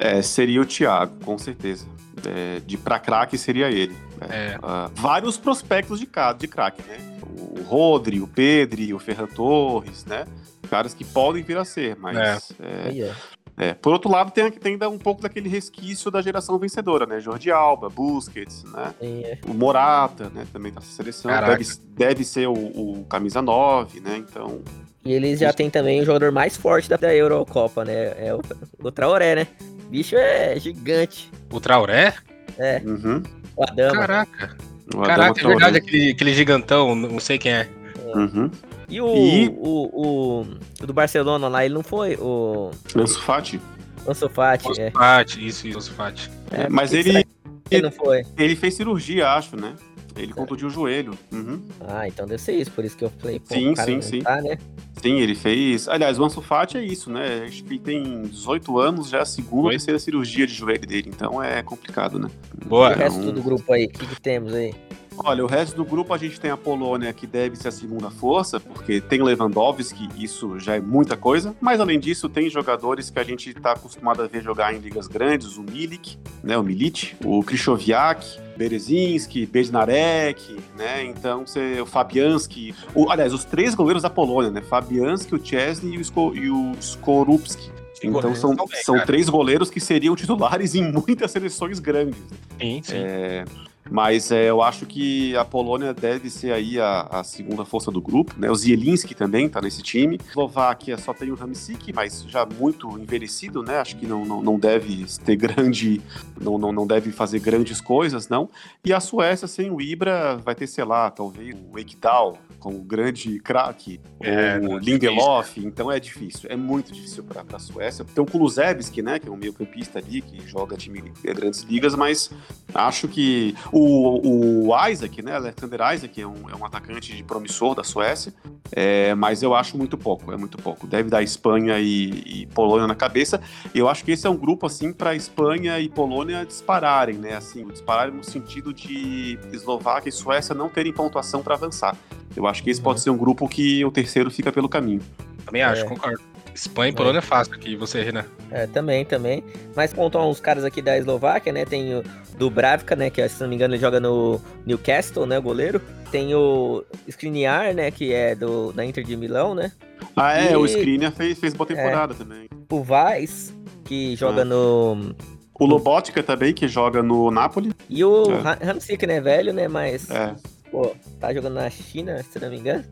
É, 0.00 0.22
seria 0.22 0.60
o 0.60 0.66
Thiago, 0.66 1.12
com 1.24 1.36
certeza. 1.38 1.86
É, 2.26 2.60
de 2.64 2.76
pra 2.76 2.98
craque 2.98 3.36
seria 3.36 3.70
ele. 3.70 3.92
né? 4.18 4.26
É. 4.30 4.58
Ah, 4.62 4.90
vários 4.94 5.36
prospectos 5.36 6.00
de, 6.00 6.08
de 6.38 6.48
craque, 6.48 6.82
né? 6.88 6.96
O 7.38 7.62
Rodri, 7.62 8.20
o 8.20 8.26
Pedri, 8.26 8.94
o 8.94 8.98
Ferran 8.98 9.26
Torres, 9.26 10.04
né? 10.06 10.24
Caras 10.70 10.94
que 10.94 11.04
podem 11.04 11.42
vir 11.42 11.58
a 11.58 11.64
ser, 11.64 11.96
mas. 11.96 12.16
é, 12.58 13.10
ó. 13.58 13.62
é. 13.62 13.74
Por 13.74 13.92
outro 13.92 14.10
lado, 14.10 14.30
tem, 14.32 14.50
tem 14.50 14.72
ainda 14.72 14.88
um 14.88 14.98
pouco 14.98 15.22
daquele 15.22 15.48
resquício 15.48 16.10
da 16.10 16.20
geração 16.22 16.58
vencedora, 16.58 17.06
né? 17.06 17.20
Jordi 17.20 17.50
Alba, 17.52 17.88
Busquets, 17.88 18.64
né? 18.64 18.94
É. 19.00 19.38
O 19.46 19.52
Morata, 19.54 20.30
né? 20.34 20.46
Também 20.52 20.72
tá 20.72 20.80
na 20.80 20.86
seleção. 20.86 21.30
Deve, 21.30 21.64
deve 21.90 22.24
ser 22.24 22.48
o, 22.48 22.52
o 22.54 23.04
camisa 23.08 23.40
9, 23.42 24.00
né? 24.00 24.16
Então. 24.16 24.60
E 25.04 25.12
eles 25.12 25.38
já 25.38 25.52
tem 25.52 25.70
também 25.70 26.00
o 26.00 26.04
jogador 26.04 26.32
mais 26.32 26.56
forte 26.56 26.88
da, 26.88 26.96
da 26.96 27.14
Eurocopa, 27.14 27.84
né? 27.84 28.26
É 28.26 28.34
o, 28.34 28.40
o 28.82 28.90
Traoré, 28.90 29.36
né? 29.36 29.46
Bicho 29.88 30.16
é 30.16 30.58
gigante. 30.58 31.30
O 31.52 31.60
Traoré? 31.60 32.14
É, 32.58 32.80
Uhum. 32.84 33.22
o 33.56 33.62
Adama. 33.62 33.92
Caraca. 34.00 34.56
O 34.94 34.98
Adama 34.98 35.06
Caraca, 35.06 35.30
é 35.30 35.34
Traoré. 35.42 35.54
verdade, 35.58 35.78
aquele, 35.78 36.10
aquele 36.12 36.34
gigantão, 36.34 36.94
não 36.94 37.20
sei 37.20 37.38
quem 37.38 37.52
é. 37.52 37.68
Uhum. 38.14 38.50
E, 38.88 39.00
o, 39.00 39.16
E- 39.16 39.48
O, 39.58 39.90
o, 39.92 40.46
o 40.82 40.86
do 40.86 40.92
Barcelona 40.92 41.48
lá, 41.48 41.64
ele 41.64 41.74
não 41.74 41.82
foi 41.82 42.16
o 42.16 42.70
Ansu 42.96 43.20
Fati. 43.22 43.60
Ansu 44.08 44.28
Fati, 44.28 44.80
é. 44.80 44.86
Osfati, 44.88 45.46
isso, 45.46 45.66
isso, 45.66 45.78
Osfati. 45.78 46.30
É, 46.52 46.68
mas 46.68 46.92
ele- 46.92 47.26
ele 47.70 47.82
não 47.82 47.90
foi. 47.90 48.22
Ele 48.38 48.54
fez 48.54 48.74
cirurgia, 48.74 49.28
acho, 49.30 49.56
né? 49.56 49.74
Ele 50.16 50.32
contundiu 50.32 50.68
o 50.68 50.70
joelho. 50.70 51.12
Uhum. 51.32 51.60
Ah, 51.86 52.08
então 52.08 52.26
deve 52.26 52.40
ser 52.42 52.52
isso, 52.52 52.70
por 52.70 52.84
isso 52.84 52.96
que 52.96 53.04
eu 53.04 53.10
falei, 53.18 53.38
pô, 53.38 53.54
Sim, 53.54 53.70
o 53.70 53.74
cara 53.74 53.90
sim, 53.90 54.00
sim. 54.00 54.22
tá, 54.22 54.40
né? 54.40 54.58
Sim, 55.02 55.20
ele 55.20 55.34
fez. 55.34 55.88
Aliás, 55.88 56.18
o 56.18 56.24
Ansu 56.24 56.40
Fati 56.40 56.78
é 56.78 56.82
isso, 56.82 57.10
né? 57.10 57.44
Acho 57.46 57.62
que 57.62 57.74
ele 57.74 57.78
tem 57.78 58.22
18 58.22 58.78
anos, 58.78 59.08
já 59.08 59.18
é 59.18 59.22
a 59.22 59.26
segunda 59.26 59.64
ou 59.64 59.70
terceira 59.70 59.98
cirurgia 59.98 60.46
de 60.46 60.54
joelho 60.54 60.86
dele, 60.86 61.10
então 61.14 61.42
é 61.42 61.62
complicado, 61.62 62.18
né? 62.18 62.30
Boa. 62.64 62.92
E 62.92 62.94
o 62.94 62.98
resto 62.98 63.32
do 63.32 63.42
grupo 63.42 63.72
aí, 63.72 63.84
o 63.84 63.88
que, 63.90 64.06
que 64.06 64.20
temos 64.20 64.54
aí? 64.54 64.74
Olha, 65.18 65.44
o 65.44 65.46
resto 65.46 65.76
do 65.76 65.84
grupo 65.84 66.12
a 66.12 66.18
gente 66.18 66.38
tem 66.40 66.50
a 66.50 66.56
Polônia, 66.56 67.12
que 67.12 67.26
deve 67.26 67.56
ser 67.56 67.68
a 67.68 67.72
segunda 67.72 68.10
força, 68.10 68.60
porque 68.60 69.00
tem 69.00 69.22
Lewandowski, 69.22 70.08
isso 70.16 70.58
já 70.58 70.76
é 70.76 70.80
muita 70.80 71.16
coisa. 71.16 71.54
Mas 71.60 71.80
além 71.80 71.98
disso, 71.98 72.28
tem 72.28 72.48
jogadores 72.50 73.10
que 73.10 73.18
a 73.18 73.24
gente 73.24 73.50
está 73.50 73.72
acostumado 73.72 74.22
a 74.22 74.26
ver 74.26 74.42
jogar 74.42 74.74
em 74.74 74.78
ligas 74.78 75.06
grandes, 75.06 75.56
o 75.56 75.62
Milik, 75.62 76.18
né, 76.42 76.56
o 76.56 76.62
Milic, 76.62 77.16
o 77.24 77.42
Krychowiak, 77.42 78.38
Berezinski, 78.56 79.46
Bednarek, 79.46 80.56
né? 80.76 81.04
Então, 81.04 81.46
você, 81.46 81.80
o 81.80 81.86
Fabianski, 81.86 82.74
o, 82.94 83.10
aliás, 83.10 83.32
os 83.32 83.44
três 83.44 83.74
goleiros 83.74 84.02
da 84.02 84.10
Polônia, 84.10 84.50
né? 84.50 84.62
Fabianski, 84.62 85.34
o 85.34 85.44
Chesney 85.44 85.94
e 85.94 85.98
o, 85.98 86.04
Sko, 86.04 86.34
e 86.34 86.50
o 86.50 86.72
Skorupski. 86.80 87.70
Então 88.02 88.34
são, 88.34 88.54
tão 88.54 88.66
bem, 88.66 88.82
são 88.82 88.94
cara. 88.96 89.06
três 89.06 89.28
goleiros 89.28 89.70
que 89.70 89.80
seriam 89.80 90.14
titulares 90.14 90.74
em 90.76 90.90
muitas 90.92 91.30
seleções 91.30 91.78
grandes. 91.78 92.18
Sim, 92.60 92.80
sim. 92.82 92.94
É, 92.94 93.44
Mas 93.90 94.30
é, 94.30 94.50
eu 94.50 94.62
acho 94.62 94.86
que 94.86 95.36
a 95.36 95.44
Polônia 95.44 95.94
deve 95.94 96.30
ser 96.30 96.52
aí 96.52 96.80
a, 96.80 97.02
a 97.02 97.24
segunda 97.24 97.64
força 97.64 97.90
do 97.90 98.00
grupo, 98.00 98.34
né? 98.36 98.50
O 98.50 98.54
Zielinski 98.54 99.14
também 99.14 99.48
tá 99.48 99.60
nesse 99.60 99.82
time. 99.82 100.18
Eslováquia 100.28 100.98
só 100.98 101.12
tem 101.12 101.30
o 101.30 101.38
Hamsik, 101.40 101.92
mas 101.92 102.24
já 102.28 102.46
muito 102.46 102.98
envelhecido, 102.98 103.62
né? 103.62 103.78
Acho 103.78 103.96
que 103.96 104.06
não, 104.06 104.24
não, 104.24 104.42
não 104.42 104.58
deve 104.58 105.04
ter 105.24 105.36
grande, 105.36 106.00
não, 106.40 106.58
não, 106.58 106.72
não 106.72 106.86
deve 106.86 107.12
fazer 107.12 107.40
grandes 107.40 107.80
coisas, 107.80 108.28
não. 108.28 108.48
E 108.84 108.92
a 108.92 109.00
Suécia 109.00 109.48
sem 109.48 109.70
o 109.70 109.80
Ibra 109.80 110.36
vai 110.36 110.54
ter, 110.54 110.66
sei 110.66 110.84
lá, 110.84 111.10
talvez 111.10 111.56
o 111.72 111.78
Ekdal 111.78 112.38
como 112.58 112.80
grande 112.80 113.38
craque, 113.40 114.00
É, 114.20 114.58
o 114.58 114.78
é 114.78 114.80
Lindelof, 114.80 115.58
então 115.58 115.90
é 115.90 116.00
difícil, 116.00 116.48
é 116.50 116.56
muito 116.56 116.92
difícil 116.92 117.22
para 117.24 117.44
a 117.52 117.58
Suécia. 117.58 118.04
Tem 118.04 118.22
o 118.22 118.26
Kulusevski, 118.26 119.02
né, 119.02 119.18
que 119.18 119.28
é 119.28 119.30
um 119.30 119.36
meio-campista 119.36 119.98
ali 119.98 120.20
que 120.20 120.46
joga 120.46 120.76
time 120.76 121.00
de 121.00 121.10
grandes 121.34 121.62
ligas, 121.62 121.94
mas 121.94 122.30
acho 122.74 123.08
que 123.08 123.54
o, 123.72 124.68
o 124.68 124.88
Isaac, 124.88 125.22
né, 125.22 125.36
Alexander 125.36 125.80
Isaac 125.94 126.20
é 126.20 126.26
um, 126.26 126.50
é 126.50 126.56
um 126.56 126.64
atacante 126.64 127.14
de 127.14 127.22
promissor 127.22 127.74
da 127.74 127.84
Suécia, 127.84 128.32
é, 128.72 129.14
mas 129.14 129.42
eu 129.42 129.54
acho 129.54 129.76
muito 129.76 129.96
pouco, 129.96 130.32
é 130.32 130.36
muito 130.36 130.58
pouco. 130.58 130.86
Deve 130.86 131.08
dar 131.08 131.22
Espanha 131.22 131.78
e, 131.78 132.42
e 132.42 132.46
Polônia 132.46 132.86
na 132.86 132.94
cabeça. 132.94 133.40
Eu 133.74 133.88
acho 133.88 134.04
que 134.04 134.10
esse 134.12 134.26
é 134.26 134.30
um 134.30 134.36
grupo 134.36 134.66
assim 134.66 134.92
para 134.92 135.14
Espanha 135.14 135.78
e 135.78 135.88
Polônia 135.88 136.44
dispararem, 136.44 137.16
né, 137.16 137.36
assim, 137.36 137.66
dispararem 137.68 138.14
no 138.14 138.24
sentido 138.24 138.72
de 138.72 139.38
Eslováquia 139.52 140.08
e 140.08 140.12
Suécia 140.12 140.54
não 140.54 140.68
terem 140.68 140.92
pontuação 140.92 141.42
para 141.42 141.54
avançar. 141.54 141.96
Eu 142.36 142.46
acho 142.46 142.62
que 142.62 142.70
esse 142.70 142.80
pode 142.80 143.00
ser 143.00 143.10
um 143.10 143.16
grupo 143.16 143.48
que 143.48 143.84
o 143.84 143.90
terceiro 143.90 144.30
fica 144.30 144.52
pelo 144.52 144.68
caminho. 144.68 145.00
Também 145.44 145.62
acho, 145.62 145.82
É. 145.82 145.88
concordo. 145.88 146.20
Espanha 146.54 146.90
e 146.90 146.94
Polônia 146.94 147.18
é 147.18 147.22
fácil 147.22 147.54
aqui. 147.54 147.76
Você, 147.76 148.02
Renan? 148.02 148.24
É, 148.50 148.66
também, 148.66 149.04
também. 149.04 149.44
Mas 149.74 149.92
pontuam 149.92 150.30
uns 150.30 150.40
caras 150.40 150.64
aqui 150.64 150.80
da 150.80 150.96
Eslováquia, 150.96 151.52
né? 151.52 151.64
Tem 151.66 151.94
o 151.94 152.02
Dubravka, 152.38 152.96
né? 152.96 153.10
Que 153.10 153.28
se 153.28 153.40
não 153.42 153.48
me 153.48 153.56
engano 153.56 153.74
ele 153.74 153.80
joga 153.80 154.00
no 154.00 154.40
Newcastle, 154.64 155.26
né? 155.26 155.38
O 155.38 155.42
goleiro. 155.42 155.80
Tem 156.10 156.34
o 156.34 156.82
Skriniar, 157.06 157.74
né? 157.74 157.90
Que 157.90 158.12
é 158.12 158.34
do, 158.34 158.72
da 158.72 158.84
Inter 158.86 159.04
de 159.04 159.16
Milão, 159.16 159.54
né? 159.54 159.70
Ah, 160.16 160.34
é, 160.38 160.52
E- 160.52 160.56
o 160.56 160.64
Skriniar 160.64 161.12
fez, 161.12 161.38
fez 161.38 161.52
boa 161.52 161.66
temporada 161.66 162.14
também. 162.14 162.48
O 162.70 162.82
Weiss, 162.90 163.54
que 163.84 164.16
joga 164.16 164.40
Ah. 164.42 164.44
no... 164.46 165.14
O 165.58 165.66
Lobotka 165.66 166.22
também, 166.22 166.54
que 166.54 166.66
joga 166.68 167.02
no 167.02 167.30
Napoli. 167.30 167.72
E 167.88 168.02
o 168.04 168.24
É. 168.62 168.70
Hamsik, 168.70 169.06
né? 169.06 169.20
Velho, 169.20 169.52
né? 169.52 169.68
Mas, 169.68 170.08
É. 170.10 170.34
pô, 170.70 170.94
tá 171.20 171.32
jogando 171.32 171.54
na 171.54 171.70
China, 171.70 172.22
se 172.22 172.38
não 172.38 172.50
me 172.50 172.58
engano. 172.58 172.84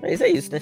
Mas 0.00 0.20
é 0.20 0.28
isso, 0.28 0.50
né? 0.52 0.60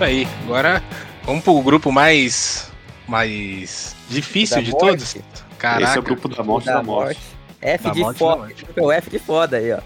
Aí. 0.00 0.26
Agora 0.44 0.82
vamos 1.24 1.44
pro 1.44 1.60
grupo 1.62 1.90
mais. 1.92 2.70
mais 3.08 3.94
difícil 4.08 4.56
Da 4.56 4.62
de 4.62 4.70
morte. 4.72 4.86
todos. 4.86 5.16
Caraca. 5.58 5.84
Esse 5.84 5.96
é 5.96 6.00
o 6.00 6.02
grupo 6.02 6.28
da 6.28 6.42
morte 6.42 6.66
da, 6.66 6.82
morte. 6.82 7.20
F 7.60 7.84
Da 7.84 7.90
de 7.90 8.00
morte, 8.00 8.12
da 8.14 8.18
foda. 8.18 8.36
morte. 8.36 8.66
É 8.76 8.82
o 8.82 8.92
F 8.92 9.10
de 9.10 9.18
foda 9.18 9.56
aí, 9.56 9.72
ó. 9.72 9.78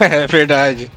é 0.04 0.26
verdade. 0.26 0.90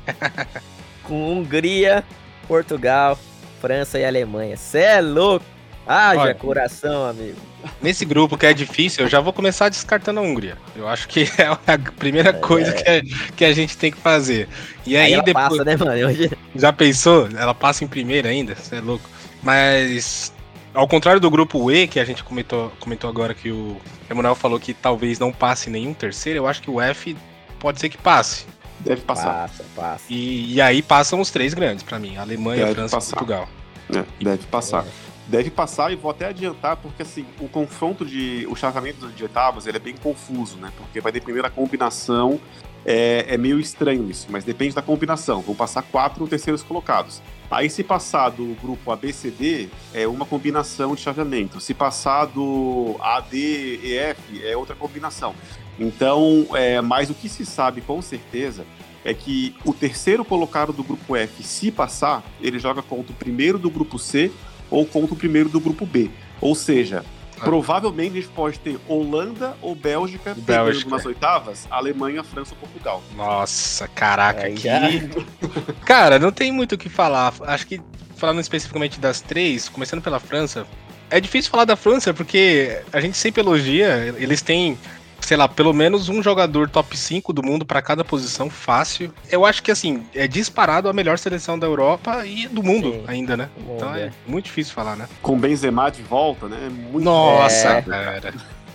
com 1.04 1.34
Hungria, 1.34 2.04
Portugal, 2.48 3.18
França 3.60 4.00
e 4.00 4.06
Alemanha. 4.06 4.56
Cê 4.56 4.80
é 4.80 5.02
louco! 5.02 5.46
Haja 5.86 6.22
Olha. 6.22 6.36
coração, 6.36 7.10
amigo. 7.10 7.38
Nesse 7.82 8.06
grupo 8.06 8.38
que 8.38 8.46
é 8.46 8.54
difícil, 8.54 9.04
eu 9.06 9.10
já 9.10 9.20
vou 9.20 9.34
começar 9.34 9.70
descartando 9.70 10.20
a 10.20 10.24
Hungria. 10.24 10.58
Eu 10.76 10.88
acho 10.88 11.08
que 11.08 11.22
é 11.38 11.46
a 11.74 11.78
primeira 11.98 12.34
coisa 12.34 12.72
que 12.72 12.90
a, 12.90 13.02
que 13.36 13.46
a 13.46 13.54
gente 13.54 13.76
tem 13.78 13.92
que 13.92 13.98
fazer. 13.98 14.48
E 14.86 14.96
aí, 14.96 15.08
Aí, 15.08 15.14
ela 15.14 15.24
depois. 15.24 15.50
passa, 15.50 15.64
né, 15.64 15.76
mano? 15.76 15.92
Hoje... 16.08 16.32
Já 16.56 16.72
pensou? 16.72 17.28
Ela 17.36 17.54
passa 17.54 17.84
em 17.84 17.88
primeira 17.88 18.30
ainda? 18.30 18.56
Você 18.56 18.76
é 18.78 18.82
louco. 18.82 19.10
Mas, 19.44 20.34
ao 20.74 20.88
contrário 20.88 21.20
do 21.20 21.30
grupo 21.30 21.72
E, 21.72 21.88
que 21.88 22.00
a 22.00 22.06
gente 22.06 22.24
comentou, 22.24 22.72
comentou 22.80 23.10
agora 23.10 23.34
que 23.34 23.52
o 23.52 23.78
Emanuel 24.10 24.36
falou 24.36 24.60
que 24.60 24.74
talvez 24.74 25.20
não 25.20 25.32
passe 25.32 25.70
nenhum 25.70 25.94
terceiro, 25.94 26.40
eu 26.40 26.48
acho 26.48 26.62
que 26.62 26.70
o 26.70 26.80
F 26.80 27.16
pode 27.60 27.80
ser 27.80 27.90
que 27.90 27.98
passe. 27.98 28.46
Deve 28.80 29.02
passar. 29.02 29.34
Passa, 29.34 29.66
passa. 29.76 30.04
E, 30.10 30.54
e 30.56 30.62
aí 30.62 30.82
passam 30.82 31.20
os 31.20 31.30
três 31.30 31.54
grandes 31.54 31.84
pra 31.84 32.00
mim: 32.00 32.18
Alemanha, 32.18 32.64
Deve 32.66 32.76
França 32.76 32.96
passar. 32.98 33.10
e 33.10 33.16
Portugal. 33.16 33.50
É, 33.94 34.04
deve 34.24 34.46
passar. 34.48 34.86
Deve 35.28 35.50
passar 35.50 35.92
e 35.92 35.96
vou 35.96 36.12
até 36.12 36.28
adiantar, 36.28 36.78
porque 36.78 37.04
assim, 37.04 37.26
o 37.40 37.48
confronto 37.48 38.06
de. 38.06 38.46
O 38.50 38.56
chaveamento 38.56 39.08
de 39.08 39.24
oitavas 39.24 39.68
ele 39.68 39.78
é 39.78 39.80
bem 39.80 39.96
confuso, 39.96 40.58
né? 40.58 40.72
Porque 40.78 41.00
vai 41.00 41.12
depender 41.12 41.42
da 41.42 41.50
combinação. 41.50 42.40
É, 42.84 43.26
é 43.28 43.38
meio 43.38 43.60
estranho 43.60 44.10
isso, 44.10 44.28
mas 44.32 44.44
depende 44.44 44.74
da 44.74 44.82
combinação. 44.82 45.42
Vão 45.42 45.54
passar 45.54 45.84
quatro 45.84 46.28
terceiros 46.28 46.64
colocados. 46.64 47.22
Aí, 47.50 47.70
se 47.70 47.84
passar 47.84 48.30
do 48.30 48.56
grupo 48.62 48.92
ABCD, 48.92 49.70
é 49.94 50.08
uma 50.08 50.26
combinação 50.26 50.96
de 50.96 51.02
chaveamento. 51.02 51.60
Se 51.60 51.74
passar 51.74 52.26
do 52.26 52.96
AD 53.00 53.38
e 53.38 53.98
F, 53.98 54.44
é 54.44 54.58
outra 54.58 54.76
combinação. 54.76 55.36
Então, 55.78 56.48
é, 56.54 56.82
mas 56.82 57.10
o 57.10 57.14
que 57.14 57.30
se 57.30 57.46
sabe 57.46 57.82
com 57.82 58.02
certeza 58.02 58.66
é 59.04 59.14
que 59.14 59.56
o 59.66 59.74
terceiro 59.74 60.24
colocado 60.24 60.72
do 60.72 60.84
grupo 60.84 61.16
F, 61.16 61.44
se 61.44 61.72
passar, 61.72 62.24
ele 62.40 62.60
joga 62.60 62.82
contra 62.82 63.12
o 63.12 63.16
primeiro 63.16 63.58
do 63.58 63.70
grupo 63.70 63.98
C 63.98 64.32
ou 64.72 64.86
contra 64.86 65.14
o 65.14 65.18
primeiro 65.18 65.50
do 65.50 65.60
grupo 65.60 65.86
B. 65.86 66.10
Ou 66.40 66.56
seja, 66.56 67.04
Ah. 67.40 67.44
provavelmente 67.44 68.18
a 68.18 68.22
gente 68.22 68.28
pode 68.34 68.58
ter 68.60 68.80
Holanda 68.88 69.56
ou 69.62 69.76
Bélgica 69.76 70.34
Bélgica. 70.36 70.90
nas 70.92 71.06
oitavas, 71.06 71.68
Alemanha, 71.70 72.24
França 72.24 72.54
ou 72.54 72.58
Portugal. 72.68 73.04
Nossa, 73.16 73.88
caraca, 73.88 74.46
Aí 74.46 74.54
que. 74.56 74.68
Cara, 75.86 76.18
não 76.20 76.32
tem 76.32 76.52
muito 76.52 76.74
o 76.76 76.78
que 76.78 76.88
falar. 76.90 77.34
Acho 77.42 77.68
que, 77.68 77.82
falando 78.16 78.40
especificamente 78.40 79.00
das 79.00 79.22
três, 79.22 79.68
começando 79.70 80.02
pela 80.02 80.20
França, 80.20 80.66
é 81.10 81.20
difícil 81.20 81.52
falar 81.52 81.66
da 81.66 81.76
França 81.76 82.14
porque 82.14 82.80
a 82.94 83.02
gente 83.02 83.18
sempre 83.18 83.42
elogia. 83.42 84.14
Eles 84.18 84.42
têm, 84.42 84.78
sei 85.22 85.38
lá, 85.38 85.48
pelo 85.48 85.72
menos 85.74 86.10
um 86.10 86.22
jogador 86.22 86.70
top 86.70 86.98
5 86.98 87.32
do 87.32 87.42
mundo 87.44 87.66
pra 87.66 87.82
cada 87.82 88.04
posição, 88.04 88.50
fácil. 88.50 89.14
Eu 89.30 89.46
acho 89.46 89.64
que, 89.64 89.72
assim, 89.72 90.04
é 90.14 90.28
disparado 90.28 90.90
a 90.90 90.94
melhor 90.94 91.18
seleção 91.18 91.58
da 91.58 91.66
Europa 91.68 92.26
e 92.26 92.48
do 92.48 92.62
mundo 92.64 92.92
Sim, 92.92 93.04
ainda, 93.08 93.38
né? 93.38 93.50
mundo, 93.58 93.76
Então 93.78 93.96
é 93.96 94.02
é. 94.04 94.12
muito 94.28 94.46
difícil 94.46 94.74
falar, 94.74 94.96
né? 94.96 95.08
Com 95.22 95.40
Benzema 95.40 95.90
de 95.90 96.02
volta, 96.02 96.48
né? 96.48 96.70
Muito 96.70 97.04
Nossa, 97.06 97.70
É. 97.70 97.82
cara. 97.82 98.34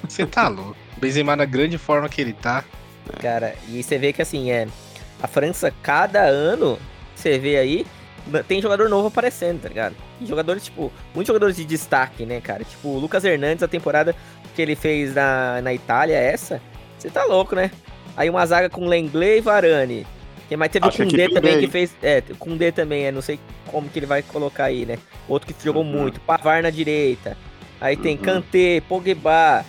Você 0.09 0.25
tá 0.25 0.49
louco. 0.49 0.77
Benzema 0.97 1.37
na 1.37 1.45
grande 1.45 1.77
forma 1.77 2.09
que 2.09 2.21
ele 2.21 2.33
tá. 2.33 2.65
Cara, 3.21 3.55
e 3.69 3.83
você 3.83 3.99
vê 3.99 4.13
que 4.13 4.23
assim, 4.23 4.51
é. 4.51 4.67
A 5.23 5.27
França, 5.27 5.73
cada 5.83 6.23
ano, 6.23 6.79
você 7.15 7.39
vê 7.39 7.57
aí, 7.57 7.87
tem 8.47 8.61
jogador 8.61 8.89
novo 8.89 9.09
aparecendo, 9.09 9.63
tá 9.63 9.69
ligado? 9.69 9.95
E 10.21 10.27
jogadores, 10.27 10.65
tipo, 10.65 10.93
muitos 11.15 11.29
jogadores 11.29 11.57
de 11.57 11.65
destaque, 11.65 12.25
né, 12.27 12.41
cara? 12.41 12.65
Tipo, 12.65 12.89
o 12.89 12.99
Lucas 12.99 13.25
Hernandes, 13.25 13.63
a 13.63 13.69
temporada 13.69 14.15
que 14.57 14.63
ele 14.63 14.75
fez 14.75 15.15
na, 15.15 15.61
na 15.63 15.73
Itália, 15.75 16.17
essa, 16.17 16.61
você 16.99 17.11
tá 17.11 17.23
louco, 17.25 17.55
né? 17.55 17.71
Aí 18.17 18.29
uma 18.31 18.45
zaga 18.47 18.71
com 18.71 18.87
Lenglet 18.89 19.37
e 19.39 19.41
Varane. 19.43 20.07
Quem 20.49 20.57
mais 20.57 20.73
teve 20.73 20.87
Acho 20.87 21.03
o 21.03 21.07
que 21.07 21.11
Koundé 21.11 21.25
aqui 21.27 21.35
também, 21.35 21.53
bem. 21.57 21.61
que 21.67 21.71
fez. 21.71 21.95
É, 22.03 22.23
o 22.31 22.37
Koundé 22.37 22.71
também, 22.73 23.05
é, 23.05 23.13
não 23.13 23.21
sei 23.21 23.39
como 23.67 23.89
que 23.89 23.99
ele 23.99 24.07
vai 24.07 24.23
colocar 24.23 24.65
aí, 24.65 24.87
né? 24.87 24.97
Outro 25.29 25.53
que 25.53 25.63
jogou 25.65 25.83
Uhum. 25.83 25.91
muito. 25.91 26.21
Pavar 26.21 26.63
na 26.63 26.71
direita. 26.71 27.37
Aí 27.81 27.97
tem 27.97 28.17
Uhum. 28.17 28.23
Kanté, 28.23 28.81
Pogba, 28.89 29.65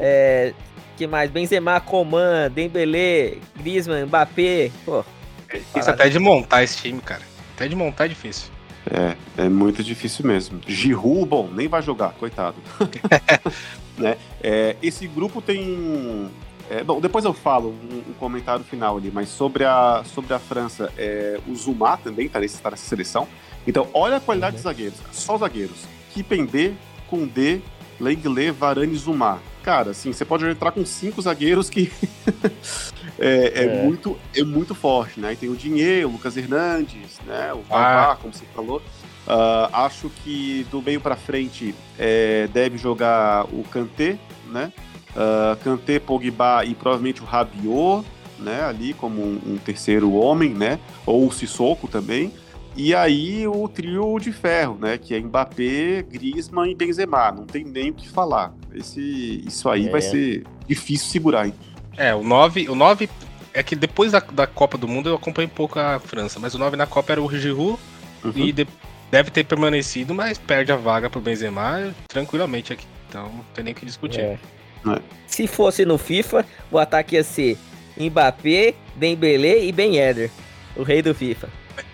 é, 0.00 0.52
que 0.96 1.06
mais? 1.06 1.30
Benzema, 1.30 1.78
Coman, 1.80 2.50
Dembélé, 2.50 3.34
Griezmann, 3.56 4.06
Mbappé. 4.06 4.70
Pô, 4.84 5.04
Isso 5.76 5.88
até 5.90 6.08
de 6.08 6.18
montar 6.18 6.64
esse 6.64 6.78
time, 6.78 7.00
cara. 7.00 7.22
Até 7.54 7.68
de 7.68 7.76
montar 7.76 8.06
é 8.06 8.08
difícil. 8.08 8.50
É, 8.90 9.44
é 9.44 9.48
muito 9.48 9.84
difícil 9.84 10.26
mesmo. 10.26 10.60
Giroud, 10.66 11.26
bom, 11.26 11.48
nem 11.52 11.68
vai 11.68 11.82
jogar, 11.82 12.12
coitado. 12.14 12.56
né? 13.98 14.16
É, 14.42 14.76
esse 14.82 15.06
grupo 15.06 15.40
tem. 15.42 16.30
é, 16.70 16.82
bom, 16.82 17.00
depois 17.00 17.24
eu 17.24 17.32
falo 17.32 17.70
um, 17.70 18.10
um 18.10 18.14
comentário 18.14 18.64
final 18.64 18.96
ali, 18.96 19.10
mas 19.12 19.28
sobre 19.28 19.64
a, 19.64 20.02
sobre 20.04 20.32
a 20.34 20.38
França, 20.38 20.92
é, 20.96 21.38
o 21.46 21.54
Zuma 21.54 21.96
também 21.96 22.28
tá, 22.28 22.40
nesse, 22.40 22.58
tá 22.60 22.70
nessa 22.70 22.86
seleção. 22.88 23.26
Então, 23.66 23.86
olha 23.94 24.16
a 24.16 24.20
qualidade 24.20 24.52
Uhum. 24.52 24.56
dos 24.56 24.62
zagueiros. 24.64 24.98
Só 25.12 25.36
zagueiros. 25.38 25.84
Kipembe, 26.12 26.76
Koundé, 27.08 27.60
Lenglet, 28.00 28.50
Varane 28.50 28.92
e 28.92 28.96
Zuma. 28.96 29.40
Cara, 29.62 29.90
assim, 29.92 30.12
você 30.12 30.24
pode 30.24 30.44
entrar 30.44 30.72
com 30.72 30.84
cinco 30.84 31.22
zagueiros 31.22 31.70
que 31.70 31.92
é, 33.18 33.52
é 33.54 33.64
É. 33.66 33.82
Muito, 33.84 34.18
é 34.34 34.42
muito 34.42 34.74
forte, 34.74 35.20
né? 35.20 35.34
E 35.34 35.36
tem 35.36 35.48
o 35.48 35.54
Dinheiro, 35.56 36.08
o 36.08 36.12
Lucas 36.12 36.36
Hernandes, 36.36 37.20
né? 37.26 37.52
O 37.52 37.60
Ah. 37.70 37.78
Vavá, 38.06 38.16
como 38.16 38.32
você 38.34 38.44
falou. 38.54 38.82
Ah, 39.26 39.70
acho 39.84 40.10
que 40.10 40.66
do 40.70 40.82
meio 40.82 41.00
pra 41.00 41.16
frente 41.16 41.74
é, 41.98 42.48
deve 42.52 42.76
jogar 42.78 43.44
o 43.46 43.62
Kanté, 43.70 44.18
né? 44.50 44.72
Uh, 45.14 45.56
Kanté, 45.62 45.98
Pogba 45.98 46.64
e 46.64 46.74
provavelmente 46.74 47.20
o 47.22 47.26
Rabiot, 47.26 48.02
né? 48.38 48.62
Ali 48.64 48.94
como 48.94 49.20
um, 49.22 49.40
um 49.46 49.58
terceiro 49.58 50.12
homem, 50.14 50.50
né? 50.50 50.78
Ou 51.06 51.26
o 51.28 51.32
Sissoko 51.32 51.86
também. 51.86 52.32
E 52.74 52.94
aí 52.94 53.46
o 53.46 53.68
trio 53.68 54.18
de 54.18 54.32
ferro, 54.32 54.78
né? 54.80 54.96
Que 54.96 55.14
é 55.14 55.20
Mbappé, 55.20 56.02
Griezmann 56.10 56.70
e 56.70 56.74
Benzema. 56.74 57.30
Não 57.30 57.44
tem 57.44 57.62
nem 57.62 57.90
o 57.90 57.94
que 57.94 58.08
falar. 58.08 58.54
Esse, 58.74 59.44
isso 59.46 59.68
aí 59.68 59.86
É. 59.88 59.90
vai 59.90 60.00
ser 60.00 60.44
difícil 60.66 61.08
segurar, 61.10 61.46
hein? 61.46 61.52
É, 61.98 62.14
o 62.14 62.22
9, 62.24 62.70
o 62.70 62.74
9 62.74 63.08
é 63.52 63.62
que 63.62 63.76
depois 63.76 64.12
da, 64.12 64.20
da 64.20 64.46
Copa 64.46 64.78
do 64.78 64.88
Mundo 64.88 65.10
eu 65.10 65.14
acompanhei 65.14 65.46
um 65.46 65.54
pouco 65.54 65.78
a 65.78 66.00
França, 66.00 66.40
mas 66.40 66.54
o 66.54 66.58
9 66.58 66.74
na 66.74 66.86
Copa 66.86 67.12
era 67.12 67.22
o 67.22 67.30
Giroud 67.30 67.78
Uhum. 68.24 68.32
e 68.34 68.50
de- 68.52 68.66
deve 69.12 69.30
ter 69.30 69.44
permanecido, 69.44 70.14
mas 70.14 70.38
perde 70.38 70.72
a 70.72 70.76
vaga 70.76 71.10
pro 71.10 71.20
Benzema 71.20 71.94
tranquilamente 72.08 72.72
aqui. 72.72 72.86
Então 73.08 73.24
não 73.24 73.44
tem 73.54 73.62
nem 73.62 73.74
o 73.74 73.76
que 73.76 73.84
discutir. 73.84 74.20
É. 74.20 74.38
É. 74.88 74.98
Se 75.26 75.46
fosse 75.46 75.84
no 75.84 75.98
FIFA, 75.98 76.46
o 76.70 76.78
ataque 76.78 77.14
ia 77.14 77.22
ser 77.22 77.58
Mbappé, 77.96 78.74
Dembélé 78.96 79.64
e 79.64 79.70
Ben 79.70 79.96
Yedder, 79.96 80.30
o 80.74 80.82
rei 80.82 81.02
do 81.02 81.14
FIFA. 81.14 81.48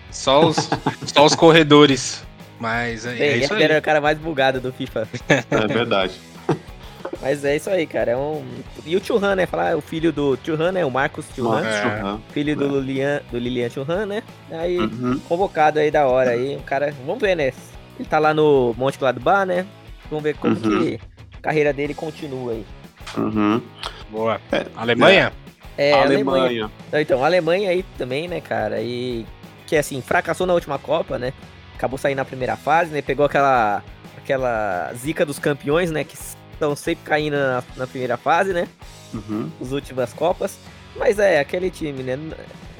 Só 0.09 0.47
os, 0.47 0.69
só 1.13 1.25
os 1.25 1.35
corredores. 1.35 2.23
Mas 2.57 3.05
é, 3.05 3.13
Ben 3.13 3.21
é 3.21 3.37
isso 3.37 3.53
aí. 3.53 3.63
era 3.63 3.77
o 3.77 3.81
cara 3.81 3.99
mais 3.99 4.17
bugado 4.17 4.61
do 4.61 4.71
FIFA. 4.71 5.07
É 5.27 5.67
verdade. 5.67 6.13
Mas 7.21 7.43
é 7.43 7.55
isso 7.55 7.69
aí, 7.69 7.85
cara. 7.85 8.11
É 8.11 8.17
um... 8.17 8.43
E 8.85 8.95
o 8.95 9.03
Churran, 9.03 9.35
né? 9.35 9.45
Falar 9.45 9.75
o 9.75 9.81
filho 9.81 10.11
do 10.11 10.37
Churran, 10.43 10.71
né? 10.71 10.85
O 10.85 10.91
Marcos 10.91 11.25
Churran. 11.35 11.61
Marcos 11.61 12.21
É. 12.29 12.33
Filho 12.33 12.55
do 12.55 12.79
Lilian, 12.79 13.21
do 13.31 13.37
Lilian 13.37 13.69
Churran, 13.69 14.05
né? 14.05 14.23
Aí, 14.51 14.77
Uhum. 14.79 15.19
convocado 15.27 15.79
aí 15.79 15.91
da 15.91 16.07
hora 16.07 16.31
aí. 16.31 16.55
O 16.57 16.61
cara, 16.61 16.93
vamos 17.05 17.21
ver, 17.21 17.35
né? 17.35 17.51
Ele 17.99 18.07
tá 18.07 18.19
lá 18.19 18.33
no 18.33 18.73
Monte 18.77 18.97
Gladbach, 18.97 19.45
né? 19.45 19.65
Vamos 20.09 20.23
ver 20.23 20.35
como 20.37 20.55
Uhum. 20.55 20.79
que 20.85 20.99
a 21.37 21.41
carreira 21.41 21.73
dele 21.73 21.93
continua 21.93 22.53
aí. 22.53 22.65
Uhum. 23.17 23.61
Boa. 24.09 24.39
É, 24.51 24.65
Alemanha? 24.75 25.33
É, 25.77 25.93
a 25.93 26.01
Alemanha. 26.03 26.43
Alemanha. 26.45 26.71
Então, 26.93 27.23
Alemanha 27.23 27.69
aí 27.69 27.83
também, 27.97 28.27
né, 28.27 28.41
cara? 28.41 28.81
E 28.81 29.25
que 29.67 29.75
assim, 29.75 30.01
fracassou 30.01 30.45
na 30.47 30.53
última 30.53 30.77
Copa, 30.79 31.17
né? 31.17 31.31
Acabou 31.75 31.97
saindo 31.97 32.17
na 32.17 32.25
primeira 32.25 32.55
fase, 32.57 32.91
né? 32.91 33.01
Pegou 33.01 33.25
aquela 33.25 33.83
aquela 34.17 34.91
zica 34.93 35.25
dos 35.25 35.39
campeões, 35.39 35.89
né? 35.91 36.03
Que 36.03 36.15
estão 36.59 36.75
sempre 36.75 37.05
caindo 37.05 37.37
na, 37.37 37.63
na 37.77 37.87
primeira 37.87 38.17
fase, 38.17 38.51
né? 38.51 38.67
Uhum. 39.13 39.49
As 39.61 39.71
últimas 39.71 40.11
Copas. 40.13 40.57
Mas 40.95 41.17
é, 41.17 41.39
aquele 41.39 41.71
time, 41.71 42.03
né? 42.03 42.19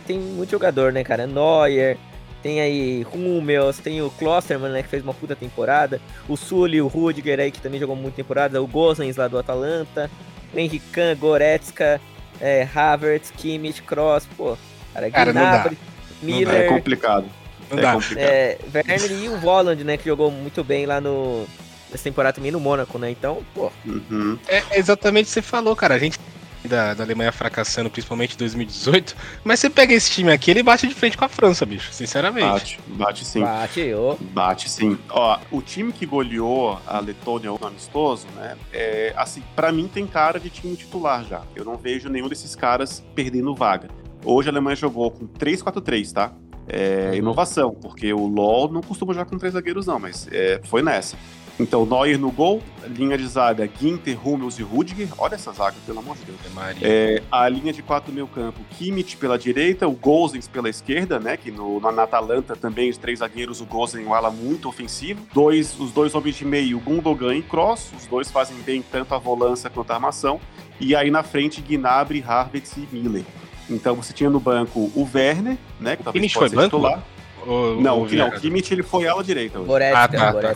Tem 0.05 0.19
muito 0.19 0.51
jogador, 0.51 0.91
né, 0.91 1.03
cara? 1.03 1.25
Neuer, 1.25 1.97
tem 2.43 2.59
aí 2.59 3.05
Hummels, 3.13 3.77
tem 3.79 4.01
o 4.01 4.09
Klosterman, 4.11 4.71
né? 4.71 4.83
Que 4.83 4.89
fez 4.89 5.03
uma 5.03 5.13
puta 5.13 5.35
temporada. 5.35 6.01
O 6.27 6.35
Sully, 6.35 6.81
o 6.81 6.87
Rudiger 6.87 7.39
aí, 7.39 7.51
que 7.51 7.61
também 7.61 7.79
jogou 7.79 7.95
muita 7.95 8.17
temporada. 8.17 8.61
O 8.61 8.67
Gosens 8.67 9.15
lá 9.15 9.27
do 9.27 9.37
Atalanta. 9.37 10.09
O 10.53 10.59
Henrique 10.59 10.85
Kahn, 10.91 11.15
Goretzka, 11.15 12.01
é, 12.41 12.67
Havertz, 12.73 13.31
Kimmich, 13.31 13.81
Kroos, 13.83 14.25
pô. 14.35 14.57
Cara, 14.93 15.09
Cara, 15.11 15.33
não 15.33 15.41
dá. 15.41 15.51
Gnabry, 15.51 15.77
É 16.21 16.25
Miller, 16.25 16.67
complicado. 16.69 17.25
Não 17.69 17.77
é 17.77 17.81
dá. 17.81 17.93
complicado. 17.93 18.23
é, 18.27 18.57
Werner 18.73 19.11
e 19.11 19.29
o 19.29 19.37
Voland, 19.37 19.83
né? 19.83 19.95
Que 19.97 20.05
jogou 20.05 20.29
muito 20.31 20.63
bem 20.63 20.85
lá 20.85 20.99
no... 20.99 21.45
Nessa 21.91 22.03
temporada 22.03 22.35
também 22.35 22.51
no 22.51 22.59
Mônaco, 22.59 22.97
né? 22.97 23.09
Então, 23.09 23.43
pô, 23.53 23.71
Uhum. 23.85 24.37
É 24.47 24.77
exatamente 24.77 25.25
o 25.25 25.27
que 25.27 25.33
você 25.33 25.41
falou, 25.41 25.75
cara. 25.75 25.95
A 25.95 25.99
gente 25.99 26.19
da, 26.67 26.93
da 26.93 27.03
Alemanha 27.03 27.31
fracassando, 27.31 27.89
principalmente 27.89 28.35
em 28.35 28.37
2018. 28.37 29.15
Mas 29.43 29.59
você 29.59 29.69
pega 29.69 29.93
esse 29.93 30.11
time 30.11 30.31
aqui, 30.31 30.51
ele 30.51 30.63
bate 30.63 30.87
de 30.87 30.93
frente 30.93 31.17
com 31.17 31.25
a 31.25 31.29
França, 31.29 31.65
bicho. 31.65 31.93
Sinceramente. 31.93 32.47
Bate, 32.47 32.79
bate 32.87 33.25
sim. 33.25 33.41
bate, 33.41 33.93
ô. 33.93 34.17
Bate 34.19 34.69
sim. 34.69 34.97
Ó, 35.09 35.39
o 35.51 35.61
time 35.61 35.93
que 35.93 36.05
goleou 36.05 36.79
a 36.85 36.99
Letônia 36.99 37.49
no 37.51 37.67
amistoso, 37.67 38.27
né? 38.35 38.57
É, 38.73 39.13
assim, 39.15 39.41
para 39.55 39.71
mim 39.71 39.87
tem 39.87 40.05
cara 40.05 40.39
de 40.39 40.49
time 40.49 40.75
titular 40.75 41.23
já. 41.23 41.41
Eu 41.55 41.63
não 41.63 41.77
vejo 41.77 42.09
nenhum 42.09 42.27
desses 42.27 42.55
caras 42.55 43.03
perdendo 43.15 43.55
vaga. 43.55 43.89
Hoje 44.23 44.49
a 44.49 44.51
Alemanha 44.51 44.75
jogou 44.75 45.11
com 45.11 45.27
3-4-3, 45.27 46.11
tá? 46.11 46.33
É, 46.71 47.15
inovação, 47.15 47.73
porque 47.73 48.13
o 48.13 48.27
LoL 48.27 48.71
não 48.71 48.81
costuma 48.81 49.11
jogar 49.11 49.25
com 49.25 49.39
três 49.39 49.53
zagueiros, 49.55 49.87
não, 49.87 49.97
mas 49.97 50.27
é, 50.31 50.61
foi 50.65 50.83
nessa. 50.83 51.17
Então, 51.59 51.85
Neuer 51.85 52.17
no 52.17 52.31
gol, 52.31 52.63
linha 52.87 53.17
de 53.17 53.27
zaga, 53.27 53.69
Ginter, 53.79 54.17
Hummels 54.25 54.57
e 54.59 54.63
Rudiger. 54.63 55.09
Olha 55.17 55.35
essa 55.35 55.51
zaga, 55.51 55.75
pelo 55.85 55.99
amor 55.99 56.15
de 56.15 56.23
Deus. 56.23 56.37
Maria. 56.53 56.79
É, 56.87 57.21
a 57.29 57.49
linha 57.49 57.73
de 57.73 57.81
quatro 57.83 58.11
do 58.11 58.15
meio 58.15 58.27
campo, 58.27 58.61
Kimmich 58.77 59.17
pela 59.17 59.37
direita, 59.37 59.85
o 59.85 59.91
Gozens 59.91 60.47
pela 60.47 60.69
esquerda, 60.69 61.19
né? 61.19 61.35
Que 61.35 61.51
no, 61.51 61.79
na, 61.81 61.91
na 61.91 62.03
Atalanta 62.03 62.55
também 62.55 62.89
os 62.89 62.97
três 62.97 63.19
zagueiros, 63.19 63.59
o 63.59 63.65
Gozens 63.65 64.05
e 64.05 64.07
o 64.07 64.13
ala 64.13 64.31
muito 64.31 64.69
ofensivo. 64.69 65.21
Dois, 65.33 65.77
os 65.77 65.91
dois 65.91 66.15
homens 66.15 66.35
de 66.37 66.45
meio, 66.45 66.79
Gundogan 66.79 67.35
e 67.35 67.41
Cross. 67.41 67.91
Os 67.97 68.05
dois 68.07 68.31
fazem 68.31 68.55
bem 68.59 68.81
tanto 68.81 69.13
a 69.13 69.17
volância 69.17 69.69
quanto 69.69 69.91
a 69.91 69.95
armação. 69.95 70.39
E 70.79 70.95
aí 70.95 71.11
na 71.11 71.23
frente, 71.23 71.59
Gnabry, 71.61 72.23
Harvitz 72.25 72.77
e 72.77 72.87
Miller. 72.89 73.25
Então 73.69 73.95
você 73.95 74.13
tinha 74.13 74.29
no 74.29 74.39
banco 74.39 74.79
o 74.95 75.07
Werner, 75.13 75.57
né? 75.77 75.97
Que 75.97 76.03
talvez 76.03 76.21
Kimmich 76.21 76.33
foi 76.35 76.49
banco? 76.49 76.77
titular. 76.77 77.03
O- 77.45 77.81
Não, 77.81 77.99
o 77.99 78.03
o, 78.05 78.13
não, 78.15 78.27
o 78.29 78.39
Kimmich 78.39 78.73
ele 78.73 78.83
foi 78.83 79.07
ala 79.07 79.23
direita 79.23 79.59
hoje. 79.59 79.67
Ah, 79.93 80.07
tá, 80.07 80.33
tá. 80.33 80.55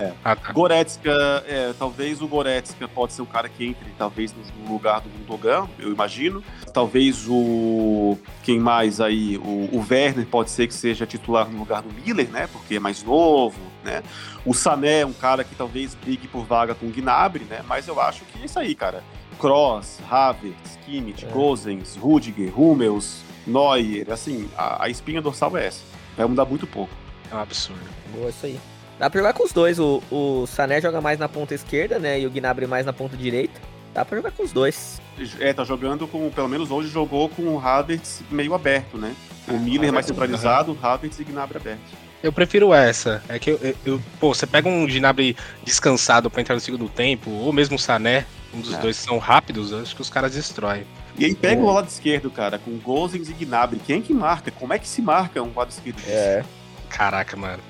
Goretzka. 0.00 0.16
Ah, 0.24 0.36
tá. 0.36 0.52
Goretzka, 0.52 1.44
é, 1.46 1.74
talvez 1.78 2.22
o 2.22 2.28
Goretzka 2.28 2.88
pode 2.88 3.12
ser 3.12 3.22
o 3.22 3.26
cara 3.26 3.48
que 3.48 3.64
entre, 3.64 3.90
talvez 3.98 4.34
no 4.34 4.72
lugar 4.72 5.00
do 5.00 5.08
Gundogan, 5.08 5.68
eu 5.78 5.92
imagino. 5.92 6.42
Talvez 6.72 7.26
o. 7.28 8.18
Quem 8.42 8.58
mais 8.58 9.00
aí? 9.00 9.36
O, 9.38 9.68
o 9.72 9.86
Werner 9.88 10.26
pode 10.26 10.50
ser 10.50 10.66
que 10.66 10.74
seja 10.74 11.06
titular 11.06 11.48
no 11.48 11.58
lugar 11.58 11.82
do 11.82 11.92
Miller, 11.92 12.28
né? 12.30 12.48
Porque 12.52 12.76
é 12.76 12.80
mais 12.80 13.02
novo, 13.02 13.58
né? 13.84 14.02
O 14.44 14.54
Sané 14.54 15.00
é 15.00 15.06
um 15.06 15.12
cara 15.12 15.44
que 15.44 15.54
talvez 15.54 15.94
brigue 15.94 16.26
por 16.28 16.44
vaga 16.44 16.74
com 16.74 16.86
o 16.86 16.90
Gnabry, 16.90 17.44
né? 17.44 17.62
Mas 17.66 17.86
eu 17.88 18.00
acho 18.00 18.24
que 18.24 18.42
é 18.42 18.44
isso 18.44 18.58
aí, 18.58 18.74
cara. 18.74 19.02
Kroos, 19.38 19.98
Havertz, 20.10 20.78
Kimmich, 20.84 21.24
É. 21.24 21.28
Gozens, 21.28 21.96
Rudiger, 21.96 22.52
Hummels, 22.58 23.22
Neuer, 23.46 24.10
assim, 24.10 24.48
a, 24.56 24.84
a 24.84 24.88
espinha 24.88 25.22
dorsal 25.22 25.56
é 25.56 25.66
essa. 25.66 25.82
Vai 26.16 26.26
mudar 26.26 26.44
muito 26.44 26.66
pouco. 26.66 26.92
É 27.30 27.34
um 27.34 27.38
absurdo. 27.38 27.80
Boa, 28.14 28.28
isso 28.28 28.46
aí. 28.46 28.60
Dá 29.00 29.08
pra 29.08 29.18
jogar 29.18 29.32
com 29.32 29.42
os 29.44 29.52
dois. 29.52 29.78
O, 29.80 30.02
o 30.10 30.46
Sané 30.46 30.78
joga 30.80 31.00
mais 31.00 31.18
na 31.18 31.26
ponta 31.28 31.54
esquerda, 31.54 31.98
né? 31.98 32.20
E 32.20 32.26
o 32.26 32.30
Gnabry 32.30 32.66
mais 32.66 32.84
na 32.84 32.92
ponta 32.92 33.16
direita. 33.16 33.58
Dá 33.94 34.04
pra 34.04 34.18
jogar 34.18 34.30
com 34.30 34.42
os 34.44 34.52
dois. 34.52 35.00
É, 35.40 35.52
tá 35.54 35.64
jogando 35.64 36.06
com, 36.06 36.28
pelo 36.30 36.48
menos 36.48 36.70
hoje 36.70 36.88
jogou 36.88 37.28
com 37.30 37.42
o 37.42 37.58
Havertz 37.58 38.20
meio 38.30 38.52
aberto, 38.54 38.98
né? 38.98 39.16
O 39.48 39.54
Ah, 39.54 39.58
Miller 39.58 39.90
mais 39.92 40.04
centralizado, 40.04 40.72
o 40.72 40.86
Havertz 40.86 41.18
e 41.18 41.24
Gnabry 41.24 41.56
aberto. 41.56 41.80
Eu 42.22 42.30
prefiro 42.30 42.74
essa. 42.74 43.22
É 43.26 43.38
que 43.38 43.50
eu, 43.52 43.58
eu- 43.62 43.74
eu- 43.86 44.02
pô, 44.20 44.34
você 44.34 44.46
pega 44.46 44.68
um 44.68 44.86
Gnabry 44.86 45.34
descansado 45.64 46.30
pra 46.30 46.42
entrar 46.42 46.54
no 46.54 46.60
segundo 46.60 46.86
tempo, 46.86 47.30
ou 47.30 47.52
mesmo 47.54 47.76
o 47.76 47.78
Sané, 47.78 48.26
um 48.52 48.60
dos 48.60 48.74
É. 48.74 48.78
dois 48.78 48.96
são 48.96 49.16
rápidos, 49.16 49.72
eu 49.72 49.80
acho 49.80 49.96
que 49.96 50.02
os 50.02 50.10
caras 50.10 50.34
destroem. 50.34 50.84
E 51.18 51.24
aí 51.24 51.34
pega 51.34 51.60
É. 51.62 51.64
o 51.64 51.70
lado 51.72 51.88
esquerdo, 51.88 52.30
cara, 52.30 52.58
com 52.58 52.76
Gozens 52.78 53.30
e 53.30 53.32
Gnabry. 53.32 53.80
Quem 53.84 54.02
que 54.02 54.12
marca? 54.12 54.50
Como 54.50 54.74
é 54.74 54.78
que 54.78 54.86
se 54.86 55.00
marca 55.00 55.42
um 55.42 55.50
lado 55.56 55.70
esquerdo? 55.70 56.00
É. 56.06 56.44
Caraca, 56.90 57.34
mano. 57.36 57.62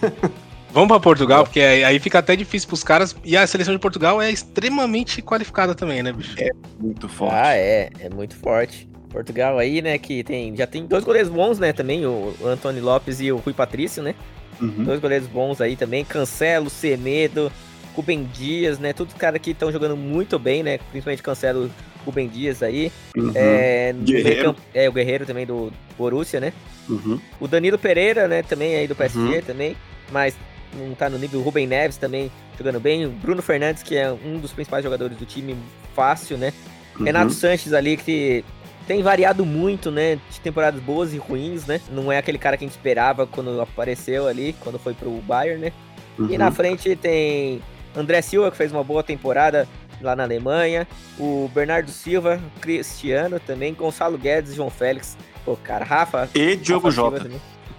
Vamos 0.72 0.88
pra 0.88 0.98
Portugal, 0.98 1.44
porque 1.44 1.60
aí 1.60 1.98
fica 1.98 2.18
até 2.18 2.34
difícil 2.34 2.66
pros 2.68 2.82
caras. 2.82 3.14
E 3.24 3.36
a 3.36 3.46
seleção 3.46 3.74
de 3.74 3.78
Portugal 3.80 4.22
é 4.22 4.30
extremamente 4.30 5.20
qualificada 5.20 5.74
também, 5.74 6.02
né, 6.02 6.12
bicho? 6.12 6.34
Muito 6.80 7.08
forte. 7.08 7.34
Ah, 7.34 7.54
é. 7.54 7.90
É 8.00 8.08
muito 8.08 8.34
forte. 8.36 8.88
Portugal 9.10 9.58
aí, 9.58 9.82
né? 9.82 9.98
Que 9.98 10.24
tem. 10.24 10.56
Já 10.56 10.66
tem 10.66 10.86
dois 10.86 11.04
goleiros 11.04 11.30
bons, 11.30 11.58
né? 11.58 11.72
Também. 11.72 12.06
O, 12.06 12.34
Antônio 12.44 12.82
Lopes 12.82 13.20
e 13.20 13.30
o 13.30 13.36
Rui 13.36 13.52
Patrício, 13.52 14.02
né? 14.02 14.14
Uhum. 14.60 14.84
Dois 14.84 14.98
goleiros 14.98 15.28
bons 15.28 15.60
aí 15.60 15.76
também. 15.76 16.04
Cancelo, 16.04 16.70
Semedo, 16.70 17.52
Rubem 17.94 18.24
Dias, 18.32 18.78
né? 18.78 18.94
Todos 18.94 19.12
os 19.12 19.20
caras 19.20 19.40
que 19.42 19.50
estão 19.50 19.70
jogando 19.70 19.96
muito 19.96 20.38
bem, 20.38 20.62
né? 20.62 20.78
Principalmente 20.90 21.22
Cancelo, 21.22 21.70
Rubem 22.06 22.26
Dias 22.28 22.62
aí. 22.62 22.90
Uhum. 23.14 23.32
É, 23.34 23.94
Guerreiro. 24.02 24.56
é, 24.72 24.88
o 24.88 24.92
Guerreiro 24.92 25.26
também 25.26 25.44
do 25.44 25.70
Borussia, 25.98 26.40
né? 26.40 26.52
Uhum. 26.88 27.20
O 27.38 27.46
Danilo 27.46 27.78
Pereira, 27.78 28.26
né, 28.26 28.42
também 28.42 28.74
aí 28.74 28.88
do 28.88 28.94
PSG 28.96 29.20
Uhum. 29.20 29.42
também, 29.42 29.76
mas 30.10 30.34
não 30.74 30.94
tá 30.94 31.08
no 31.10 31.18
nível. 31.18 31.40
O 31.40 31.42
Rubem 31.42 31.66
Neves 31.66 31.96
também 31.96 32.30
jogando 32.56 32.80
bem. 32.80 33.06
O 33.06 33.10
Bruno 33.10 33.42
Fernandes, 33.42 33.82
que 33.82 33.96
é 33.96 34.10
um 34.10 34.38
dos 34.38 34.52
principais 34.52 34.82
jogadores 34.84 35.16
do 35.16 35.24
time, 35.26 35.56
fácil, 35.94 36.36
né? 36.38 36.52
Uhum. 36.98 37.04
Renato 37.04 37.32
Sanches 37.32 37.72
ali, 37.72 37.96
que 37.96 38.44
tem 38.86 39.02
variado 39.02 39.44
muito, 39.46 39.90
né? 39.90 40.18
De 40.30 40.40
temporadas 40.40 40.80
boas 40.82 41.12
e 41.12 41.18
ruins, 41.18 41.66
né? 41.66 41.80
Não 41.90 42.10
é 42.10 42.18
aquele 42.18 42.38
cara 42.38 42.56
que 42.56 42.64
a 42.64 42.66
gente 42.68 42.76
esperava 42.76 43.26
quando 43.26 43.60
apareceu 43.60 44.26
ali, 44.26 44.54
quando 44.60 44.78
foi 44.78 44.94
pro 44.94 45.10
Bayern, 45.22 45.60
né? 45.60 45.72
E 46.18 46.22
Uhum. 46.22 46.38
na 46.38 46.50
frente 46.50 46.94
tem 46.94 47.62
André 47.96 48.20
Silva, 48.20 48.50
que 48.50 48.56
fez 48.56 48.70
uma 48.70 48.84
boa 48.84 49.02
temporada 49.02 49.66
lá 50.00 50.14
na 50.14 50.24
Alemanha. 50.24 50.86
O 51.18 51.50
Bernardo 51.54 51.90
Silva, 51.90 52.40
Cristiano 52.60 53.40
também, 53.40 53.72
Gonçalo 53.72 54.18
Guedes, 54.18 54.54
João 54.54 54.68
Félix. 54.70 55.16
Pô, 55.44 55.56
cara, 55.56 55.84
Rafa. 55.84 56.28
E 56.34 56.56
Diogo 56.56 56.88
Rafa 56.88 56.96
Jota. 56.96 57.30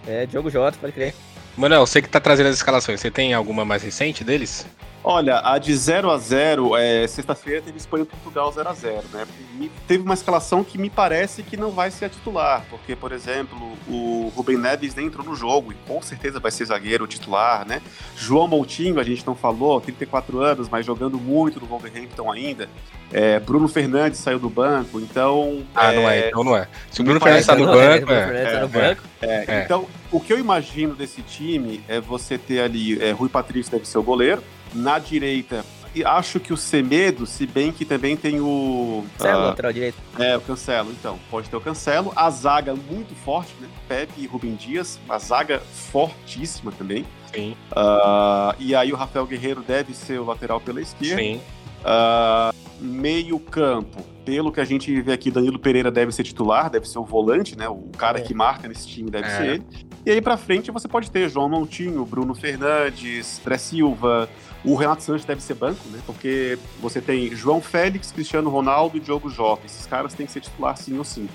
É, 0.07 0.25
Diogo 0.25 0.49
Jota, 0.49 0.77
pode 0.79 0.93
crer. 0.93 1.13
Manuel, 1.55 1.85
você 1.85 2.01
que 2.01 2.09
tá 2.09 2.19
trazendo 2.19 2.49
as 2.49 2.55
escalações, 2.55 2.99
você 2.99 3.11
tem 3.11 3.33
alguma 3.33 3.63
mais 3.63 3.83
recente 3.83 4.23
deles? 4.23 4.65
Olha, 5.03 5.41
a 5.43 5.57
de 5.57 5.75
0 5.75 6.09
a 6.09 6.17
0 6.17 6.77
é, 6.77 7.05
sexta-feira 7.07 7.61
teve 7.61 7.77
Espanha 7.77 8.03
e 8.03 8.05
Portugal 8.05 8.49
0 8.51 8.69
a 8.69 8.73
0 8.73 9.03
né? 9.11 9.27
Me- 9.55 9.69
teve 9.85 10.01
uma 10.01 10.13
escalação 10.13 10.63
que 10.63 10.77
me 10.77 10.89
parece 10.89 11.43
que 11.43 11.57
não 11.57 11.71
vai 11.71 11.91
ser 11.91 12.05
a 12.05 12.09
titular, 12.09 12.63
porque, 12.69 12.95
por 12.95 13.11
exemplo, 13.11 13.57
o 13.87 14.31
Rubem 14.33 14.57
Neves 14.57 14.95
nem 14.95 15.07
entrou 15.07 15.25
no 15.25 15.35
jogo 15.35 15.73
e 15.73 15.75
com 15.87 16.01
certeza 16.01 16.39
vai 16.39 16.51
ser 16.51 16.65
zagueiro 16.65 17.05
titular, 17.05 17.67
né? 17.67 17.81
João 18.15 18.47
Moutinho, 18.47 18.97
a 18.99 19.03
gente 19.03 19.27
não 19.27 19.35
falou, 19.35 19.81
34 19.81 20.39
anos, 20.41 20.69
mas 20.69 20.85
jogando 20.85 21.17
muito 21.17 21.59
no 21.59 21.65
Wolverhampton 21.65 22.31
ainda. 22.31 22.69
É, 23.11 23.39
Bruno 23.39 23.67
Fernandes 23.67 24.19
saiu 24.19 24.39
do 24.39 24.49
banco, 24.49 24.99
então. 24.99 25.63
Ah, 25.75 25.91
não 25.91 26.09
é, 26.09 26.29
então 26.29 26.43
não 26.43 26.55
é. 26.55 26.67
Se 26.89 27.01
o 27.01 27.03
Bruno 27.03 27.19
Fernandes 27.19 27.45
tá 27.45 27.53
parece 27.55 27.71
no 27.71 27.77
né? 27.77 27.99
banco, 27.99 28.11
é. 28.11 28.25
Fernandes 28.25 28.53
tá 28.53 28.59
no 28.59 28.65
é, 28.65 28.87
banco. 28.89 29.03
É, 29.21 29.45
É. 29.47 29.63
Então, 29.65 29.85
o 30.11 30.19
que 30.19 30.31
eu 30.31 30.39
imagino 30.39 30.95
desse 30.95 31.21
time 31.21 31.83
é 31.87 31.99
você 31.99 32.37
ter 32.37 32.61
ali 32.61 33.01
é, 33.03 33.11
Rui 33.11 33.29
Patrício 33.29 33.71
deve 33.71 33.87
ser 33.87 33.97
o 33.97 34.03
goleiro. 34.03 34.41
Na 34.73 34.99
direita, 34.99 35.63
e 35.95 36.03
acho 36.03 36.39
que 36.39 36.51
o 36.51 36.57
Semedo, 36.57 37.27
se 37.27 37.45
bem 37.45 37.71
que 37.71 37.85
também 37.85 38.17
tem 38.17 38.41
o. 38.41 39.05
É 39.21 39.29
ah, 39.29 39.37
lateral 39.37 39.71
direito. 39.71 39.97
É, 40.17 40.35
o 40.35 40.41
Cancelo, 40.41 40.91
então. 40.91 41.19
Pode 41.29 41.49
ter 41.49 41.55
o 41.55 41.61
Cancelo. 41.61 42.11
A 42.15 42.29
zaga 42.31 42.73
muito 42.73 43.13
forte, 43.13 43.53
né? 43.61 43.67
Pepe 43.87 44.21
e 44.21 44.25
Rubem 44.25 44.55
Dias. 44.55 44.99
A 45.07 45.19
zaga 45.19 45.59
fortíssima 45.59 46.71
também. 46.71 47.05
Sim, 47.31 47.55
Ah, 47.75 48.55
e 48.59 48.75
aí 48.75 48.91
o 48.91 48.95
Rafael 48.95 49.25
Guerreiro 49.25 49.61
deve 49.61 49.93
ser 49.93 50.19
o 50.19 50.25
lateral 50.25 50.59
pela 50.59 50.81
esquerda. 50.81 51.21
sim. 51.21 51.39
Ah, 51.85 52.51
meio 52.79 53.39
campo. 53.39 54.12
Pelo 54.25 54.51
que 54.53 54.61
a 54.61 54.65
gente 54.65 55.01
vê 55.01 55.11
aqui, 55.13 55.29
Danilo 55.29 55.59
Pereira 55.59 55.91
deve 55.91 56.11
ser 56.13 56.23
titular, 56.23 56.69
deve 56.69 56.87
ser 56.87 56.97
o 56.97 57.03
volante, 57.03 57.57
né? 57.57 57.67
O 57.67 57.89
cara 57.97 58.19
É. 58.19 58.21
que 58.21 58.33
marca 58.33 58.67
nesse 58.67 58.87
time 58.87 59.11
deve 59.11 59.27
É. 59.27 59.37
ser 59.37 59.45
ele. 59.55 59.63
E 60.05 60.11
aí 60.11 60.21
pra 60.21 60.37
frente 60.37 60.71
você 60.71 60.87
pode 60.87 61.11
ter 61.11 61.29
João 61.29 61.49
Montinho, 61.49 62.05
Bruno 62.05 62.33
Fernandes, 62.33 63.39
André 63.41 63.57
Silva. 63.57 64.29
O 64.63 64.75
Renato 64.75 65.03
Sanches 65.03 65.25
deve 65.25 65.41
ser 65.43 65.55
banco, 65.55 65.81
né? 65.89 65.99
Porque 66.05 66.57
você 66.79 67.01
tem 67.01 67.35
João 67.35 67.59
Félix, 67.59 68.13
Cristiano 68.13 68.49
Ronaldo 68.49 68.95
e 68.95 68.99
Diogo 69.01 69.29
Jota. 69.29 69.65
Esses 69.65 69.85
caras 69.85 70.13
têm 70.13 70.25
que 70.25 70.31
ser 70.31 70.39
titular 70.39 70.77
sim 70.77 70.97
ou 70.97 71.03
sim. 71.03 71.27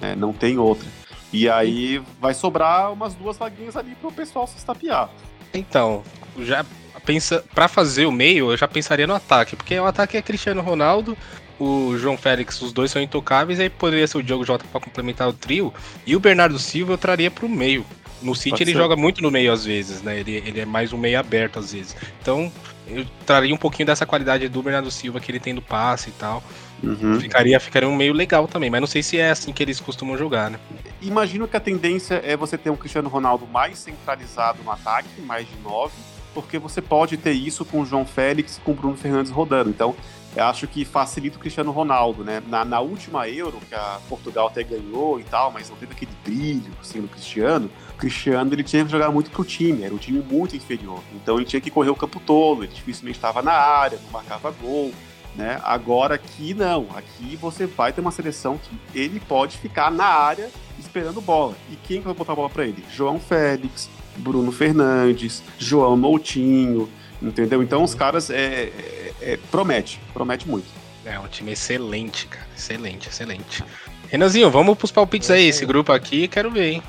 né? 0.00 0.14
Não 0.14 0.32
tem 0.32 0.56
outra. 0.58 0.86
E 1.32 1.48
aí 1.48 2.00
vai 2.20 2.32
sobrar 2.34 2.92
umas 2.92 3.14
duas 3.14 3.36
vaguinhas 3.36 3.76
ali 3.76 3.96
pro 4.00 4.12
pessoal 4.12 4.46
se 4.46 4.56
estapear. 4.56 5.10
Então, 5.52 6.02
já 6.40 6.64
pensa 7.04 7.42
para 7.54 7.66
fazer 7.66 8.04
o 8.06 8.12
meio, 8.12 8.52
eu 8.52 8.56
já 8.56 8.68
pensaria 8.68 9.06
no 9.06 9.14
ataque, 9.14 9.56
porque 9.56 9.78
o 9.78 9.86
ataque 9.86 10.16
é 10.16 10.22
Cristiano 10.22 10.60
Ronaldo, 10.60 11.16
o 11.58 11.96
João 11.96 12.16
Félix, 12.16 12.60
os 12.62 12.72
dois 12.72 12.90
são 12.90 13.00
intocáveis, 13.00 13.60
aí 13.60 13.70
poderia 13.70 14.06
ser 14.06 14.18
o 14.18 14.22
Diogo 14.22 14.44
Jota 14.44 14.64
para 14.70 14.80
complementar 14.80 15.28
o 15.28 15.32
trio, 15.32 15.72
e 16.06 16.14
o 16.14 16.20
Bernardo 16.20 16.58
Silva 16.58 16.92
eu 16.94 16.98
traria 16.98 17.30
pro 17.30 17.48
meio. 17.48 17.84
No 18.22 18.34
City 18.34 18.50
Pode 18.50 18.62
ele 18.62 18.72
ser. 18.72 18.78
joga 18.78 18.96
muito 18.96 19.22
no 19.22 19.30
meio 19.30 19.52
às 19.52 19.64
vezes, 19.64 20.02
né? 20.02 20.18
Ele, 20.18 20.36
ele 20.36 20.60
é 20.60 20.64
mais 20.64 20.92
um 20.92 20.96
meio 20.96 21.18
aberto 21.18 21.58
às 21.58 21.72
vezes. 21.72 21.94
Então, 22.20 22.50
eu 22.88 23.04
traria 23.26 23.54
um 23.54 23.58
pouquinho 23.58 23.86
dessa 23.86 24.06
qualidade 24.06 24.48
do 24.48 24.62
Bernardo 24.62 24.90
Silva 24.90 25.20
que 25.20 25.30
ele 25.30 25.40
tem 25.40 25.54
do 25.54 25.60
passe 25.60 26.08
e 26.08 26.12
tal. 26.12 26.42
Uhum. 26.82 27.20
Ficaria, 27.20 27.58
ficaria 27.58 27.88
um 27.88 27.96
meio 27.96 28.12
legal 28.12 28.46
também, 28.46 28.70
mas 28.70 28.80
não 28.80 28.86
sei 28.86 29.02
se 29.02 29.18
é 29.18 29.30
assim 29.30 29.52
que 29.52 29.62
eles 29.62 29.80
costumam 29.80 30.16
jogar, 30.16 30.50
né? 30.50 30.58
Imagino 31.00 31.48
que 31.48 31.56
a 31.56 31.60
tendência 31.60 32.20
é 32.24 32.36
você 32.36 32.56
ter 32.56 32.70
um 32.70 32.76
Cristiano 32.76 33.08
Ronaldo 33.08 33.46
mais 33.46 33.78
centralizado 33.78 34.62
no 34.62 34.70
ataque, 34.70 35.20
mais 35.20 35.46
de 35.46 35.56
nove, 35.62 35.94
porque 36.34 36.58
você 36.58 36.82
pode 36.82 37.16
ter 37.16 37.32
isso 37.32 37.64
com 37.64 37.80
o 37.80 37.86
João 37.86 38.04
Félix 38.04 38.58
e 38.58 38.60
com 38.60 38.72
o 38.72 38.74
Bruno 38.74 38.96
Fernandes 38.96 39.32
rodando. 39.32 39.70
Então, 39.70 39.96
eu 40.36 40.44
acho 40.44 40.66
que 40.66 40.84
facilita 40.84 41.36
o 41.38 41.40
Cristiano 41.40 41.70
Ronaldo, 41.70 42.22
né? 42.22 42.42
Na, 42.46 42.62
na 42.64 42.78
última 42.80 43.26
Euro, 43.26 43.58
que 43.66 43.74
a 43.74 43.98
Portugal 44.08 44.48
até 44.48 44.62
ganhou 44.62 45.18
e 45.18 45.24
tal, 45.24 45.50
mas 45.50 45.70
não 45.70 45.76
teve 45.76 45.92
aquele 45.92 46.10
brilho, 46.22 46.70
assim, 46.80 47.00
do 47.00 47.08
Cristiano, 47.08 47.70
o 47.94 47.94
Cristiano, 47.94 48.52
ele 48.52 48.62
tinha 48.62 48.84
que 48.84 48.90
jogar 48.90 49.10
muito 49.10 49.30
pro 49.30 49.44
time, 49.44 49.82
era 49.82 49.94
um 49.94 49.98
time 49.98 50.20
muito 50.20 50.54
inferior. 50.54 51.00
Então, 51.14 51.36
ele 51.36 51.46
tinha 51.46 51.60
que 51.60 51.70
correr 51.70 51.88
o 51.88 51.96
campo 51.96 52.20
todo, 52.20 52.64
ele 52.64 52.72
dificilmente 52.72 53.16
estava 53.16 53.40
na 53.40 53.52
área, 53.52 53.98
não 54.04 54.10
marcava 54.10 54.50
gol, 54.50 54.92
né? 55.34 55.58
Agora 55.64 56.14
aqui 56.16 56.52
não, 56.52 56.86
aqui 56.94 57.36
você 57.36 57.66
vai 57.66 57.92
ter 57.92 58.00
uma 58.02 58.10
seleção 58.10 58.58
que 58.58 58.98
ele 58.98 59.18
pode 59.20 59.56
ficar 59.58 59.90
na 59.90 60.04
área 60.06 60.50
esperando 60.78 61.20
bola. 61.20 61.54
E 61.70 61.76
quem 61.76 62.00
que 62.00 62.06
vai 62.06 62.14
botar 62.14 62.32
a 62.32 62.36
bola 62.36 62.50
para 62.50 62.64
ele? 62.66 62.84
João 62.90 63.18
Félix, 63.18 63.88
Bruno 64.16 64.52
Fernandes, 64.52 65.42
João 65.58 65.96
Moutinho, 65.96 66.88
entendeu? 67.20 67.62
Então 67.62 67.82
os 67.82 67.94
caras 67.94 68.30
é, 68.30 68.64
é- 68.64 69.05
é- 69.32 69.38
promete, 69.50 70.00
promete 70.14 70.48
muito. 70.48 70.66
É 71.04 71.18
um 71.18 71.26
time 71.28 71.52
excelente, 71.52 72.26
cara. 72.26 72.46
Excelente, 72.56 73.08
excelente. 73.08 73.62
Renanzinho, 74.08 74.50
vamos 74.50 74.76
pros 74.76 74.90
palpites 74.90 75.30
aí. 75.30 75.48
Esse 75.48 75.64
grupo 75.66 75.92
aqui, 75.92 76.26
quero 76.28 76.50
ver, 76.50 76.72
hein? 76.74 76.82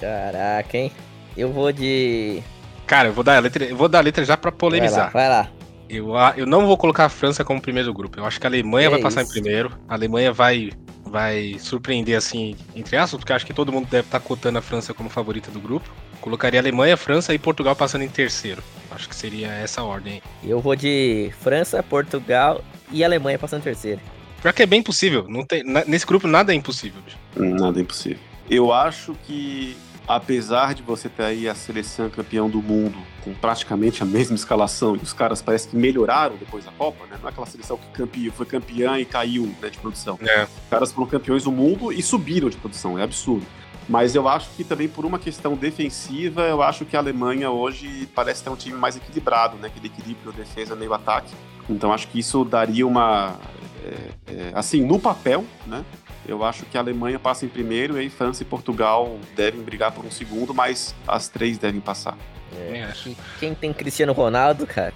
Caraca, 0.00 0.76
hein? 0.76 0.92
Eu 1.36 1.52
vou 1.52 1.70
de. 1.72 2.42
Cara, 2.86 3.08
eu 3.08 3.12
vou 3.12 3.22
dar 3.22 3.36
a 3.36 3.40
letra, 3.40 3.64
eu 3.64 3.76
vou 3.76 3.88
dar 3.88 3.98
a 3.98 4.02
letra 4.02 4.24
já 4.24 4.36
pra 4.36 4.50
Vai 4.50 4.54
lá, 4.54 4.58
polemizar. 4.58 5.12
vai 5.12 5.28
lá. 5.28 5.48
Eu, 5.88 6.16
a- 6.16 6.34
eu 6.36 6.46
não 6.46 6.66
vou 6.66 6.76
colocar 6.76 7.04
a 7.06 7.08
França 7.08 7.44
como 7.44 7.60
primeiro 7.60 7.88
do 7.88 7.94
grupo. 7.94 8.18
Eu 8.18 8.26
acho 8.26 8.38
que 8.40 8.46
a 8.46 8.50
Alemanha 8.50 8.88
Que 8.88 8.94
vai 8.94 9.02
passar 9.02 9.22
isso? 9.22 9.30
em 9.30 9.34
primeiro. 9.34 9.72
A 9.88 9.94
Alemanha 9.94 10.32
vai, 10.32 10.70
vai 11.04 11.56
surpreender, 11.58 12.16
assim, 12.16 12.56
entre 12.74 12.96
aspas, 12.96 13.18
porque 13.18 13.32
eu 13.32 13.36
acho 13.36 13.46
que 13.46 13.54
todo 13.54 13.72
mundo 13.72 13.86
deve 13.88 14.06
estar 14.06 14.20
cotando 14.20 14.58
a 14.58 14.62
França 14.62 14.92
como 14.92 15.08
favorita 15.08 15.50
do 15.50 15.60
grupo. 15.60 15.88
Colocaria 16.20 16.60
Alemanha, 16.60 16.96
França 16.96 17.32
e 17.32 17.38
Portugal 17.38 17.74
passando 17.74 18.02
em 18.02 18.08
terceiro. 18.08 18.62
Acho 18.98 19.08
que 19.08 19.14
seria 19.14 19.46
essa 19.46 19.80
a 19.80 19.84
ordem. 19.84 20.20
Eu 20.42 20.58
vou 20.60 20.74
de 20.74 21.30
França, 21.40 21.80
Portugal 21.84 22.64
e 22.90 23.04
Alemanha 23.04 23.38
passando 23.38 23.62
terceiro. 23.62 24.00
Pior 24.42 24.52
que 24.52 24.60
é 24.62 24.66
bem 24.66 24.82
possível. 24.82 25.24
Não 25.28 25.44
tem, 25.44 25.62
nesse 25.86 26.04
grupo 26.04 26.26
nada 26.26 26.52
é 26.52 26.56
impossível, 26.56 27.00
bicho. 27.02 27.16
Nada 27.36 27.80
impossível. 27.80 28.18
Eu 28.50 28.72
acho 28.72 29.14
que, 29.24 29.76
apesar 30.06 30.74
de 30.74 30.82
você 30.82 31.08
ter 31.08 31.22
aí 31.22 31.48
a 31.48 31.54
seleção 31.54 32.10
campeão 32.10 32.50
do 32.50 32.60
mundo 32.60 32.96
com 33.22 33.32
praticamente 33.34 34.02
a 34.02 34.06
mesma 34.06 34.34
escalação, 34.34 34.96
e 34.96 34.98
os 34.98 35.12
caras 35.12 35.40
parece 35.40 35.68
que 35.68 35.76
melhoraram 35.76 36.36
depois 36.36 36.64
da 36.64 36.72
Copa, 36.72 37.04
né? 37.06 37.16
Não 37.20 37.28
é 37.28 37.30
aquela 37.30 37.46
seleção 37.46 37.76
que 37.76 37.86
campe- 37.92 38.30
foi 38.30 38.46
campeã 38.46 38.98
e 38.98 39.04
caiu 39.04 39.54
né, 39.62 39.70
de 39.70 39.78
produção. 39.78 40.18
É. 40.22 40.42
Os 40.44 40.50
caras 40.70 40.90
foram 40.92 41.06
campeões 41.06 41.44
do 41.44 41.52
mundo 41.52 41.92
e 41.92 42.02
subiram 42.02 42.48
de 42.48 42.56
produção, 42.56 42.98
é 42.98 43.02
absurdo. 43.04 43.46
Mas 43.88 44.14
eu 44.14 44.28
acho 44.28 44.50
que 44.50 44.62
também 44.62 44.86
por 44.86 45.06
uma 45.06 45.18
questão 45.18 45.54
defensiva, 45.54 46.42
eu 46.42 46.62
acho 46.62 46.84
que 46.84 46.94
a 46.94 47.00
Alemanha 47.00 47.50
hoje 47.50 48.06
parece 48.14 48.44
ter 48.44 48.50
um 48.50 48.56
time 48.56 48.76
mais 48.76 48.96
equilibrado, 48.96 49.56
né? 49.56 49.68
Aquele 49.68 49.86
equilíbrio 49.86 50.30
defesa 50.30 50.76
meio 50.76 50.92
ataque. 50.92 51.34
Então 51.70 51.92
acho 51.92 52.08
que 52.08 52.18
isso 52.18 52.44
daria 52.44 52.86
uma. 52.86 53.36
é, 53.84 54.32
é, 54.32 54.52
assim, 54.54 54.84
no 54.84 54.98
papel, 54.98 55.44
né? 55.66 55.84
Eu 56.26 56.44
acho 56.44 56.66
que 56.66 56.76
a 56.76 56.80
Alemanha 56.80 57.18
passa 57.18 57.46
em 57.46 57.48
primeiro 57.48 57.96
e 57.96 58.00
aí 58.00 58.10
França 58.10 58.42
e 58.42 58.46
Portugal 58.46 59.18
devem 59.34 59.62
brigar 59.62 59.92
por 59.92 60.04
um 60.04 60.10
segundo, 60.10 60.52
mas 60.52 60.94
as 61.06 61.28
três 61.28 61.56
devem 61.56 61.80
passar. 61.80 62.18
Também 62.50 62.84
acho. 62.84 63.16
Quem 63.40 63.54
tem 63.54 63.72
Cristiano 63.72 64.12
Ronaldo, 64.12 64.66
cara? 64.66 64.92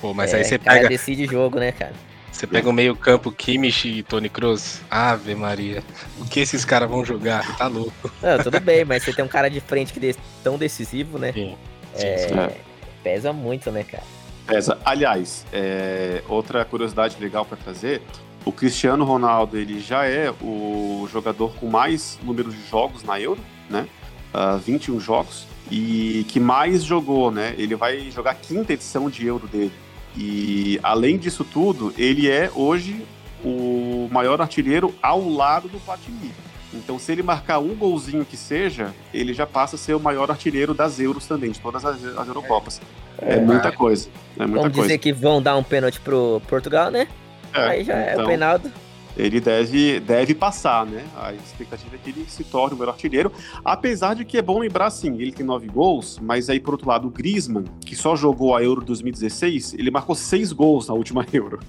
Pô, 0.00 0.12
mas 0.12 0.34
é, 0.34 0.38
aí 0.38 0.44
você 0.44 0.58
cara 0.58 0.78
pega, 0.78 0.88
decide 0.88 1.26
jogo, 1.26 1.60
né, 1.60 1.70
cara? 1.70 1.94
Você 2.32 2.46
pega 2.46 2.68
o 2.68 2.72
meio 2.72 2.96
campo 2.96 3.30
Kimmich 3.30 3.86
e 3.86 4.02
Tony 4.02 4.28
Kroos. 4.28 4.80
Ave 4.90 5.34
Maria. 5.34 5.84
O 6.18 6.24
que 6.24 6.40
esses 6.40 6.64
caras 6.64 6.88
vão 6.88 7.04
jogar? 7.04 7.56
Tá 7.58 7.66
louco. 7.66 8.10
Não, 8.22 8.42
tudo 8.42 8.58
bem, 8.58 8.84
mas 8.84 9.04
você 9.04 9.12
tem 9.12 9.24
um 9.24 9.28
cara 9.28 9.50
de 9.50 9.60
frente 9.60 9.92
que 9.92 10.04
é 10.04 10.14
tão 10.42 10.56
decisivo, 10.56 11.18
né? 11.18 11.32
Sim. 11.32 11.56
É, 11.94 12.16
sim. 12.16 12.38
É. 12.38 12.56
Pesa 13.04 13.32
muito, 13.32 13.70
né, 13.70 13.84
cara? 13.84 14.04
Pesa. 14.46 14.78
Aliás, 14.84 15.44
é, 15.52 16.22
outra 16.26 16.64
curiosidade 16.64 17.16
legal 17.20 17.44
para 17.44 17.58
trazer: 17.58 18.00
o 18.44 18.50
Cristiano 18.50 19.04
Ronaldo 19.04 19.58
ele 19.58 19.78
já 19.78 20.06
é 20.06 20.32
o 20.40 21.06
jogador 21.12 21.54
com 21.56 21.66
mais 21.66 22.18
número 22.22 22.50
de 22.50 22.66
jogos 22.68 23.04
na 23.04 23.20
Euro, 23.20 23.40
né? 23.68 23.86
Ah, 24.32 24.56
21 24.56 24.98
jogos 24.98 25.46
e 25.70 26.24
que 26.28 26.40
mais 26.40 26.82
jogou, 26.82 27.30
né? 27.30 27.54
Ele 27.56 27.74
vai 27.74 28.10
jogar 28.10 28.32
a 28.32 28.34
quinta 28.34 28.72
edição 28.72 29.08
de 29.08 29.26
Euro 29.26 29.46
dele. 29.46 29.72
E 30.16 30.78
além 30.82 31.16
disso 31.16 31.44
tudo, 31.44 31.92
ele 31.96 32.30
é 32.30 32.50
hoje 32.54 33.02
o 33.44 34.08
maior 34.10 34.40
artilheiro 34.40 34.94
ao 35.02 35.28
lado 35.28 35.68
do 35.68 35.80
Platini. 35.80 36.32
Então, 36.74 36.98
se 36.98 37.12
ele 37.12 37.22
marcar 37.22 37.58
um 37.58 37.74
golzinho 37.74 38.24
que 38.24 38.36
seja, 38.36 38.94
ele 39.12 39.34
já 39.34 39.46
passa 39.46 39.76
a 39.76 39.78
ser 39.78 39.94
o 39.94 40.00
maior 40.00 40.30
artilheiro 40.30 40.72
das 40.72 40.98
Euros 40.98 41.26
também, 41.26 41.50
de 41.50 41.60
todas 41.60 41.84
as, 41.84 42.02
as 42.04 42.28
Eurocopas. 42.28 42.80
É, 43.18 43.38
muita 43.38 43.70
coisa. 43.70 44.08
É 44.38 44.46
muita 44.46 44.60
Vamos 44.62 44.76
coisa. 44.76 44.88
dizer 44.88 44.98
que 44.98 45.12
vão 45.12 45.42
dar 45.42 45.56
um 45.56 45.62
pênalti 45.62 46.00
pro 46.00 46.40
Portugal, 46.48 46.90
né? 46.90 47.08
É, 47.52 47.68
Aí 47.68 47.84
já 47.84 47.94
é 47.94 48.12
então, 48.12 48.24
o 48.24 48.28
penaldo. 48.28 48.72
Ele 49.16 49.40
deve, 49.40 50.00
deve 50.00 50.34
passar, 50.34 50.86
né? 50.86 51.04
A 51.16 51.32
expectativa 51.34 51.94
é 51.96 51.98
que 52.02 52.10
ele 52.10 52.24
se 52.28 52.42
torne 52.44 52.74
o 52.74 52.78
melhor 52.78 52.92
artilheiro. 52.92 53.30
Apesar 53.64 54.14
de 54.14 54.24
que 54.24 54.38
é 54.38 54.42
bom 54.42 54.58
lembrar, 54.58 54.86
assim, 54.86 55.14
ele 55.20 55.32
tem 55.32 55.44
nove 55.44 55.68
gols, 55.68 56.18
mas 56.22 56.48
aí, 56.48 56.58
por 56.58 56.72
outro 56.74 56.88
lado, 56.88 57.08
o 57.08 57.10
Griezmann, 57.10 57.64
que 57.84 57.94
só 57.94 58.16
jogou 58.16 58.56
a 58.56 58.62
Euro 58.62 58.82
2016, 58.84 59.74
ele 59.74 59.90
marcou 59.90 60.14
seis 60.14 60.50
gols 60.52 60.88
na 60.88 60.94
última 60.94 61.26
Euro. 61.32 61.60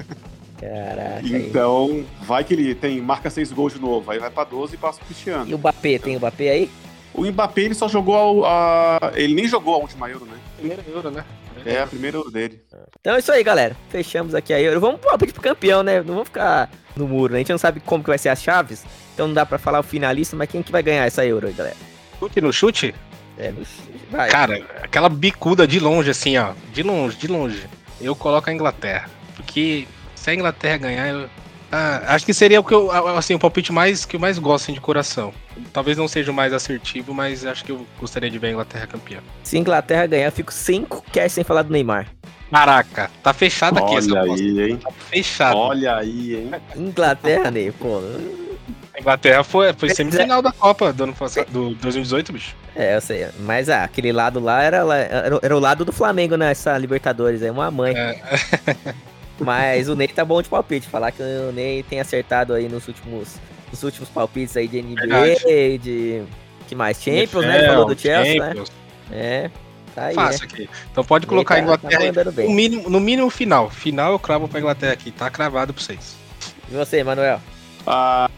Caraca. 0.59 1.21
Então, 1.27 2.05
vai 2.21 2.43
que 2.43 2.53
ele 2.53 2.73
tem, 2.73 3.01
marca 3.01 3.29
seis 3.29 3.51
gols 3.51 3.73
de 3.73 3.79
novo, 3.81 4.09
aí 4.09 4.19
vai 4.19 4.29
pra 4.29 4.43
12 4.45 4.75
e 4.75 4.77
passa 4.77 5.01
E 5.01 5.05
Cristiano. 5.05 5.53
o 5.53 5.57
Mbappé, 5.57 5.99
tem 5.99 6.15
o 6.15 6.19
Mbappé 6.19 6.49
aí? 6.49 6.69
O 7.13 7.25
Mbappé, 7.25 7.61
ele 7.63 7.75
só 7.75 7.87
jogou 7.87 8.45
a, 8.45 8.97
a- 9.01 9.11
Ele 9.15 9.33
nem 9.35 9.47
jogou 9.47 9.75
a 9.75 9.77
última 9.79 10.09
Euro, 10.09 10.25
né? 10.25 10.37
Primeiro 10.57 10.81
euro, 10.89 11.11
né? 11.11 11.25
É 11.65 11.81
a 11.81 11.87
primeira 11.87 12.17
Euro 12.17 12.31
dele. 12.31 12.61
Então 12.99 13.15
é 13.15 13.19
isso 13.19 13.31
aí, 13.31 13.43
galera. 13.43 13.75
Fechamos 13.89 14.33
aqui 14.35 14.53
a 14.53 14.59
Euro. 14.61 14.79
Vamos 14.79 14.99
pro 14.99 15.09
palpite 15.09 15.33
pro 15.33 15.41
campeão, 15.41 15.83
né? 15.83 15.97
Não 15.99 16.13
vamos 16.15 16.27
ficar 16.27 16.69
no 16.95 17.07
muro, 17.07 17.33
né? 17.33 17.37
A 17.39 17.41
gente 17.41 17.51
não 17.51 17.57
sabe 17.57 17.79
como 17.79 18.03
que 18.03 18.09
vai 18.09 18.17
ser 18.17 18.29
as 18.29 18.41
chaves, 18.41 18.83
então 19.13 19.27
não 19.27 19.33
dá 19.33 19.45
pra 19.45 19.57
falar 19.57 19.79
o 19.79 19.83
finalista, 19.83 20.35
mas 20.35 20.49
quem 20.49 20.61
que 20.61 20.71
vai 20.71 20.83
ganhar 20.83 21.05
essa 21.05 21.25
Euro 21.25 21.47
aí, 21.47 21.53
galera? 21.53 21.75
Chute 22.19 22.41
no 22.41 22.53
chute? 22.53 22.93
É, 23.37 23.51
no- 23.51 23.65
vai. 24.11 24.29
Cara, 24.29 24.61
aquela 24.81 25.09
bicuda 25.09 25.65
de 25.67 25.79
longe, 25.79 26.09
assim, 26.11 26.37
ó. 26.37 26.53
De 26.71 26.83
longe, 26.83 27.17
de 27.17 27.27
longe. 27.27 27.63
Eu 27.99 28.15
coloco 28.15 28.49
a 28.49 28.53
Inglaterra. 28.53 29.09
Porque 29.35 29.87
se 30.15 30.29
a 30.29 30.33
Inglaterra 30.35 30.77
ganhar, 30.77 31.07
eu. 31.09 31.29
Ah, 31.75 32.13
acho 32.13 32.23
que 32.23 32.35
seria 32.35 32.59
o 32.59 32.63
que 32.63 32.71
eu, 32.71 32.91
assim, 33.17 33.33
o 33.33 33.39
palpite 33.39 33.71
mais 33.71 34.05
que 34.05 34.15
eu 34.15 34.19
mais 34.19 34.37
gosto 34.37 34.65
assim, 34.65 34.73
de 34.73 34.79
coração. 34.79 35.33
Talvez 35.73 35.97
não 35.97 36.07
seja 36.07 36.29
o 36.29 36.33
mais 36.33 36.53
assertivo, 36.53 37.15
mas 37.15 37.43
acho 37.47 37.65
que 37.65 37.71
eu 37.71 37.83
gostaria 37.99 38.29
de 38.29 38.37
ver 38.37 38.49
a 38.49 38.51
Inglaterra 38.51 38.85
campeã. 38.85 39.21
Se 39.41 39.57
a 39.57 39.59
Inglaterra 39.59 40.05
ganhar, 40.05 40.27
eu 40.27 40.31
fico 40.31 40.53
cinco 40.53 41.03
cash 41.11 41.31
sem 41.31 41.43
falar 41.43 41.63
do 41.63 41.71
Neymar. 41.71 42.05
Caraca, 42.51 43.09
tá 43.23 43.33
fechada 43.33 43.79
aqui 43.79 43.95
essa 43.95 44.11
Olha 44.11 44.21
aposta. 44.21 44.45
aí, 44.45 44.61
hein? 44.69 44.77
Tá 44.77 44.91
fechado. 44.91 45.57
Olha 45.57 45.95
aí, 45.95 46.35
hein? 46.35 46.51
Inglaterra, 46.75 47.49
Ney, 47.49 47.71
pô. 47.71 48.03
A 48.95 48.99
Inglaterra 48.99 49.43
foi, 49.43 49.73
foi 49.73 49.89
semifinal 49.89 50.43
da 50.43 50.51
Copa 50.51 50.93
do 50.93 51.05
ano 51.05 51.13
passado, 51.13 51.49
do 51.49 51.73
2018, 51.73 52.33
bicho. 52.33 52.55
É, 52.75 52.95
eu 52.95 53.01
sei. 53.01 53.27
Mas 53.39 53.67
ah, 53.67 53.83
aquele 53.83 54.11
lado 54.11 54.39
lá 54.39 54.61
era, 54.61 54.77
era, 54.95 55.39
era 55.41 55.57
o 55.57 55.59
lado 55.59 55.83
do 55.83 55.91
Flamengo 55.91 56.37
nessa 56.37 56.77
Libertadores, 56.77 57.41
é 57.41 57.49
uma 57.49 57.71
mãe. 57.71 57.97
É. 57.97 58.21
Mas 59.39 59.89
o 59.89 59.95
Ney 59.95 60.07
tá 60.07 60.23
bom 60.23 60.41
de 60.41 60.49
palpite. 60.49 60.87
Falar 60.87 61.11
que 61.11 61.21
o 61.21 61.51
Ney 61.51 61.83
tem 61.83 61.99
acertado 61.99 62.53
aí 62.53 62.69
nos 62.69 62.87
últimos, 62.87 63.35
nos 63.71 63.83
últimos 63.83 64.09
palpites 64.09 64.55
aí 64.55 64.67
de 64.67 64.81
NBA, 64.81 65.01
Verdade. 65.01 65.77
de. 65.79 66.23
Que 66.67 66.75
mais? 66.75 67.01
Champions, 67.01 67.45
né? 67.45 67.67
Falou 67.67 67.85
do 67.85 67.99
Chelsea, 67.99 68.39
né? 68.39 68.47
Champions. 68.47 68.71
É. 69.11 69.49
Tá 69.93 70.05
aí. 70.05 70.15
Fácil 70.15 70.47
né? 70.47 70.49
aqui. 70.53 70.69
Então 70.91 71.03
pode 71.03 71.27
colocar 71.27 71.55
Ney 71.55 71.65
tá- 71.65 71.73
Inglaterra 71.73 72.23
tá 72.23 72.31
no, 72.43 72.51
mínimo, 72.51 72.89
no 72.89 72.99
mínimo 72.99 73.29
final. 73.29 73.69
Final 73.69 74.11
eu 74.11 74.19
cravo 74.19 74.47
pra 74.47 74.59
Inglaterra 74.59 74.93
aqui. 74.93 75.11
Tá 75.11 75.29
cravado 75.29 75.73
pra 75.73 75.83
vocês. 75.83 76.15
E 76.69 76.73
você, 76.73 77.03
Manuel? 77.03 77.39
Ah, 77.85 78.29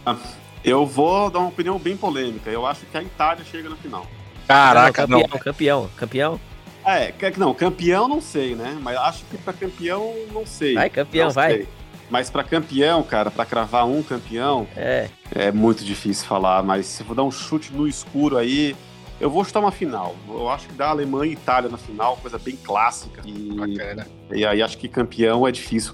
eu 0.63 0.85
vou 0.85 1.29
dar 1.29 1.39
uma 1.39 1.49
opinião 1.49 1.77
bem 1.77 1.95
polêmica. 1.95 2.49
Eu 2.49 2.65
acho 2.65 2.85
que 2.85 2.97
a 2.97 3.03
Itália 3.03 3.45
chega 3.45 3.69
na 3.69 3.75
final. 3.75 4.05
Caraca, 4.47 5.07
não, 5.07 5.19
não. 5.19 5.27
campeão, 5.27 5.39
campeão, 5.39 5.89
campeão. 5.95 6.54
É, 6.85 7.13
não, 7.37 7.53
campeão 7.53 8.07
não 8.07 8.21
sei, 8.21 8.55
né? 8.55 8.77
Mas 8.81 8.95
acho 8.97 9.25
que 9.25 9.37
pra 9.37 9.53
campeão 9.53 10.13
não 10.31 10.45
sei. 10.45 10.75
Vai, 10.75 10.89
campeão, 10.89 11.27
Não 11.27 11.33
vai. 11.33 11.51
sei. 11.53 11.67
Mas 12.09 12.29
pra 12.29 12.43
campeão, 12.43 13.01
cara, 13.01 13.31
pra 13.31 13.45
cravar 13.45 13.87
um 13.87 14.03
campeão, 14.03 14.67
É. 14.77 15.09
é 15.33 15.51
muito 15.51 15.83
difícil 15.83 16.25
falar. 16.27 16.61
Mas 16.61 16.85
se 16.85 17.01
eu 17.01 17.07
vou 17.07 17.15
dar 17.15 17.23
um 17.23 17.31
chute 17.31 17.73
no 17.73 17.87
escuro 17.87 18.37
aí, 18.37 18.75
eu 19.19 19.27
vou 19.29 19.43
chutar 19.43 19.59
uma 19.59 19.71
final. 19.71 20.15
Eu 20.29 20.47
acho 20.49 20.67
que 20.67 20.73
dá 20.73 20.89
Alemanha 20.89 21.31
e 21.31 21.33
Itália 21.33 21.67
na 21.69 21.77
final, 21.77 22.17
coisa 22.17 22.37
bem 22.37 22.55
clássica. 22.57 23.21
E, 23.25 23.53
Bacana. 23.53 24.07
e 24.31 24.45
aí 24.45 24.61
acho 24.61 24.77
que 24.77 24.87
campeão 24.87 25.47
é 25.47 25.51
difícil 25.51 25.93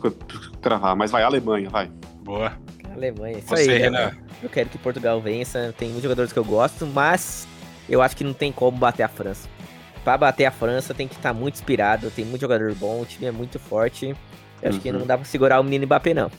cravar. 0.62 0.96
Mas 0.98 1.12
vai, 1.12 1.24
Alemanha, 1.24 1.70
vai. 1.70 1.90
Boa. 2.22 2.52
Alemanha, 2.94 3.38
isso 3.38 3.48
Você, 3.48 3.62
aí. 3.62 3.68
né? 3.68 3.78
Renan. 3.78 4.12
Eu 4.44 4.50
quero 4.50 4.68
que 4.68 4.78
Portugal 4.78 5.22
vença. 5.22 5.74
Tem 5.78 5.88
muitos 5.88 6.04
jogadores 6.04 6.34
que 6.34 6.40
eu 6.40 6.44
gosto, 6.44 6.86
mas 6.86 7.48
eu 7.88 8.02
acho 8.02 8.18
que 8.18 8.24
não 8.26 8.34
tem 8.34 8.52
como 8.52 8.78
bater 8.78 9.04
a 9.04 9.08
França. 9.08 9.48
Pra 10.04 10.18
bater 10.18 10.46
a 10.46 10.52
França 10.52 10.94
tem 10.94 11.08
que 11.08 11.16
estar 11.16 11.34
muito 11.34 11.56
inspirado. 11.56 12.10
Tem 12.12 12.26
muito 12.26 12.42
jogador 12.42 12.74
bom, 12.76 13.02
o 13.02 13.06
time 13.06 13.26
é 13.28 13.32
muito 13.32 13.60
forte. 13.60 14.16
Eu 14.62 14.70
acho 14.70 14.80
que 14.80 14.92
Uhum. 14.92 15.00
não 15.00 15.06
dá 15.06 15.18
pra 15.18 15.26
segurar 15.26 15.60
o 15.60 15.64
menino 15.64 15.86
Mbappé, 15.86 16.14
não. 16.14 16.32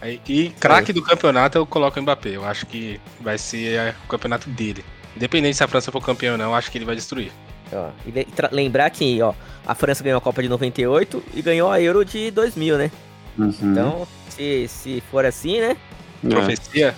Aí, 0.00 0.20
e 0.28 0.50
craque 0.50 0.92
do 0.92 1.02
campeonato 1.02 1.58
eu 1.58 1.66
coloco 1.66 1.98
o 1.98 2.02
Mbappé. 2.02 2.30
Eu 2.30 2.44
acho 2.44 2.66
que 2.66 3.00
vai 3.20 3.36
ser 3.36 3.74
é, 3.76 3.94
o 4.04 4.08
campeonato 4.08 4.48
dele. 4.50 4.84
Independente 5.16 5.56
se 5.56 5.64
a 5.64 5.68
França 5.68 5.90
for 5.90 6.00
campeão 6.04 6.32
ou 6.32 6.38
não, 6.38 6.46
eu 6.46 6.54
acho 6.54 6.70
que 6.70 6.78
ele 6.78 6.84
vai 6.84 6.94
destruir. 6.94 7.32
Ó, 7.72 7.90
e 8.06 8.26
lembrar 8.54 8.88
que 8.90 9.20
ó, 9.20 9.34
a 9.66 9.74
França 9.74 10.02
ganhou 10.04 10.18
a 10.18 10.20
Copa 10.20 10.40
de 10.42 10.48
98 10.48 11.22
e 11.34 11.42
ganhou 11.42 11.70
a 11.70 11.80
Euro 11.80 12.04
de 12.04 12.30
2000, 12.30 12.78
né? 12.78 12.90
Uhum. 13.36 13.52
Então, 13.60 14.08
se, 14.30 14.66
se 14.68 15.02
for 15.10 15.24
assim, 15.26 15.60
né? 15.60 15.76
É. 16.24 16.28
Profecia. 16.28 16.94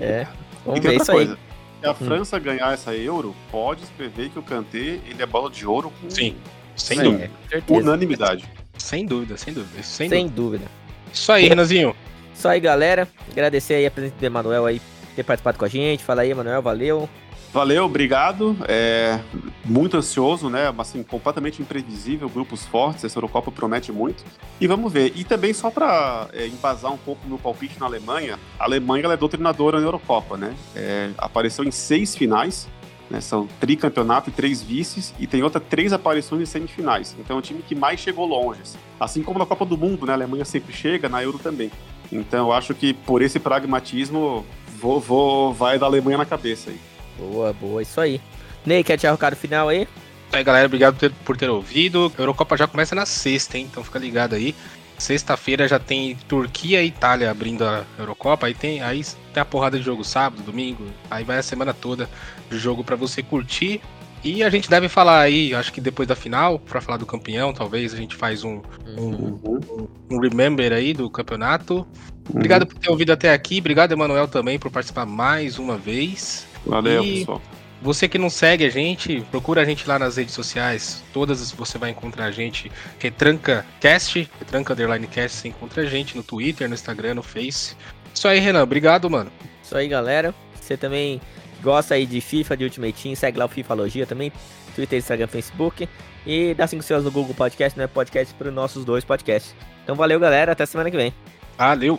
É. 0.00 0.26
E 0.66 0.70
Vamos 0.70 0.80
tem 0.80 0.90
ver 0.90 0.98
outra 0.98 1.02
isso 1.02 1.12
aí. 1.32 1.38
Se 1.80 1.86
a 1.86 1.94
França 1.94 2.38
ganhar 2.38 2.72
essa 2.74 2.94
Euro, 2.94 3.34
pode 3.50 3.84
escrever 3.84 4.30
que 4.30 4.38
o 4.38 4.42
Kanté 4.42 4.78
ele 5.06 5.22
é 5.22 5.26
bola 5.26 5.50
de 5.50 5.66
ouro 5.66 5.92
com 6.00 6.10
Sim. 6.10 6.34
Sem 6.74 6.98
É, 6.98 7.02
dúvida. 7.04 7.30
unanimidade. 7.68 8.44
Sem 8.76 9.04
dúvida, 9.06 9.36
sem 9.36 9.52
dúvida. 9.52 9.82
Sem, 9.82 10.08
Sem 10.08 10.26
dúvida. 10.28 10.64
dúvida. 10.64 10.70
Isso 11.12 11.32
aí, 11.32 11.48
Renanzinho. 11.48 11.94
Isso 12.34 12.46
aí, 12.46 12.60
galera. 12.60 13.08
Agradecer 13.30 13.74
aí 13.74 13.86
a 13.86 13.90
presença 13.90 14.14
do 14.18 14.24
Emanuel 14.24 14.66
aí 14.66 14.78
por 14.80 15.14
ter 15.16 15.22
participado 15.24 15.58
com 15.58 15.64
a 15.64 15.68
gente. 15.68 16.04
Fala 16.04 16.22
aí, 16.22 16.30
Emanuel, 16.30 16.62
valeu. 16.62 17.08
Valeu, 17.52 17.86
obrigado. 17.86 18.56
É, 18.68 19.18
muito 19.64 19.96
ansioso, 19.96 20.50
né? 20.50 20.72
Assim, 20.76 21.02
completamente 21.02 21.62
imprevisível, 21.62 22.28
grupos 22.28 22.66
fortes. 22.66 23.04
Essa 23.04 23.18
Eurocopa 23.18 23.50
promete 23.50 23.90
muito. 23.90 24.22
E 24.60 24.66
vamos 24.66 24.92
ver. 24.92 25.12
E 25.16 25.24
também, 25.24 25.54
só 25.54 25.70
para 25.70 26.28
embasar 26.52 26.92
um 26.92 26.98
pouco 26.98 27.26
meu 27.26 27.38
palpite 27.38 27.80
na 27.80 27.86
Alemanha, 27.86 28.38
a 28.58 28.64
Alemanha 28.64 29.04
ela 29.04 29.14
é 29.14 29.16
doutrinadora 29.16 29.80
na 29.80 29.86
Eurocopa, 29.86 30.36
né? 30.36 30.54
É, 30.76 31.10
apareceu 31.16 31.64
em 31.64 31.70
seis 31.70 32.14
finais, 32.14 32.68
né? 33.10 33.18
São 33.20 33.48
tricampeonato 33.58 34.28
e 34.28 34.32
três 34.32 34.62
vices, 34.62 35.14
e 35.18 35.26
tem 35.26 35.42
outra 35.42 35.58
três 35.60 35.94
aparições 35.94 36.42
em 36.42 36.46
semifinais. 36.46 37.16
Então 37.18 37.36
é 37.36 37.38
o 37.38 37.42
time 37.42 37.62
que 37.62 37.74
mais 37.74 37.98
chegou 37.98 38.26
longe. 38.26 38.60
Assim 39.00 39.22
como 39.22 39.38
na 39.38 39.46
Copa 39.46 39.64
do 39.64 39.78
Mundo, 39.78 40.04
né? 40.04 40.12
A 40.12 40.16
Alemanha 40.16 40.44
sempre 40.44 40.74
chega, 40.74 41.08
na 41.08 41.22
Euro 41.22 41.38
também. 41.38 41.72
Então 42.12 42.48
eu 42.48 42.52
acho 42.52 42.74
que 42.74 42.92
por 42.92 43.22
esse 43.22 43.38
pragmatismo, 43.38 44.44
vou, 44.78 45.00
vou, 45.00 45.54
vai 45.54 45.78
da 45.78 45.86
Alemanha 45.86 46.18
na 46.18 46.26
cabeça 46.26 46.68
aí. 46.70 46.78
Boa, 47.18 47.52
boa, 47.52 47.82
isso 47.82 48.00
aí. 48.00 48.20
Ney, 48.64 48.84
quer 48.84 48.96
tirar 48.96 49.14
o 49.14 49.36
final 49.36 49.68
aí? 49.68 49.88
Aí, 50.32 50.44
galera. 50.44 50.66
Obrigado 50.66 50.94
por 50.94 51.00
ter, 51.00 51.12
por 51.24 51.36
ter 51.36 51.50
ouvido. 51.50 52.12
A 52.16 52.22
Eurocopa 52.22 52.56
já 52.56 52.66
começa 52.66 52.94
na 52.94 53.06
sexta, 53.06 53.58
hein? 53.58 53.66
Então 53.70 53.82
fica 53.82 53.98
ligado 53.98 54.34
aí. 54.34 54.54
Sexta-feira 54.98 55.68
já 55.68 55.78
tem 55.78 56.16
Turquia 56.28 56.82
e 56.82 56.88
Itália 56.88 57.30
abrindo 57.30 57.64
a 57.64 57.84
Eurocopa. 57.98 58.46
Aí 58.46 58.54
tem, 58.54 58.82
aí 58.82 59.04
tem 59.32 59.40
a 59.40 59.44
porrada 59.44 59.78
de 59.78 59.84
jogo 59.84 60.04
sábado, 60.04 60.42
domingo. 60.42 60.86
Aí 61.10 61.24
vai 61.24 61.38
a 61.38 61.42
semana 61.42 61.72
toda 61.72 62.08
de 62.50 62.58
jogo 62.58 62.84
pra 62.84 62.96
você 62.96 63.22
curtir. 63.22 63.80
E 64.24 64.42
a 64.42 64.50
gente 64.50 64.68
deve 64.68 64.88
falar 64.88 65.20
aí, 65.20 65.54
acho 65.54 65.72
que 65.72 65.80
depois 65.80 66.08
da 66.08 66.16
final, 66.16 66.58
pra 66.58 66.80
falar 66.80 66.96
do 66.96 67.06
campeão, 67.06 67.52
talvez 67.52 67.94
a 67.94 67.96
gente 67.96 68.16
faz 68.16 68.42
um, 68.42 68.60
um, 68.84 69.88
um 70.10 70.20
remember 70.20 70.72
aí 70.72 70.92
do 70.92 71.08
campeonato. 71.08 71.86
Obrigado 72.28 72.66
por 72.66 72.76
ter 72.76 72.90
ouvido 72.90 73.12
até 73.12 73.32
aqui. 73.32 73.58
Obrigado, 73.58 73.92
Emanuel, 73.92 74.26
também, 74.26 74.58
por 74.58 74.70
participar 74.72 75.06
mais 75.06 75.58
uma 75.58 75.78
vez. 75.78 76.46
Valeu, 76.68 77.04
E- 77.04 77.20
pessoal. 77.20 77.42
Você 77.80 78.08
que 78.08 78.18
não 78.18 78.28
segue 78.28 78.64
a 78.64 78.70
gente, 78.70 79.20
procura 79.30 79.62
a 79.62 79.64
gente 79.64 79.86
lá 79.88 80.00
nas 80.00 80.16
redes 80.16 80.34
sociais. 80.34 81.00
Todas 81.12 81.52
você 81.52 81.78
vai 81.78 81.90
encontrar 81.90 82.24
a 82.24 82.30
gente. 82.32 82.72
Retranca 82.98 83.64
Cast, 83.80 84.28
Retranca 84.36 84.72
Underline 84.72 85.06
Cast, 85.06 85.36
você 85.38 85.48
encontra 85.48 85.82
a 85.82 85.86
gente 85.86 86.16
no 86.16 86.24
Twitter, 86.24 86.68
no 86.68 86.74
Instagram, 86.74 87.14
no 87.14 87.22
Face. 87.22 87.76
Isso 88.12 88.26
aí, 88.26 88.40
Renan. 88.40 88.64
Obrigado, 88.64 89.08
mano. 89.08 89.30
Isso 89.62 89.76
aí, 89.76 89.86
galera. 89.86 90.34
Você 90.60 90.76
também 90.76 91.20
gosta 91.62 91.94
aí 91.94 92.04
de 92.04 92.20
FIFA, 92.20 92.56
de 92.56 92.64
Ultimate 92.64 93.00
Team, 93.00 93.14
segue 93.14 93.38
lá 93.38 93.44
o 93.44 93.48
FIFAlogia 93.48 94.06
também. 94.06 94.32
Twitter, 94.74 94.98
Instagram, 94.98 95.28
Facebook. 95.28 95.88
E 96.26 96.54
dá 96.54 96.66
5 96.66 96.80
estrelas 96.80 97.04
no 97.04 97.12
Google 97.12 97.32
Podcast, 97.34 97.78
né? 97.78 97.86
Podcast 97.86 98.34
para 98.34 98.48
os 98.48 98.54
nossos 98.54 98.84
dois 98.84 99.04
podcasts. 99.04 99.54
Então 99.84 99.94
valeu, 99.94 100.18
galera. 100.18 100.50
Até 100.50 100.66
semana 100.66 100.90
que 100.90 100.96
vem. 100.96 101.14
Valeu. 101.56 101.96